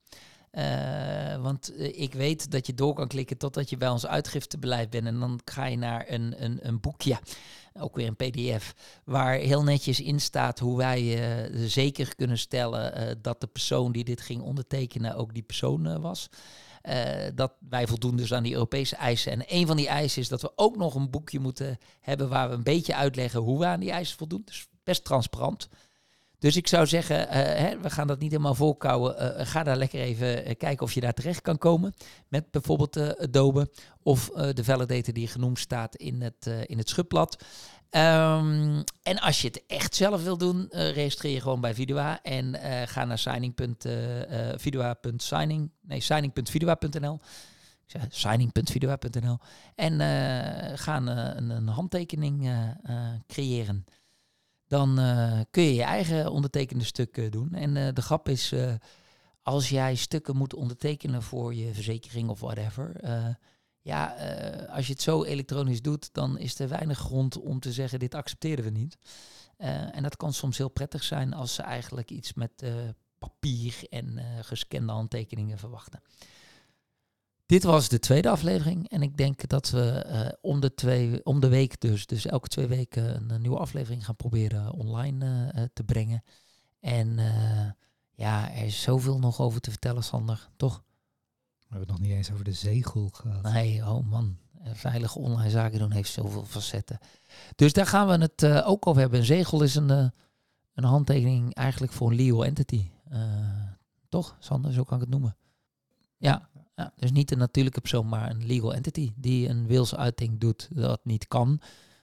Uh, 0.57 1.35
want 1.41 1.71
uh, 1.71 2.01
ik 2.01 2.13
weet 2.13 2.51
dat 2.51 2.67
je 2.67 2.73
door 2.73 2.93
kan 2.93 3.07
klikken 3.07 3.37
totdat 3.37 3.69
je 3.69 3.77
bij 3.77 3.89
ons 3.89 4.05
uitgiftebeleid 4.05 4.89
bent. 4.89 5.05
En 5.05 5.19
dan 5.19 5.39
ga 5.45 5.65
je 5.65 5.77
naar 5.77 6.05
een, 6.07 6.43
een, 6.43 6.59
een 6.61 6.79
boekje, 6.79 7.19
ook 7.73 7.95
weer 7.95 8.07
een 8.07 8.15
pdf, 8.15 8.73
waar 9.03 9.33
heel 9.33 9.63
netjes 9.63 9.99
in 9.99 10.19
staat 10.19 10.59
hoe 10.59 10.77
wij 10.77 11.01
uh, 11.51 11.67
zeker 11.67 12.15
kunnen 12.15 12.37
stellen 12.37 13.17
dat 13.21 13.41
de 13.41 13.47
persoon 13.47 13.91
die 13.91 14.03
dit 14.03 14.21
ging 14.21 14.41
ondertekenen 14.41 15.15
ook 15.15 15.33
die 15.33 15.43
persoon 15.43 16.01
was. 16.01 16.29
dat 17.35 17.53
wij 17.69 17.87
voldoen 17.87 18.15
dus 18.15 18.33
aan 18.33 18.43
die 18.43 18.53
Europese 18.53 18.95
eisen. 18.95 19.31
En 19.31 19.43
een 19.47 19.67
van 19.67 19.77
die 19.77 19.87
eisen 19.87 20.21
is 20.21 20.27
dat 20.27 20.41
we 20.41 20.51
ook 20.55 20.77
nog 20.77 20.95
een 20.95 21.09
boekje 21.09 21.39
moeten 21.39 21.77
hebben 21.99 22.29
waar 22.29 22.49
we 22.49 22.55
een 22.55 22.63
beetje 22.63 22.95
uitleggen 22.95 23.39
hoe 23.39 23.59
we 23.59 23.65
aan 23.65 23.79
die 23.79 23.91
eisen 23.91 24.17
voldoen. 24.17 24.41
Dus 24.45 24.67
best 24.83 25.03
transparant. 25.03 25.67
Dus 26.39 26.55
ik 26.55 26.67
zou 26.67 26.87
zeggen, 26.87 27.19
uh, 27.19 27.33
hè, 27.33 27.79
we 27.79 27.89
gaan 27.89 28.07
dat 28.07 28.19
niet 28.19 28.31
helemaal 28.31 28.55
volkouwen. 28.55 29.39
Uh, 29.39 29.45
ga 29.45 29.63
daar 29.63 29.77
lekker 29.77 29.99
even 29.99 30.47
uh, 30.47 30.53
kijken 30.57 30.85
of 30.85 30.93
je 30.93 30.99
daar 30.99 31.13
terecht 31.13 31.41
kan 31.41 31.57
komen. 31.57 31.93
Met 32.27 32.51
bijvoorbeeld 32.51 33.19
Adobe 33.19 33.71
of 34.03 34.29
de 34.29 34.63
validator 34.63 35.13
die 35.13 35.27
genoemd 35.27 35.59
staat 35.59 35.95
in 35.95 36.21
het, 36.21 36.49
in 36.65 36.77
het 36.77 36.89
schubblad. 36.89 37.43
Um, 37.91 38.83
en 39.03 39.19
als 39.19 39.41
je 39.41 39.47
het 39.47 39.63
echt 39.67 39.95
zelf 39.95 40.23
wil 40.23 40.37
doen, 40.37 40.67
registreer 40.69 41.33
je 41.33 41.41
gewoon 41.41 41.61
bij 41.61 41.75
Vidua 41.75 42.21
en 42.21 42.55
ga 42.87 43.05
naar 43.05 43.17
signing.vidua.signing, 43.17 45.71
nee, 45.81 46.01
signing.vidua.nl. 46.01 47.19
Signing.vidua.nl 48.09 49.37
en 49.75 49.99
ga 50.77 50.97
een, 50.97 51.07
een, 51.07 51.49
een 51.49 51.67
handtekening 51.67 52.51
creëren 53.27 53.85
dan 54.67 54.99
uh, 54.99 55.39
kun 55.51 55.63
je 55.63 55.73
je 55.73 55.83
eigen 55.83 56.31
ondertekende 56.31 56.83
stuk 56.83 57.31
doen. 57.31 57.53
En 57.53 57.75
uh, 57.75 57.87
de 57.93 58.01
grap 58.01 58.29
is, 58.29 58.53
als 59.41 59.69
jij 59.69 59.95
stukken 59.95 60.35
moet 60.35 60.53
ondertekenen 60.53 61.21
voor 61.21 61.53
je 61.53 61.73
verzekering 61.73 62.29
of 62.29 62.39
whatever, 62.39 62.95
ja, 63.81 64.15
als 64.69 64.87
je 64.87 64.93
het 64.93 65.01
zo 65.01 65.23
elektronisch 65.23 65.81
doet, 65.81 66.13
dan 66.13 66.37
is 66.37 66.59
er 66.59 66.69
weinig 66.69 66.97
grond 66.97 67.39
om 67.39 67.59
te 67.59 67.71
zeggen, 67.71 67.99
dit 67.99 68.15
accepteren 68.15 68.63
we 68.63 68.69
niet. 68.69 68.97
en 69.91 70.03
dat 70.03 70.17
kan 70.17 70.33
soms 70.33 70.57
heel 70.57 70.69
prettig 70.69 71.03
zijn 71.03 71.33
als 71.33 71.53
ze 71.53 71.61
eigenlijk 71.61 72.11
iets 72.11 72.33
met 72.33 72.63
papier 73.17 73.79
en 73.89 74.19
gescande 74.41 74.91
handtekeningen 74.91 75.57
verwachten. 75.57 76.01
Dit 77.47 77.63
was 77.63 77.89
de 77.89 77.99
tweede 77.99 78.29
aflevering. 78.29 78.89
En 78.89 79.01
ik 79.01 79.17
denk 79.17 79.47
dat 79.47 79.69
we 79.69 80.05
uh, 80.07 80.29
om, 80.41 80.59
de 80.59 80.73
twee, 80.73 81.25
om 81.25 81.39
de 81.39 81.47
week 81.47 81.81
dus, 81.81 82.05
dus 82.05 82.25
elke 82.25 82.47
twee 82.47 82.67
weken 82.67 83.15
een, 83.15 83.29
een 83.29 83.41
nieuwe 83.41 83.57
aflevering 83.57 84.05
gaan 84.05 84.15
proberen 84.15 84.71
online 84.71 85.51
uh, 85.55 85.63
te 85.73 85.83
brengen. 85.83 86.23
En 86.79 87.07
uh, 87.17 87.71
ja, 88.13 88.51
er 88.51 88.65
is 88.65 88.81
zoveel 88.81 89.19
nog 89.19 89.41
over 89.41 89.61
te 89.61 89.69
vertellen, 89.69 90.03
Sander, 90.03 90.49
toch? 90.55 90.83
We 91.57 91.65
hebben 91.67 91.87
het 91.87 91.97
nog 91.97 92.07
niet 92.07 92.17
eens 92.17 92.31
over 92.31 92.43
de 92.43 92.51
zegel 92.51 93.09
gehad. 93.13 93.41
Nee, 93.41 93.85
oh 93.85 94.09
man. 94.09 94.37
Veilige 94.73 95.19
online 95.19 95.49
zaken 95.49 95.79
doen 95.79 95.91
heeft 95.91 96.11
zoveel 96.11 96.45
facetten. 96.45 96.99
Dus 97.55 97.73
daar 97.73 97.85
gaan 97.85 98.07
we 98.07 98.17
het 98.17 98.63
ook 98.63 98.87
over 98.87 99.01
hebben. 99.01 99.19
Een 99.19 99.25
zegel 99.25 99.61
is 99.61 99.75
een, 99.75 99.89
een 100.73 100.83
handtekening 100.83 101.53
eigenlijk 101.53 101.91
voor 101.91 102.09
een 102.09 102.15
legal 102.15 102.45
entity. 102.45 102.89
toch, 104.09 104.35
Sander? 104.39 104.73
Zo 104.73 104.83
kan 104.83 104.97
ik 104.97 105.03
het 105.03 105.11
noemen. 105.11 105.37
Ja, 106.17 106.49
ja, 106.77 106.91
dus 106.95 107.11
niet 107.11 107.31
een 107.31 107.37
natuurlijke 107.37 107.81
persoon, 107.81 108.09
maar 108.09 108.29
een 108.29 108.45
legal 108.45 108.73
entity 108.73 109.11
die 109.15 109.49
een 109.49 109.67
wilsuiting 109.67 110.39
doet 110.39 110.67
dat 110.71 110.99
niet 111.03 111.27
kan. 111.27 111.61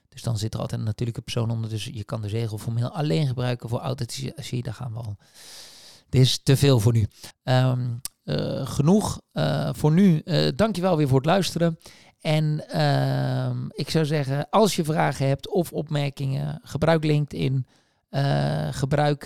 Dus 0.09 0.23
dan 0.23 0.37
zit 0.37 0.53
er 0.53 0.59
altijd 0.59 0.79
een 0.79 0.85
natuurlijke 0.85 1.21
persoon 1.21 1.51
onder. 1.51 1.69
Dus 1.69 1.85
je 1.85 2.03
kan 2.03 2.21
de 2.21 2.29
zegel 2.29 2.57
formeel 2.57 2.89
alleen 2.89 3.27
gebruiken 3.27 3.69
voor 3.69 3.79
authenticatie. 3.79 4.63
Daar 4.63 4.73
gaan 4.73 4.93
we 4.93 4.99
al. 4.99 5.17
Dit 6.09 6.21
is 6.21 6.39
te 6.43 6.57
veel 6.57 6.79
voor 6.79 6.93
nu. 6.93 7.07
Um, 7.43 8.01
uh, 8.23 8.67
genoeg 8.67 9.21
uh, 9.33 9.69
voor 9.73 9.91
nu. 9.91 10.21
Uh, 10.25 10.47
dankjewel 10.55 10.97
weer 10.97 11.07
voor 11.07 11.17
het 11.17 11.25
luisteren. 11.25 11.79
En 12.21 12.63
uh, 12.75 13.49
ik 13.69 13.89
zou 13.89 14.05
zeggen, 14.05 14.49
als 14.49 14.75
je 14.75 14.83
vragen 14.83 15.27
hebt 15.27 15.49
of 15.49 15.71
opmerkingen, 15.71 16.59
gebruik 16.63 17.03
LinkedIn. 17.03 17.65
gebruik 18.71 19.25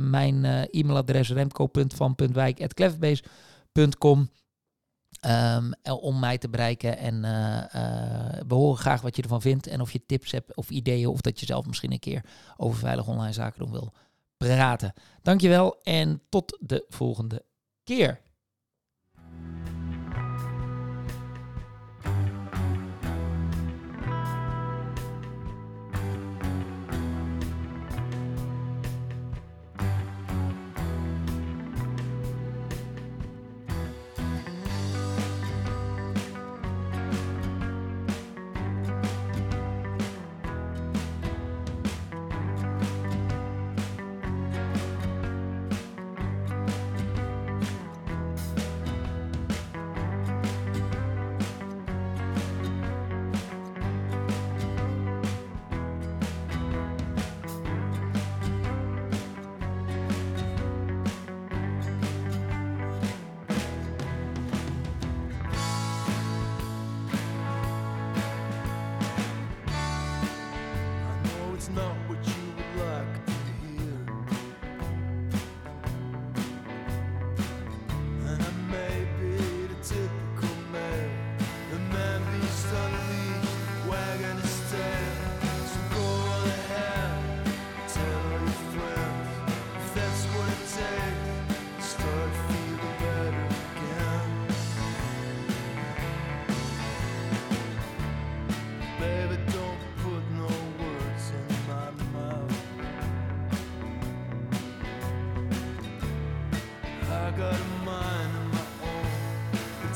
mijn 0.00 0.44
e-mailadres 0.70 1.30
remco.van.wijk.cleverbase.com. 1.30 4.28
Um, 5.26 5.72
om 5.82 6.18
mij 6.18 6.38
te 6.38 6.48
bereiken. 6.48 6.98
En 6.98 7.14
uh, 7.14 7.30
uh, 7.30 8.40
we 8.46 8.54
horen 8.54 8.78
graag 8.78 9.00
wat 9.00 9.16
je 9.16 9.22
ervan 9.22 9.40
vindt. 9.40 9.66
En 9.66 9.80
of 9.80 9.92
je 9.92 10.06
tips 10.06 10.30
hebt 10.30 10.56
of 10.56 10.70
ideeën. 10.70 11.08
Of 11.08 11.20
dat 11.20 11.40
je 11.40 11.46
zelf 11.46 11.66
misschien 11.66 11.92
een 11.92 11.98
keer 11.98 12.24
over 12.56 12.78
veilig 12.78 13.06
online 13.06 13.32
zaken 13.32 13.58
doen 13.58 13.70
wil 13.70 13.92
praten. 14.36 14.92
Dankjewel 15.22 15.80
en 15.82 16.22
tot 16.28 16.58
de 16.60 16.84
volgende 16.88 17.44
keer. 17.84 18.20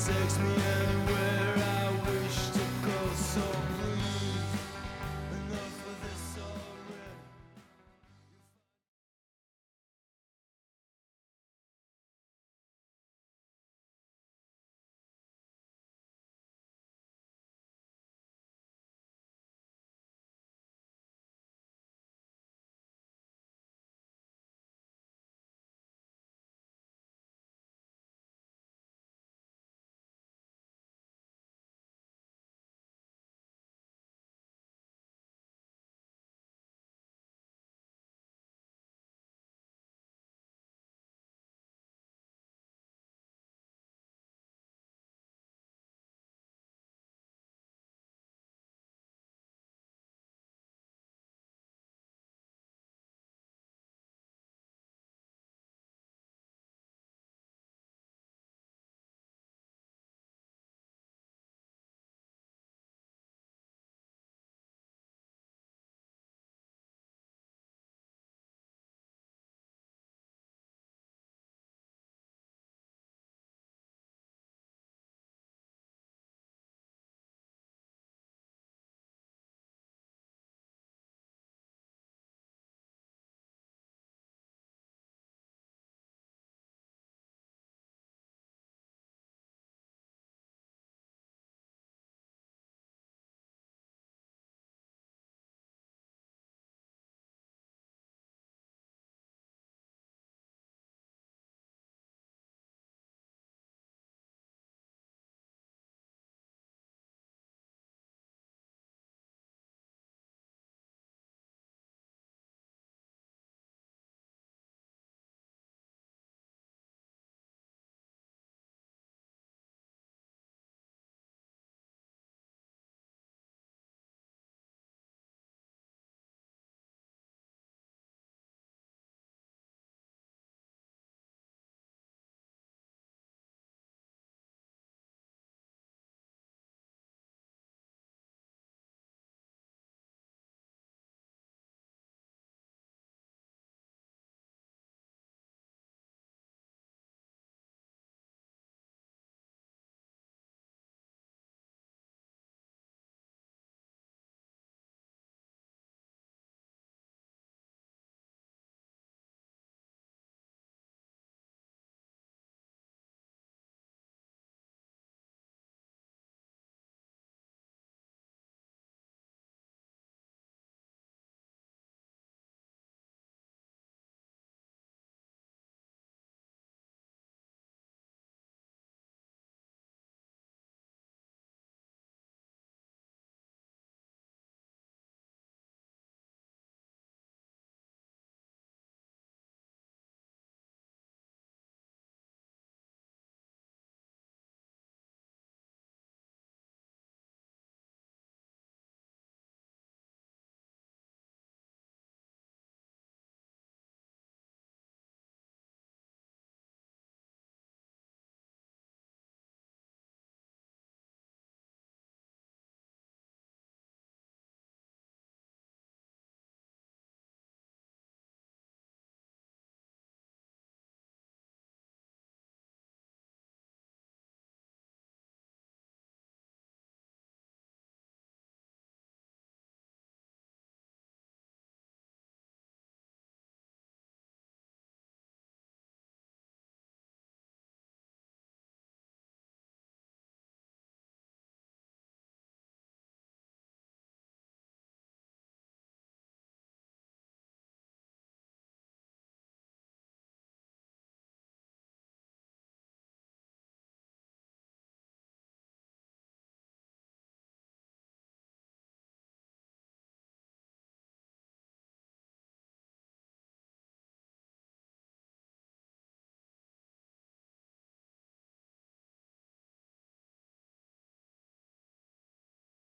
takes 0.06 0.38
me 0.38 0.54
anywhere 0.54 1.37